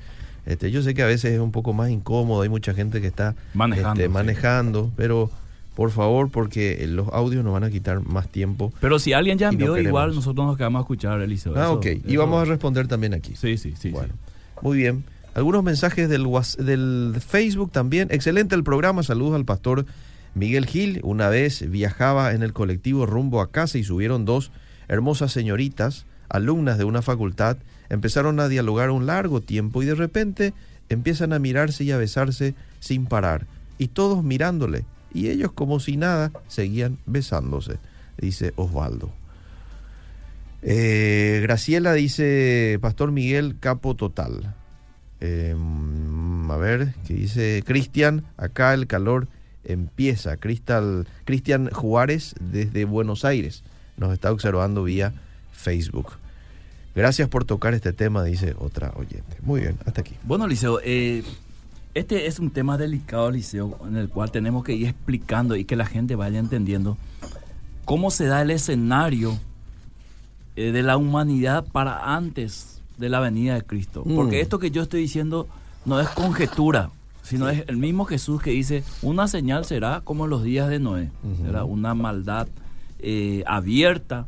Este, 0.46 0.70
yo 0.70 0.82
sé 0.82 0.94
que 0.94 1.02
a 1.02 1.06
veces 1.06 1.32
es 1.32 1.40
un 1.40 1.52
poco 1.52 1.74
más 1.74 1.90
incómodo, 1.90 2.40
hay 2.40 2.48
mucha 2.48 2.72
gente 2.72 3.02
que 3.02 3.06
está 3.06 3.34
manejando, 3.52 4.00
este, 4.00 4.08
manejando 4.08 4.90
pero 4.96 5.30
por 5.78 5.92
favor, 5.92 6.28
porque 6.28 6.84
los 6.88 7.06
audios 7.12 7.44
nos 7.44 7.52
van 7.52 7.62
a 7.62 7.70
quitar 7.70 8.00
más 8.00 8.28
tiempo. 8.28 8.72
Pero 8.80 8.98
si 8.98 9.12
alguien 9.12 9.38
ya 9.38 9.50
envió, 9.50 9.78
igual 9.78 10.12
nosotros 10.12 10.44
nos 10.44 10.56
quedamos 10.56 10.80
a 10.80 10.82
escuchar, 10.82 11.20
Eliseo. 11.20 11.52
Ah, 11.56 11.70
ok. 11.70 11.86
Y 12.04 12.16
vamos 12.16 12.42
a 12.42 12.46
responder 12.46 12.88
también 12.88 13.14
aquí. 13.14 13.36
Sí, 13.36 13.56
sí, 13.58 13.74
sí. 13.78 13.90
Bueno, 13.90 14.12
muy 14.60 14.76
bien. 14.76 15.04
Algunos 15.34 15.62
mensajes 15.62 16.08
del, 16.08 16.26
del 16.58 17.14
Facebook 17.24 17.70
también. 17.70 18.08
Excelente 18.10 18.56
el 18.56 18.64
programa. 18.64 19.04
Saludos 19.04 19.36
al 19.36 19.44
pastor 19.44 19.86
Miguel 20.34 20.66
Gil 20.66 21.00
una 21.02 21.28
vez 21.28 21.68
viajaba 21.70 22.32
en 22.32 22.42
el 22.42 22.52
colectivo 22.52 23.06
rumbo 23.06 23.40
a 23.40 23.50
casa 23.50 23.78
y 23.78 23.84
subieron 23.84 24.24
dos 24.24 24.50
hermosas 24.88 25.32
señoritas, 25.32 26.06
alumnas 26.28 26.78
de 26.78 26.84
una 26.84 27.02
facultad, 27.02 27.58
empezaron 27.88 28.40
a 28.40 28.48
dialogar 28.48 28.90
un 28.90 29.06
largo 29.06 29.40
tiempo 29.40 29.82
y 29.82 29.86
de 29.86 29.94
repente 29.94 30.54
empiezan 30.88 31.32
a 31.32 31.38
mirarse 31.38 31.84
y 31.84 31.92
a 31.92 31.98
besarse 31.98 32.54
sin 32.80 33.06
parar, 33.06 33.46
y 33.78 33.88
todos 33.88 34.24
mirándole, 34.24 34.84
y 35.12 35.28
ellos 35.28 35.52
como 35.52 35.80
si 35.80 35.96
nada 35.96 36.32
seguían 36.48 36.98
besándose, 37.06 37.78
dice 38.18 38.52
Osvaldo. 38.56 39.12
Eh, 40.62 41.40
Graciela 41.42 41.92
dice, 41.92 42.78
Pastor 42.80 43.12
Miguel, 43.12 43.56
capo 43.60 43.94
total. 43.94 44.54
Em, 45.20 46.50
a 46.50 46.56
ver, 46.56 46.94
¿qué 47.06 47.14
dice 47.14 47.62
Cristian? 47.64 48.24
Acá 48.36 48.74
el 48.74 48.86
calor 48.86 49.28
empieza. 49.64 50.36
Cristian 50.36 51.70
Juárez 51.70 52.34
desde 52.40 52.84
Buenos 52.84 53.24
Aires 53.24 53.62
nos 53.96 54.12
está 54.12 54.32
observando 54.32 54.84
vía 54.84 55.12
Facebook. 55.52 56.12
Gracias 56.94 57.28
por 57.28 57.44
tocar 57.44 57.74
este 57.74 57.92
tema, 57.92 58.24
dice 58.24 58.54
otra 58.58 58.92
oyente. 58.96 59.36
Muy 59.42 59.60
bien, 59.60 59.76
hasta 59.86 60.00
aquí. 60.00 60.14
Bueno, 60.24 60.46
Liceo, 60.46 60.80
eh, 60.82 61.22
este 61.94 62.26
es 62.26 62.38
un 62.38 62.50
tema 62.50 62.76
delicado, 62.76 63.30
Liceo, 63.30 63.78
en 63.86 63.96
el 63.96 64.08
cual 64.08 64.30
tenemos 64.30 64.64
que 64.64 64.74
ir 64.74 64.88
explicando 64.88 65.56
y 65.56 65.64
que 65.64 65.76
la 65.76 65.86
gente 65.86 66.16
vaya 66.16 66.38
entendiendo 66.38 66.96
cómo 67.84 68.10
se 68.10 68.26
da 68.26 68.42
el 68.42 68.50
escenario 68.50 69.38
eh, 70.56 70.72
de 70.72 70.82
la 70.82 70.96
humanidad 70.96 71.64
para 71.70 72.16
antes 72.16 72.82
de 72.98 73.08
la 73.08 73.20
venida 73.20 73.54
de 73.54 73.62
Cristo. 73.62 74.02
Porque 74.02 74.38
mm. 74.38 74.42
esto 74.42 74.58
que 74.58 74.70
yo 74.70 74.82
estoy 74.82 75.02
diciendo 75.02 75.46
no 75.84 76.00
es 76.00 76.08
conjetura, 76.08 76.90
sino 77.28 77.48
es 77.50 77.64
el 77.68 77.76
mismo 77.76 78.06
Jesús 78.06 78.40
que 78.40 78.50
dice, 78.50 78.82
una 79.02 79.28
señal 79.28 79.66
será 79.66 80.00
como 80.02 80.24
en 80.24 80.30
los 80.30 80.42
días 80.42 80.68
de 80.68 80.78
Noé, 80.78 81.10
será 81.44 81.64
una 81.64 81.94
maldad 81.94 82.48
eh, 83.00 83.44
abierta, 83.46 84.26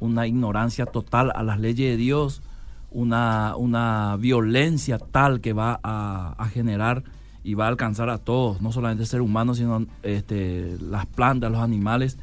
una 0.00 0.26
ignorancia 0.26 0.84
total 0.84 1.32
a 1.34 1.42
las 1.42 1.58
leyes 1.58 1.92
de 1.92 1.96
Dios, 1.96 2.42
una, 2.90 3.56
una 3.56 4.16
violencia 4.18 4.98
tal 4.98 5.40
que 5.40 5.54
va 5.54 5.80
a, 5.82 6.46
generar 6.52 7.04
y 7.42 7.54
va 7.54 7.64
a 7.64 7.68
alcanzar 7.68 8.10
a 8.10 8.18
todos, 8.18 8.60
no 8.60 8.70
solamente 8.70 9.04
el 9.04 9.08
ser 9.08 9.22
humano, 9.22 9.54
sino 9.54 9.86
este, 10.02 10.76
las 10.78 11.06
plantas, 11.06 11.50
los 11.50 11.62
animales, 11.62 12.18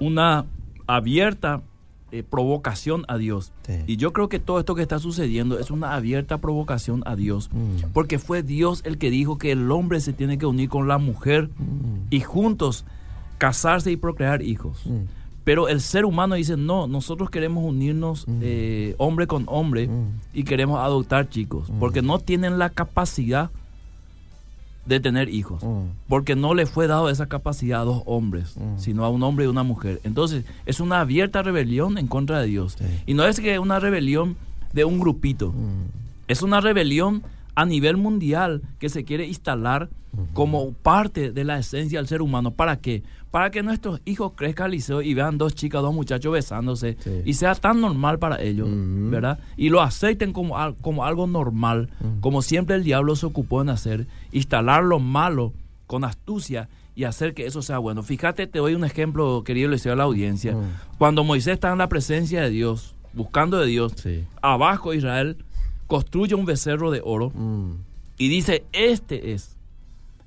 una 0.00 0.46
abierta 0.88 1.62
eh, 2.12 2.22
provocación 2.22 3.04
a 3.08 3.18
Dios. 3.18 3.52
Y 3.86 3.96
yo 3.96 4.12
creo 4.12 4.28
que 4.28 4.38
todo 4.38 4.58
esto 4.58 4.74
que 4.74 4.82
está 4.82 4.98
sucediendo 4.98 5.58
es 5.58 5.70
una 5.70 5.94
abierta 5.94 6.38
provocación 6.38 7.02
a 7.06 7.14
Dios, 7.14 7.50
mm. 7.52 7.92
porque 7.92 8.18
fue 8.18 8.42
Dios 8.42 8.82
el 8.84 8.98
que 8.98 9.10
dijo 9.10 9.38
que 9.38 9.52
el 9.52 9.70
hombre 9.70 10.00
se 10.00 10.12
tiene 10.12 10.36
que 10.36 10.46
unir 10.46 10.68
con 10.68 10.88
la 10.88 10.98
mujer 10.98 11.48
mm. 11.56 12.08
y 12.10 12.20
juntos 12.20 12.84
casarse 13.38 13.92
y 13.92 13.96
procrear 13.96 14.42
hijos. 14.42 14.84
Mm. 14.86 15.04
Pero 15.44 15.68
el 15.68 15.80
ser 15.80 16.04
humano 16.04 16.34
dice, 16.34 16.56
no, 16.56 16.86
nosotros 16.86 17.30
queremos 17.30 17.64
unirnos 17.64 18.26
eh, 18.40 18.94
hombre 18.98 19.26
con 19.26 19.44
hombre 19.46 19.88
y 20.34 20.44
queremos 20.44 20.78
adoptar 20.80 21.28
chicos, 21.28 21.72
porque 21.80 22.02
no 22.02 22.18
tienen 22.18 22.58
la 22.58 22.70
capacidad 22.70 23.50
de 24.90 25.00
tener 25.00 25.28
hijos, 25.30 25.62
Mm. 25.64 25.84
porque 26.08 26.34
no 26.36 26.52
le 26.54 26.66
fue 26.66 26.86
dado 26.86 27.08
esa 27.10 27.26
capacidad 27.26 27.80
a 27.80 27.84
dos 27.84 28.02
hombres, 28.06 28.56
Mm. 28.56 28.78
sino 28.78 29.04
a 29.04 29.08
un 29.08 29.22
hombre 29.22 29.44
y 29.46 29.48
una 29.48 29.62
mujer. 29.62 30.00
Entonces, 30.04 30.44
es 30.66 30.80
una 30.80 31.00
abierta 31.00 31.42
rebelión 31.42 31.96
en 31.96 32.06
contra 32.08 32.40
de 32.40 32.48
Dios. 32.48 32.76
Sí. 32.78 32.84
Y 33.06 33.14
no 33.14 33.24
es 33.24 33.40
que 33.40 33.58
una 33.58 33.78
rebelión 33.80 34.36
de 34.72 34.84
un 34.84 34.98
grupito, 35.00 35.52
Mm. 35.52 35.86
es 36.28 36.42
una 36.42 36.60
rebelión 36.60 37.22
a 37.54 37.64
nivel 37.66 37.96
mundial 37.96 38.62
que 38.78 38.88
se 38.88 39.04
quiere 39.04 39.26
instalar 39.26 39.88
como 40.32 40.72
parte 40.72 41.30
de 41.30 41.44
la 41.44 41.58
esencia 41.58 41.98
del 42.00 42.08
ser 42.08 42.20
humano. 42.20 42.50
¿Para 42.50 42.76
qué? 42.80 43.02
Para 43.30 43.50
que 43.50 43.62
nuestros 43.62 44.00
hijos 44.04 44.32
crezcan 44.34 44.66
al 44.66 44.70
liceo 44.72 45.02
y 45.02 45.14
vean 45.14 45.38
dos 45.38 45.54
chicas, 45.54 45.82
dos 45.82 45.94
muchachos 45.94 46.32
besándose 46.32 46.96
Sí. 47.00 47.22
y 47.24 47.34
sea 47.34 47.54
tan 47.54 47.80
normal 47.80 48.18
para 48.18 48.40
ellos. 48.42 48.68
¿verdad? 48.70 49.38
Y 49.56 49.68
lo 49.68 49.80
acepten 49.82 50.32
como, 50.32 50.56
como 50.80 51.04
algo 51.04 51.26
normal, 51.26 51.90
como 52.20 52.42
siempre 52.42 52.74
el 52.76 52.82
diablo 52.84 53.14
se 53.16 53.26
ocupó 53.26 53.62
en 53.62 53.68
hacer, 53.68 54.06
instalar 54.32 54.82
lo 54.82 54.98
malo 54.98 55.52
con 55.86 56.04
astucia 56.04 56.68
y 56.96 57.04
hacer 57.04 57.34
que 57.34 57.46
eso 57.46 57.62
sea 57.62 57.78
bueno. 57.78 58.02
Fíjate, 58.02 58.46
te 58.48 58.58
doy 58.58 58.74
un 58.74 58.84
ejemplo, 58.84 59.42
querido 59.44 59.70
Liceo, 59.70 59.92
a 59.92 59.96
la 59.96 60.04
audiencia. 60.04 60.56
Cuando 60.98 61.22
Moisés 61.24 61.54
está 61.54 61.70
en 61.72 61.78
la 61.78 61.88
presencia 61.88 62.42
de 62.42 62.50
Dios, 62.50 62.94
buscando 63.12 63.58
de 63.58 63.66
Dios, 63.66 63.92
Sí. 63.96 64.24
abajo 64.42 64.92
Israel 64.92 65.36
construye 65.86 66.34
un 66.34 66.44
becerro 66.46 66.90
de 66.90 67.00
oro 67.04 67.32
y 68.18 68.28
dice, 68.28 68.64
este 68.72 69.32
es 69.32 69.56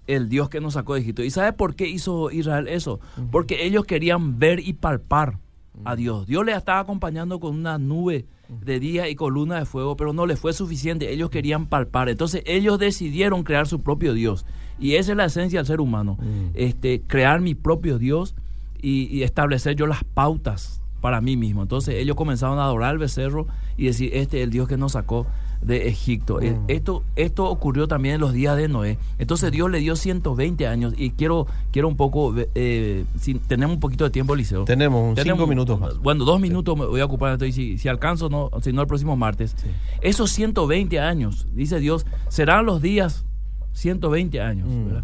el 0.08 0.30
Dios 0.30 0.50
que 0.50 0.62
nos 0.62 0.74
sacó 0.74 0.96
de 0.96 1.02
Egipto. 1.02 1.24
¿Y 1.24 1.30
sabe 1.30 1.54
por 1.54 1.76
qué 1.76 1.88
hizo 1.88 2.32
Israel 2.32 2.68
eso? 2.68 3.00
Porque 3.32 3.66
ellos 3.66 3.86
querían 3.86 4.40
ver 4.40 4.60
y 4.60 4.74
palpar 4.74 5.40
a 5.86 5.96
Dios. 5.96 6.28
Dios 6.28 6.46
les 6.46 6.58
estaba 6.58 6.80
acompañando 6.80 7.40
con 7.40 7.56
una 7.56 7.78
nube 7.78 8.26
de 8.50 8.80
día 8.80 9.10
y 9.10 9.16
columna 9.16 9.58
de 9.58 9.66
fuego, 9.66 9.96
pero 9.96 10.14
no 10.14 10.26
les 10.26 10.40
fue 10.40 10.54
suficiente. 10.54 11.12
Ellos 11.12 11.30
querían 11.30 11.68
palpar. 11.68 12.10
Entonces 12.10 12.44
ellos 12.46 12.80
decidieron 12.80 13.44
crear 13.44 13.68
su 13.68 13.82
propio 13.82 14.14
Dios. 14.14 14.46
Y 14.80 14.96
esa 14.96 15.12
es 15.12 15.18
la 15.18 15.26
esencia 15.26 15.60
del 15.60 15.66
ser 15.66 15.82
humano. 15.82 16.18
Este, 16.54 17.02
crear 17.02 17.42
mi 17.42 17.56
propio 17.56 17.98
Dios 17.98 18.36
y, 18.82 19.06
y 19.06 19.24
establecer 19.24 19.76
yo 19.76 19.88
las 19.88 20.04
pautas 20.04 20.82
para 21.02 21.22
mí 21.22 21.38
mismo. 21.38 21.62
Entonces 21.62 21.96
ellos 21.96 22.16
comenzaron 22.16 22.60
a 22.60 22.64
adorar 22.64 22.92
al 22.92 22.98
becerro 22.98 23.48
y 23.78 23.86
decir, 23.88 24.12
este 24.14 24.38
es 24.38 24.44
el 24.44 24.52
Dios 24.52 24.68
que 24.68 24.78
nos 24.78 24.94
sacó 24.94 25.28
de 25.66 25.88
Egipto. 25.88 26.42
Eh, 26.42 26.52
Mm. 26.52 26.66
Esto, 26.68 27.04
esto 27.16 27.50
ocurrió 27.50 27.88
también 27.88 28.16
en 28.16 28.22
los 28.22 28.34
días 28.34 28.56
de 28.58 28.68
Noé. 28.68 28.98
Entonces 29.18 29.52
Dios 29.52 29.70
le 29.72 29.80
dio 29.80 29.96
120 29.96 30.68
años 30.68 30.94
y 30.98 31.12
quiero, 31.12 31.48
quiero 31.72 31.88
un 31.88 31.96
poco, 31.96 32.34
eh, 32.56 33.06
si 33.20 33.36
tenemos 33.36 33.76
un 33.76 33.80
poquito 33.80 34.04
de 34.04 34.10
tiempo, 34.10 34.36
Liceo. 34.36 34.66
Tenemos 34.66 35.10
un 35.10 35.16
Tenemos- 35.16 35.38
cinco 35.40 35.48
minutos 35.48 35.80
más. 35.80 35.98
Bueno, 36.00 36.26
dos 36.26 36.40
minutos 36.40 36.78
me 36.78 36.86
voy 36.86 37.00
a 37.02 37.06
ocupar, 37.06 37.32
entonces, 37.34 37.56
si, 37.56 37.78
si 37.78 37.88
alcanzo, 37.88 38.30
no, 38.30 38.50
si 38.62 38.72
no 38.74 38.82
el 38.82 38.88
próximo 38.88 39.16
martes. 39.16 39.56
Sí. 39.58 39.68
Esos 40.02 40.32
120 40.32 41.00
años, 41.00 41.48
dice 41.54 41.80
Dios, 41.80 42.06
serán 42.30 42.66
los 42.66 42.82
días 42.82 43.26
120 43.74 44.42
años, 44.42 44.68
Mm. 44.70 44.86
¿verdad? 44.86 45.04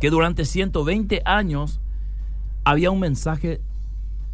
Que 0.00 0.10
durante 0.10 0.44
120 0.44 1.22
años 1.24 1.80
había 2.64 2.90
un 2.90 3.00
mensaje 3.00 3.60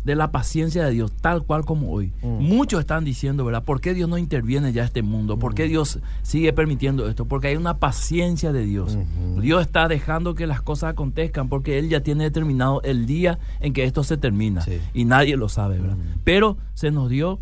de 0.08 0.16
la 0.16 0.32
paciencia 0.32 0.84
de 0.86 0.90
Dios, 0.90 1.12
tal 1.12 1.42
cual 1.44 1.64
como 1.64 1.92
hoy. 1.92 2.12
Mm. 2.22 2.42
Muchos 2.42 2.80
están 2.80 3.04
diciendo, 3.04 3.44
¿verdad? 3.44 3.62
¿Por 3.62 3.80
qué 3.80 3.92
Dios 3.92 4.08
no 4.08 4.16
interviene 4.18 4.72
ya 4.72 4.82
este 4.84 5.02
mundo? 5.02 5.38
¿Por 5.38 5.54
qué 5.54 5.64
Dios 5.68 6.00
sigue 6.22 6.52
permitiendo 6.54 7.06
esto? 7.08 7.26
Porque 7.26 7.48
hay 7.48 7.56
una 7.56 7.78
paciencia 7.78 8.50
de 8.52 8.64
Dios. 8.64 8.96
Ujú. 8.96 9.40
Dios 9.42 9.60
está 9.60 9.86
dejando 9.86 10.34
que 10.34 10.46
las 10.46 10.62
cosas 10.62 10.90
acontezcan 10.92 11.48
porque 11.50 11.78
Él 11.78 11.88
ya 11.90 12.00
tiene 12.02 12.24
determinado 12.24 12.80
el 12.82 13.04
día 13.04 13.38
en 13.60 13.72
que 13.74 13.84
esto 13.84 14.02
se 14.02 14.16
termina. 14.16 14.62
Sí. 14.62 14.80
Y 14.94 15.04
nadie 15.04 15.36
lo 15.36 15.48
sabe, 15.48 15.78
¿verdad? 15.78 15.96
Mm. 15.96 16.20
Pero 16.24 16.56
se 16.74 16.90
nos 16.90 17.10
dio 17.10 17.38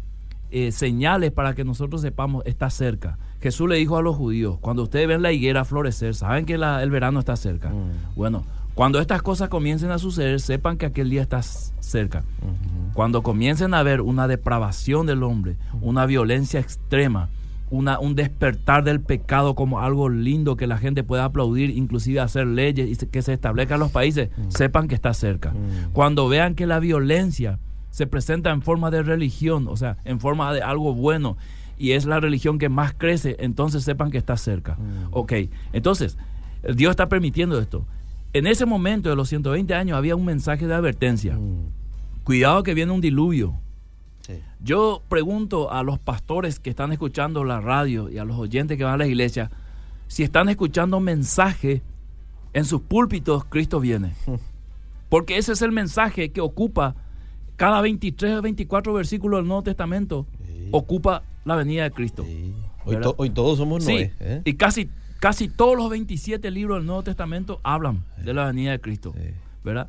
eh, 0.51 0.73
señales 0.73 1.33
para 1.33 1.55
que 1.55 1.65
nosotros 1.65 2.01
sepamos, 2.03 2.43
está 2.47 2.69
cerca. 2.71 3.19
Jesús 3.41 3.69
le 3.69 3.77
dijo 3.77 3.97
a 3.97 4.03
los 4.03 4.17
judíos, 4.17 4.59
cuando 4.61 4.83
ustedes 4.85 5.07
ven 5.07 5.23
la 5.23 5.31
higuera 5.31 5.65
florecer, 5.65 6.15
saben 6.15 6.47
que 6.47 6.57
la- 6.59 6.83
el 6.83 6.91
verano 6.91 7.21
está 7.21 7.37
cerca. 7.37 7.69
Mm. 7.71 8.15
Bueno, 8.17 8.45
cuando 8.77 9.01
estas 9.01 9.23
cosas 9.23 9.49
comiencen 9.49 9.91
a 9.91 9.99
suceder, 9.99 10.39
sepan 10.39 10.77
que 10.77 10.85
aquel 10.85 11.09
día 11.09 11.23
está 11.23 11.41
cerca. 11.41 12.25
Cuando 12.93 13.23
comiencen 13.23 13.73
a 13.73 13.83
ver 13.83 14.03
una 14.03 14.29
depravación 14.29 15.07
del 15.07 15.23
hombre, 15.23 15.57
una 15.81 16.05
violencia 16.05 16.61
extrema, 16.61 17.31
una, 17.71 17.99
un 17.99 18.15
despertar 18.15 18.85
del 18.85 19.01
pecado 19.01 19.55
como 19.55 19.81
algo 19.81 20.11
lindo 20.11 20.59
que 20.59 20.67
la 20.67 20.77
gente 20.77 21.03
pueda 21.03 21.25
aplaudir, 21.25 21.71
inclusive 21.71 22.21
hacer 22.21 22.47
leyes 22.47 23.03
y 23.03 23.07
que 23.07 23.23
se 23.23 23.33
establezcan 23.33 23.81
los 23.81 23.93
países, 23.93 24.29
sepan 24.49 24.89
que 24.89 24.95
está 24.95 25.15
cerca. 25.15 25.53
Mm. 25.53 25.93
Cuando 25.95 26.29
vean 26.29 26.55
que 26.55 26.67
la 26.67 26.79
violencia 26.79 27.59
se 27.89 28.07
presenta 28.07 28.51
en 28.51 28.61
forma 28.61 28.91
de 28.91 29.03
religión, 29.03 29.69
o 29.69 29.77
sea, 29.79 29.97
en 30.05 30.21
forma 30.21 30.53
de 30.53 30.61
algo 30.61 30.93
bueno, 30.93 31.39
y 31.79 31.93
es 31.93 32.05
la 32.05 32.21
religión 32.21 32.59
que 32.59 32.69
más 32.69 32.93
crece, 32.93 33.37
entonces 33.39 33.85
sepan 33.85 34.11
que 34.11 34.19
está 34.19 34.37
cerca. 34.37 34.75
Mm. 34.75 35.09
Ok, 35.13 35.33
entonces, 35.73 36.19
Dios 36.75 36.91
está 36.91 37.09
permitiendo 37.09 37.59
esto. 37.59 37.87
En 38.39 38.47
ese 38.47 38.67
momento 38.67 39.09
de 39.09 39.17
los 39.17 39.29
120 39.29 39.73
años 39.75 39.97
había 39.97 40.17
un 40.17 40.25
mensaje 40.25 40.67
de 40.67 40.75
advertencia. 40.75 41.37
Mm. 41.37 41.71
Cuidado 42.25 42.63
que 42.63 42.75
viene 42.75 42.93
un 42.93 43.01
diluvio. 43.01 43.59
Sí. 44.21 44.35
Yo 44.61 45.03
pregunto 45.09 45.71
a 45.73 45.83
los 45.83 45.99
pastores 45.99 46.59
que 46.59 46.71
están 46.71 46.93
escuchando 46.93 47.45
la 47.45 47.61
radio 47.61 48.11
y 48.11 48.19
a 48.19 48.25
los 48.25 48.37
oyentes 48.39 48.77
que 48.77 48.85
van 48.85 48.95
a 48.95 48.99
la 48.99 49.07
iglesia, 49.07 49.51
si 50.09 50.23
están 50.23 50.49
escuchando 50.49 50.99
mensaje 51.01 51.83
en 52.53 52.65
sus 52.65 52.81
púlpitos, 52.83 53.45
Cristo 53.45 53.81
viene. 53.81 54.15
Porque 55.09 55.39
ese 55.39 55.53
es 55.53 55.63
el 55.63 55.73
mensaje 55.73 56.33
que 56.33 56.41
ocupa 56.41 56.97
cada 57.57 57.81
23 57.81 58.37
o 58.39 58.43
24 58.43 58.93
versículos 58.93 59.39
del 59.39 59.47
Nuevo 59.47 59.63
Testamento, 59.63 60.27
Sí. 60.47 60.69
ocupa 60.73 61.23
la 61.45 61.55
venida 61.57 61.85
de 61.85 61.91
Cristo. 61.93 62.25
Sí. 62.25 62.53
Hoy, 62.85 62.95
¿Verdad? 62.97 63.11
to- 63.11 63.15
hoy 63.19 63.31
todos 63.31 63.59
somos 63.59 63.85
Noé. 63.85 64.13
¿eh? 64.21 64.43
y 64.45 64.55
casi, 64.55 64.89
casi 65.27 65.49
todos 65.49 65.77
los 65.77 65.91
27 65.91 66.53
libros 66.53 66.79
del 66.79 66.87
Nuevo 66.87 67.03
Testamento 67.03 67.61
hablan 67.65 68.05
de 68.25 68.33
la 68.33 68.45
venida 68.47 68.71
de 68.71 68.81
Cristo. 68.81 69.13
Sí. 69.17 69.31
¿verdad? 69.65 69.89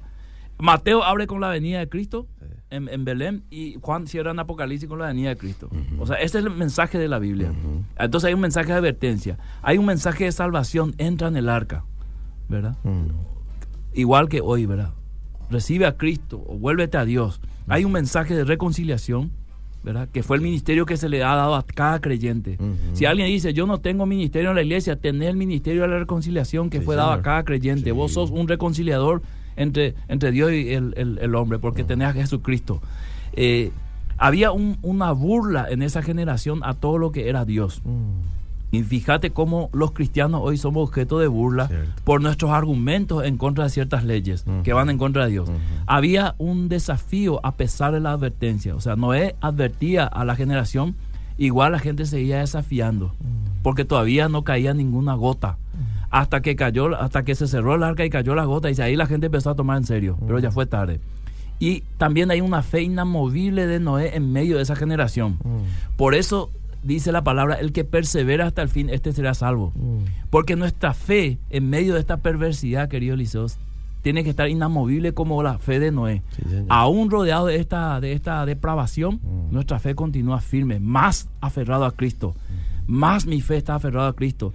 Mateo 0.58 1.04
abre 1.04 1.28
con 1.28 1.40
la 1.42 1.50
venida 1.50 1.78
de 1.78 1.88
Cristo 1.88 2.26
Sí. 2.40 2.46
en, 2.72 2.90
en 2.90 3.06
Belén 3.06 3.44
y 3.52 3.78
Juan 3.80 4.08
cierra 4.08 4.32
en 4.32 4.40
Apocalipsis 4.40 4.90
con 4.90 4.98
la 4.98 5.06
venida 5.06 5.30
de 5.30 5.38
Cristo. 5.38 5.70
O 6.00 6.08
sea, 6.08 6.16
ese 6.16 6.40
es 6.40 6.44
el 6.46 6.50
mensaje 6.50 6.98
de 6.98 7.08
la 7.08 7.20
Biblia. 7.20 7.54
Entonces 8.00 8.30
hay 8.30 8.34
un 8.34 8.40
mensaje 8.40 8.70
de 8.72 8.80
advertencia, 8.80 9.38
hay 9.62 9.78
un 9.78 9.86
mensaje 9.86 10.24
de 10.24 10.32
salvación, 10.32 10.96
entra 10.98 11.28
en 11.28 11.38
el 11.38 11.50
arca, 11.50 11.84
¿verdad? 12.50 12.76
Igual 13.94 14.30
que 14.30 14.42
hoy, 14.42 14.66
¿verdad? 14.66 14.94
Recibe 15.52 15.86
a 15.86 15.98
Cristo 15.98 16.44
o 16.48 16.58
vuélvete 16.58 16.98
a 16.98 17.06
Dios. 17.06 17.42
Hay 17.68 17.86
un 17.86 17.92
mensaje 17.92 18.34
de 18.36 18.44
reconciliación, 18.44 19.30
¿verdad? 19.88 20.10
Que 20.12 20.22
fue 20.22 20.36
el 20.38 20.44
ministerio 20.44 20.86
que 20.86 20.98
se 20.98 21.08
le 21.08 21.24
ha 21.24 21.34
dado 21.36 21.56
a 21.56 21.64
cada 21.64 22.00
creyente. 22.02 22.58
Si 22.94 23.06
alguien 23.06 23.28
dice, 23.28 23.54
yo 23.54 23.66
no 23.66 23.80
tengo 23.80 24.06
ministerio 24.06 24.50
en 24.50 24.56
la 24.58 24.62
iglesia, 24.62 24.98
tener 24.98 25.30
el 25.30 25.38
ministerio 25.38 25.84
de 25.84 25.88
la 25.88 25.98
reconciliación 26.00 26.70
que 26.70 26.80
Sí, 26.80 26.86
fue 26.86 26.96
dado 26.98 27.12
a 27.12 27.22
cada 27.22 27.44
creyente. 27.44 27.86
Sí. 27.86 27.92
Vos 27.92 28.12
sos 28.12 28.30
un 28.30 28.48
reconciliador 28.50 29.22
entre, 29.56 29.96
entre 30.10 30.32
Dios 30.32 30.52
y 30.52 30.74
el, 30.74 30.94
el- 30.98 31.18
el 31.20 31.36
hombre, 31.36 31.58
porque 31.58 31.84
tenés 31.86 32.10
a 32.10 32.14
Jesucristo. 32.14 32.82
Eh, 33.34 33.72
había 34.18 34.52
un- 34.52 34.78
una 34.82 35.12
burla 35.14 35.68
en 35.70 35.82
esa 35.82 36.02
generación 36.02 36.60
a 36.64 36.74
todo 36.74 36.98
lo 36.98 37.12
que 37.12 37.30
era 37.30 37.46
Dios. 37.46 37.82
Y 38.70 38.84
fíjate 38.84 39.32
cómo 39.32 39.70
los 39.72 39.92
cristianos 39.92 40.42
hoy 40.44 40.58
somos 40.58 40.88
objeto 40.88 41.20
de 41.20 41.28
burla 41.28 41.68
Cierto. 41.68 42.02
por 42.04 42.22
nuestros 42.22 42.52
argumentos 42.52 43.24
en 43.24 43.38
contra 43.38 43.64
de 43.64 43.70
ciertas 43.70 44.04
leyes 44.04 44.44
que 44.64 44.74
van 44.74 44.90
en 44.90 44.98
contra 44.98 45.26
de 45.26 45.32
Dios. 45.32 45.50
Había 45.86 46.36
un 46.38 46.68
desafío 46.68 47.40
a 47.46 47.56
pesar 47.56 47.94
de 47.94 48.02
la 48.02 48.12
advertencia. 48.12 48.76
O 48.76 48.82
sea, 48.82 48.96
Noé 48.98 49.36
advertía 49.40 50.06
a 50.06 50.26
la 50.26 50.36
generación, 50.36 50.96
igual 51.38 51.72
la 51.72 51.80
gente 51.80 52.06
seguía 52.06 52.40
desafiando, 52.40 53.16
porque 53.64 53.86
todavía 53.86 54.28
no 54.28 54.44
caía 54.44 54.74
ninguna 54.74 55.14
gota. 55.14 55.58
Hasta 56.10 56.42
que 56.42 56.56
cayó, 56.56 56.96
hasta 57.00 57.24
que 57.24 57.36
se 57.36 57.48
cerró 57.48 57.76
el 57.76 57.84
arca 57.84 58.04
y 58.06 58.10
cayó 58.10 58.34
la 58.36 58.46
gota, 58.46 58.70
y 58.72 58.82
ahí 58.82 58.96
la 58.96 59.08
gente 59.08 59.28
empezó 59.28 59.50
a 59.50 59.56
tomar 59.56 59.78
en 59.78 59.86
serio, 59.86 60.18
pero 60.26 60.40
ya 60.40 60.52
fue 60.52 60.66
tarde. 60.66 61.00
Y 61.60 61.82
también 61.98 62.32
hay 62.32 62.42
una 62.42 62.62
fe 62.64 62.82
inamovible 62.84 63.66
de 63.66 63.80
Noé 63.80 64.16
en 64.16 64.32
medio 64.32 64.58
de 64.58 64.64
esa 64.64 64.76
generación. 64.76 65.38
Por 65.96 66.16
eso 66.16 66.50
dice 66.84 67.12
la 67.12 67.24
palabra, 67.24 67.56
el 67.56 67.72
que 67.72 67.84
persevera 67.84 68.46
hasta 68.48 68.62
el 68.62 68.70
fin, 68.70 68.90
este 68.90 69.12
será 69.14 69.34
salvo. 69.34 69.72
Mm. 69.76 70.28
Porque 70.30 70.56
nuestra 70.56 70.94
fe, 70.94 71.38
en 71.50 71.70
medio 71.70 71.94
de 71.96 72.00
esta 72.00 72.18
perversidad, 72.18 72.90
querido 72.90 73.16
Liceos, 73.16 73.58
tiene 74.04 74.24
que 74.24 74.30
estar 74.30 74.48
inamovible 74.50 75.14
como 75.14 75.42
la 75.44 75.58
fe 75.58 75.80
de 75.80 75.92
Noé. 75.92 76.22
Sí. 76.36 76.44
Aún 76.70 77.10
rodeado 77.12 77.48
de 77.48 77.58
esta, 77.58 78.00
de 78.00 78.14
esta 78.14 78.46
depravación, 78.46 79.16
Mm. 79.24 79.52
nuestra 79.54 79.80
fe 79.80 79.96
continúa 79.96 80.40
firme, 80.40 80.80
más 80.80 81.28
aferrado 81.42 81.84
a 81.86 81.92
Cristo. 81.92 82.36
Más 82.88 83.26
mi 83.26 83.42
fe 83.42 83.58
está 83.58 83.76
aferrado 83.76 84.08
a 84.08 84.14
Cristo. 84.16 84.54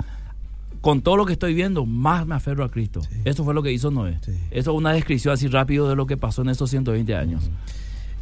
Con 0.80 1.00
todo 1.02 1.16
lo 1.16 1.26
que 1.26 1.34
estoy 1.34 1.54
viendo, 1.54 1.84
más 1.86 2.26
me 2.26 2.34
aferro 2.34 2.64
a 2.64 2.70
Cristo. 2.70 3.02
Sí. 3.02 3.20
Eso 3.24 3.44
fue 3.44 3.52
lo 3.54 3.62
que 3.62 3.72
hizo 3.72 3.90
Noé. 3.90 4.18
Sí. 4.22 4.32
Eso 4.50 4.72
es 4.72 4.76
una 4.76 4.92
descripción 4.92 5.34
así 5.34 5.46
rápido 5.48 5.88
de 5.88 5.94
lo 5.96 6.06
que 6.06 6.16
pasó 6.16 6.42
en 6.42 6.48
esos 6.48 6.70
120 6.70 7.14
años. 7.14 7.50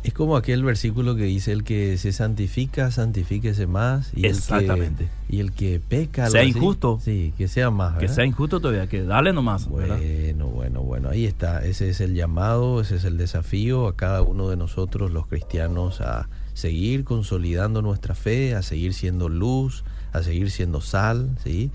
Es 0.03 0.15
como 0.15 0.37
aquel 0.37 0.63
versículo 0.65 1.15
que 1.15 1.25
dice 1.25 1.53
el 1.53 1.63
que 1.63 1.99
se 1.99 2.13
santifica, 2.13 2.91
santifíquese 2.91 3.67
más. 3.67 4.13
Y 4.15 4.27
Exactamente. 4.27 5.05
El 5.05 5.11
que, 5.29 5.37
y 5.37 5.41
el 5.41 5.53
que 5.53 5.81
peca, 5.81 6.31
Sea 6.31 6.41
así, 6.41 6.51
injusto. 6.51 6.99
Sí, 7.05 7.35
que 7.37 7.49
sea 7.49 7.71
más. 7.71 7.99
Que 7.99 8.09
sea 8.09 8.25
injusto 8.25 8.61
todavía, 8.61 8.87
que 8.87 9.03
dale 9.03 9.33
nomás. 9.33 9.71
¿verdad? 9.71 9.99
Bueno, 9.99 10.47
bueno, 10.49 10.83
bueno, 10.83 11.09
ahí 11.11 11.27
está. 11.27 11.65
Ese 11.65 11.91
es 11.91 12.01
el 12.01 12.15
llamado, 12.15 12.81
ese 12.81 12.97
es 12.97 13.05
el 13.05 13.19
desafío 13.19 13.89
a 13.89 13.97
cada 13.97 14.23
uno 14.23 14.49
de 14.49 14.57
nosotros, 14.57 15.11
los 15.11 15.27
cristianos, 15.27 16.01
a 16.01 16.29
seguir 16.55 17.05
consolidando 17.05 17.83
nuestra 17.83 18.15
fe, 18.15 18.55
a 18.55 18.63
seguir 18.63 18.95
siendo 18.95 19.29
luz, 19.29 19.85
a 20.13 20.23
seguir 20.23 20.51
siendo 20.51 20.81
sal, 20.81 21.37
¿sí? 21.45 21.71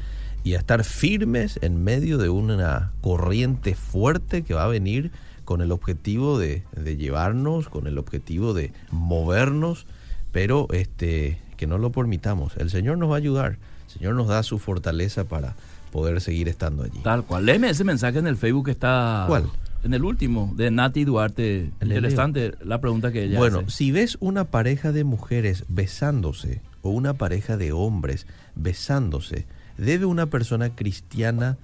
y 0.45 0.53
a 0.53 0.59
estar 0.59 0.83
firmes 0.83 1.57
en 1.63 1.83
medio 1.83 2.19
de 2.19 2.29
una 2.29 2.91
corriente 3.01 3.73
fuerte 3.73 4.43
que 4.43 4.53
va 4.53 4.65
a 4.65 4.67
venir 4.67 5.11
con 5.45 5.61
el 5.61 5.71
objetivo 5.71 6.37
de, 6.37 6.63
de 6.75 6.97
llevarnos, 6.97 7.69
con 7.69 7.87
el 7.87 7.97
objetivo 7.97 8.53
de 8.53 8.73
movernos, 8.91 9.85
pero 10.31 10.67
este, 10.71 11.39
que 11.55 11.67
no 11.67 11.77
lo 11.77 11.91
permitamos. 11.91 12.57
El 12.57 12.69
Señor 12.69 12.97
nos 12.97 13.09
va 13.09 13.15
a 13.15 13.17
ayudar, 13.17 13.57
el 13.87 13.91
Señor 13.93 14.15
nos 14.15 14.27
da 14.27 14.43
su 14.43 14.59
fortaleza 14.59 15.23
para 15.23 15.55
poder 15.91 16.19
seguir 16.19 16.49
estando 16.49 16.83
allí. 16.83 16.99
Tal 17.03 17.23
cual. 17.23 17.45
Léeme 17.45 17.69
ese 17.69 17.85
mensaje 17.85 18.19
en 18.19 18.27
el 18.27 18.35
Facebook 18.35 18.65
que 18.65 18.71
está... 18.71 19.25
¿Cuál? 19.27 19.45
En 19.83 19.93
el 19.93 20.03
último, 20.03 20.51
de 20.57 20.71
Nati 20.71 21.05
Duarte. 21.05 21.71
Le 21.79 21.95
Interesante 21.95 22.53
la 22.63 22.81
pregunta 22.81 23.11
que 23.11 23.25
ella 23.25 23.37
Bueno, 23.37 23.59
hace. 23.59 23.69
si 23.69 23.91
ves 23.91 24.17
una 24.19 24.45
pareja 24.45 24.91
de 24.91 25.03
mujeres 25.03 25.63
besándose 25.67 26.59
o 26.81 26.89
una 26.89 27.13
pareja 27.13 27.55
de 27.55 27.71
hombres 27.71 28.25
besándose, 28.55 29.45
¿debe 29.77 30.05
una 30.05 30.25
persona 30.25 30.75
cristiana 30.75 31.57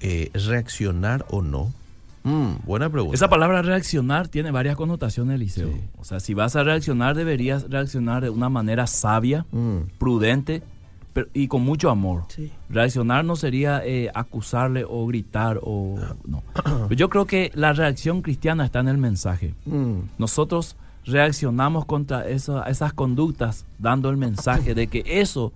eh, 0.00 0.30
reaccionar 0.34 1.24
o 1.30 1.40
no? 1.40 1.72
Mm, 2.26 2.66
buena 2.66 2.90
pregunta. 2.90 3.14
Esa 3.14 3.28
palabra 3.28 3.62
reaccionar 3.62 4.26
tiene 4.28 4.50
varias 4.50 4.74
connotaciones, 4.76 5.36
Eliseo. 5.36 5.68
Sí. 5.68 5.80
O 5.98 6.04
sea, 6.04 6.18
si 6.18 6.34
vas 6.34 6.56
a 6.56 6.64
reaccionar, 6.64 7.14
deberías 7.16 7.70
reaccionar 7.70 8.22
de 8.24 8.30
una 8.30 8.48
manera 8.48 8.86
sabia, 8.88 9.46
Mm, 9.52 9.82
prudente 9.98 10.62
pero- 11.12 11.28
y 11.32 11.46
con 11.48 11.62
mucho 11.62 11.88
amor. 11.88 12.24
sí. 12.28 12.50
Reaccionar 12.68 13.24
no 13.24 13.36
sería 13.36 13.80
eh, 13.84 14.10
acusarle 14.12 14.84
o 14.88 15.06
gritar 15.06 15.60
o 15.62 15.96
no. 16.26 16.42
Pero 16.88 16.94
yo 16.94 17.08
creo 17.08 17.26
que 17.26 17.52
la 17.54 17.72
reacción 17.72 18.22
cristiana 18.22 18.64
está 18.64 18.80
en 18.80 18.88
el 18.88 18.98
mensaje. 18.98 19.54
Mm, 19.64 20.00
Nosotros 20.18 20.76
reaccionamos 21.04 21.84
contra 21.84 22.28
esa- 22.28 22.64
esas 22.64 22.92
conductas 22.92 23.64
dando 23.78 24.10
el 24.10 24.16
mensaje 24.16 24.74
de 24.74 24.88
que 24.88 25.04
eso 25.06 25.52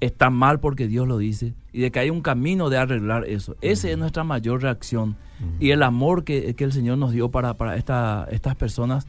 está 0.00 0.30
mal 0.30 0.58
porque 0.60 0.86
Dios 0.88 1.06
lo 1.06 1.18
dice 1.18 1.52
y 1.72 1.80
de 1.80 1.90
que 1.90 1.98
hay 2.00 2.10
un 2.10 2.20
camino 2.20 2.68
de 2.70 2.78
arreglar 2.78 3.24
eso. 3.26 3.56
Esa 3.60 3.88
es 3.90 3.96
nuestra 3.98 4.24
mayor 4.24 4.62
reacción 4.62 5.16
y 5.58 5.70
el 5.70 5.82
amor 5.82 6.24
que, 6.24 6.54
que 6.54 6.64
el 6.64 6.72
Señor 6.72 6.98
nos 6.98 7.12
dio 7.12 7.30
para, 7.30 7.54
para 7.54 7.76
esta- 7.76 8.26
estas 8.30 8.56
personas 8.56 9.06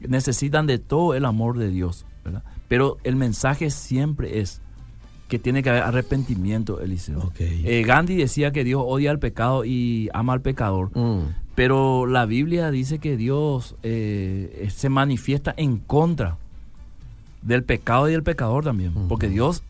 necesitan 0.00 0.66
de 0.66 0.78
todo 0.78 1.14
el 1.14 1.24
amor 1.24 1.58
de 1.58 1.70
Dios. 1.70 2.06
¿verdad? 2.24 2.42
Pero 2.68 2.96
el 3.04 3.16
mensaje 3.16 3.70
siempre 3.70 4.40
es 4.40 4.60
que 5.28 5.38
tiene 5.38 5.62
que 5.62 5.70
haber 5.70 5.82
arrepentimiento, 5.82 6.80
Eliseo. 6.80 7.30
Eh, 7.64 7.82
Gandhi 7.86 8.14
decía 8.16 8.50
que 8.52 8.62
Dios 8.64 8.82
odia 8.86 9.10
al 9.10 9.18
pecado 9.18 9.64
y 9.64 10.08
ama 10.14 10.32
al 10.34 10.40
pecador. 10.42 10.90
mm, 10.96 11.34
Pero 11.54 12.06
la 12.06 12.26
Biblia 12.26 12.70
dice 12.70 12.98
que 12.98 13.16
Dios 13.16 13.76
eh, 13.82 14.68
se 14.74 14.88
manifiesta 14.88 15.54
en 15.56 15.78
contra 15.78 16.36
del 17.42 17.62
pecado 17.62 18.08
y 18.08 18.12
del 18.12 18.22
pecador 18.22 18.64
también. 18.64 18.92
Porque 19.08 19.28
Dios 19.28 19.62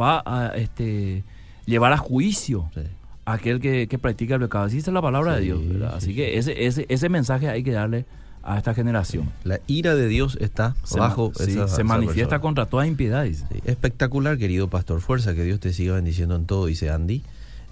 va 0.00 0.22
a 0.24 0.48
este, 0.56 1.22
llevar 1.70 1.92
a 1.92 1.96
juicio 1.96 2.70
sí. 2.74 2.82
a 3.24 3.32
aquel 3.34 3.60
que, 3.60 3.86
que 3.88 3.98
practica 3.98 4.34
el 4.34 4.42
pecado. 4.42 4.64
Así 4.64 4.76
dice 4.76 4.92
la 4.92 5.00
palabra 5.00 5.36
de 5.36 5.40
Dios. 5.42 5.60
Así 5.94 6.08
sí. 6.08 6.14
que 6.14 6.36
ese, 6.38 6.66
ese, 6.66 6.84
ese 6.88 7.08
mensaje 7.08 7.48
hay 7.48 7.62
que 7.62 7.72
darle 7.72 8.04
a 8.42 8.56
esta 8.58 8.74
generación. 8.74 9.30
La 9.44 9.60
ira 9.66 9.94
de 9.94 10.08
Dios 10.08 10.36
está 10.40 10.74
Se, 10.84 10.98
ma- 10.98 11.08
bajo 11.08 11.32
sí, 11.34 11.52
esa- 11.52 11.68
se 11.68 11.84
manifiesta 11.84 12.22
persona. 12.22 12.40
contra 12.40 12.66
toda 12.66 12.86
impiedad. 12.86 13.24
dice. 13.24 13.44
Sí, 13.52 13.60
Espectacular, 13.64 14.36
querido 14.38 14.68
pastor. 14.68 15.00
Fuerza, 15.00 15.34
que 15.34 15.44
Dios 15.44 15.60
te 15.60 15.72
siga 15.72 15.94
bendiciendo 15.94 16.36
en 16.36 16.46
todo, 16.46 16.66
dice 16.66 16.90
Andy. 16.90 17.22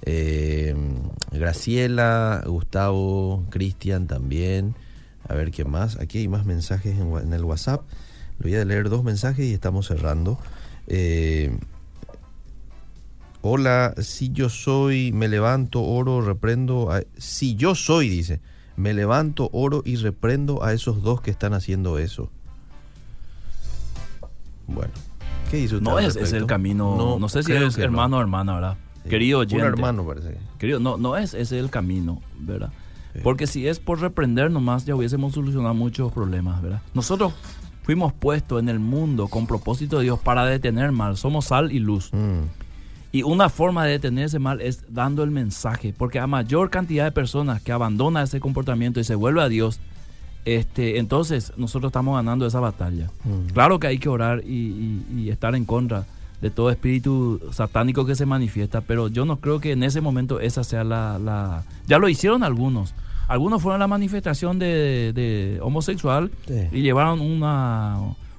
Eh, 0.03 0.75
Graciela, 1.33 2.43
Gustavo, 2.47 3.45
Cristian 3.51 4.07
también. 4.07 4.75
A 5.29 5.35
ver 5.35 5.51
qué 5.51 5.65
más. 5.65 5.99
Aquí 5.99 6.19
hay 6.19 6.29
más 6.29 6.45
mensajes 6.47 6.99
en, 6.99 7.33
el 7.33 7.45
WhatsApp. 7.45 7.83
Le 8.39 8.51
voy 8.51 8.61
a 8.61 8.65
leer 8.65 8.89
dos 8.89 9.05
mensajes 9.05 9.45
y 9.47 9.53
estamos 9.53 9.87
cerrando. 9.87 10.39
Eh, 10.87 11.57
Hola, 13.41 13.95
si 13.99 14.31
yo 14.31 14.49
soy, 14.49 15.13
me 15.13 15.29
levanto, 15.29 15.83
oro, 15.83 16.21
reprendo. 16.21 16.91
A, 16.91 17.03
si 17.17 17.55
yo 17.55 17.75
soy, 17.75 18.09
dice, 18.09 18.41
me 18.77 18.95
levanto, 18.95 19.49
oro 19.53 19.83
y 19.85 19.97
reprendo 19.97 20.65
a 20.65 20.73
esos 20.73 21.03
dos 21.03 21.21
que 21.21 21.31
están 21.31 21.55
haciendo 21.55 21.99
eso. 21.99 22.31
Bueno, 24.67 24.93
¿qué 25.51 25.59
dice 25.59 25.77
usted? 25.77 25.89
No 25.89 25.99
es, 25.99 26.17
es 26.17 26.33
el 26.33 26.47
camino. 26.47 27.19
No, 27.19 27.29
sé 27.29 27.43
si 27.43 27.53
es 27.53 27.79
hermano 27.79 28.19
o 28.19 28.21
hermana, 28.21 28.55
¿verdad? 28.55 28.77
Sí. 29.05 29.09
Querido 29.09 29.39
Un 29.39 29.47
oyente. 29.47 29.67
hermano 29.67 30.05
parece. 30.05 30.31
que- 30.33 30.39
Querido, 30.59 30.81
no, 30.81 30.97
no 30.97 31.17
es 31.17 31.33
ese 31.35 31.59
el 31.61 31.71
camino, 31.71 32.21
¿verdad? 32.41 32.71
Sí. 33.15 33.21
Porque 33.23 33.47
si 33.47 33.67
es 33.69 33.79
por 33.79 34.01
reprender 34.01 34.51
nomás, 34.51 34.85
ya 34.85 34.95
hubiésemos 34.97 35.33
solucionado 35.33 35.73
muchos 35.75 36.13
problemas, 36.13 36.61
¿verdad? 36.61 36.83
Nosotros 36.93 37.33
fuimos 37.85 38.13
puestos 38.13 38.61
en 38.61 38.69
el 38.69 38.81
mundo 38.81 39.29
con 39.29 39.47
propósito 39.47 39.99
de 39.99 40.05
Dios 40.05 40.19
para 40.19 40.45
detener 40.45 40.91
mal. 40.93 41.17
Somos 41.17 41.47
sal 41.47 41.73
y 41.73 41.79
luz. 41.79 42.11
Mm, 42.13 42.43
Y 43.11 43.23
una 43.23 43.49
forma 43.49 43.85
de 43.87 43.93
detener 43.93 44.27
ese 44.27 44.39
mal 44.39 44.61
es 44.61 44.85
dando 44.89 45.23
el 45.23 45.31
mensaje. 45.31 45.95
Porque 45.97 46.19
a 46.19 46.27
mayor 46.27 46.69
cantidad 46.71 47.05
de 47.05 47.13
personas 47.13 47.63
que 47.63 47.73
abandona 47.73 48.23
ese 48.23 48.39
comportamiento 48.41 49.01
y 49.01 49.05
se 49.05 49.15
vuelve 49.15 49.41
a 49.43 49.49
Dios, 49.49 49.81
este, 50.45 50.99
entonces 50.99 51.53
nosotros 51.57 51.91
estamos 51.91 52.17
ganando 52.17 52.47
esa 52.47 52.61
batalla. 52.61 53.11
mm. 53.25 53.53
Claro 53.53 53.79
que 53.79 53.87
hay 53.87 53.99
que 53.99 54.09
orar 54.09 54.43
y, 54.45 54.53
y- 55.11 55.21
y 55.21 55.31
estar 55.31 55.55
en 55.55 55.65
contra 55.65 56.07
de 56.41 56.51
todo 56.51 56.71
espíritu 56.71 57.41
satánico 57.51 58.07
que 58.07 58.15
se 58.15 58.25
manifiesta, 58.25 58.81
pero 58.81 59.09
yo 59.09 59.25
no 59.25 59.39
creo 59.41 59.59
que 59.61 59.73
en 59.73 59.83
ese 59.83 60.01
momento 60.01 60.39
esa 60.41 60.63
sea 60.65 60.85
la... 60.85 61.19
la- 61.19 61.65
Ya 61.87 61.99
lo 61.99 62.09
hicieron 62.09 62.43
algunos. 62.45 62.95
Algunos 63.27 63.61
fueron 63.61 63.81
a 63.83 63.85
la 63.85 63.89
manifestación 63.89 64.59
de, 64.59 65.13
de 65.15 65.59
homosexual 65.63 66.31
Sí. 66.47 66.69
y 66.73 66.81
llevaron 66.83 67.21
una, 67.21 67.99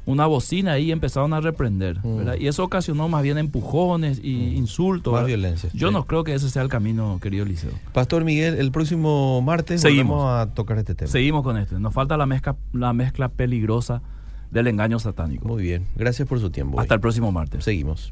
una 0.09 0.25
bocina 0.25 0.73
ahí 0.73 0.85
y 0.85 0.91
empezaron 0.91 1.33
a 1.33 1.39
reprender. 1.39 1.99
Mm. 2.03 2.17
¿verdad? 2.17 2.35
Y 2.39 2.47
eso 2.47 2.63
ocasionó 2.63 3.07
más 3.07 3.21
bien 3.21 3.37
empujones 3.37 4.19
y 4.23 4.55
insultos. 4.55 5.13
Más 5.13 5.21
¿verdad? 5.21 5.27
violencia. 5.27 5.69
Yo 5.73 5.89
sí. 5.89 5.93
no 5.93 6.05
creo 6.05 6.23
que 6.23 6.33
ese 6.33 6.49
sea 6.49 6.63
el 6.63 6.69
camino, 6.69 7.19
querido 7.21 7.45
Liceo. 7.45 7.71
Pastor 7.93 8.23
Miguel, 8.23 8.55
el 8.55 8.71
próximo 8.71 9.41
martes 9.41 9.81
Seguimos. 9.81 10.17
vamos 10.17 10.41
a 10.41 10.53
tocar 10.53 10.79
este 10.79 10.95
tema. 10.95 11.11
Seguimos 11.11 11.43
con 11.43 11.57
esto. 11.57 11.79
Nos 11.79 11.93
falta 11.93 12.17
la 12.17 12.25
mezcla, 12.25 12.55
la 12.73 12.91
mezcla 12.93 13.29
peligrosa 13.29 14.01
del 14.49 14.67
engaño 14.67 14.97
satánico. 14.97 15.47
Muy 15.47 15.61
bien. 15.61 15.85
Gracias 15.95 16.27
por 16.27 16.39
su 16.39 16.49
tiempo. 16.49 16.79
Hasta 16.79 16.95
hoy. 16.95 16.97
el 16.97 17.01
próximo 17.01 17.31
martes. 17.31 17.63
Seguimos. 17.63 18.11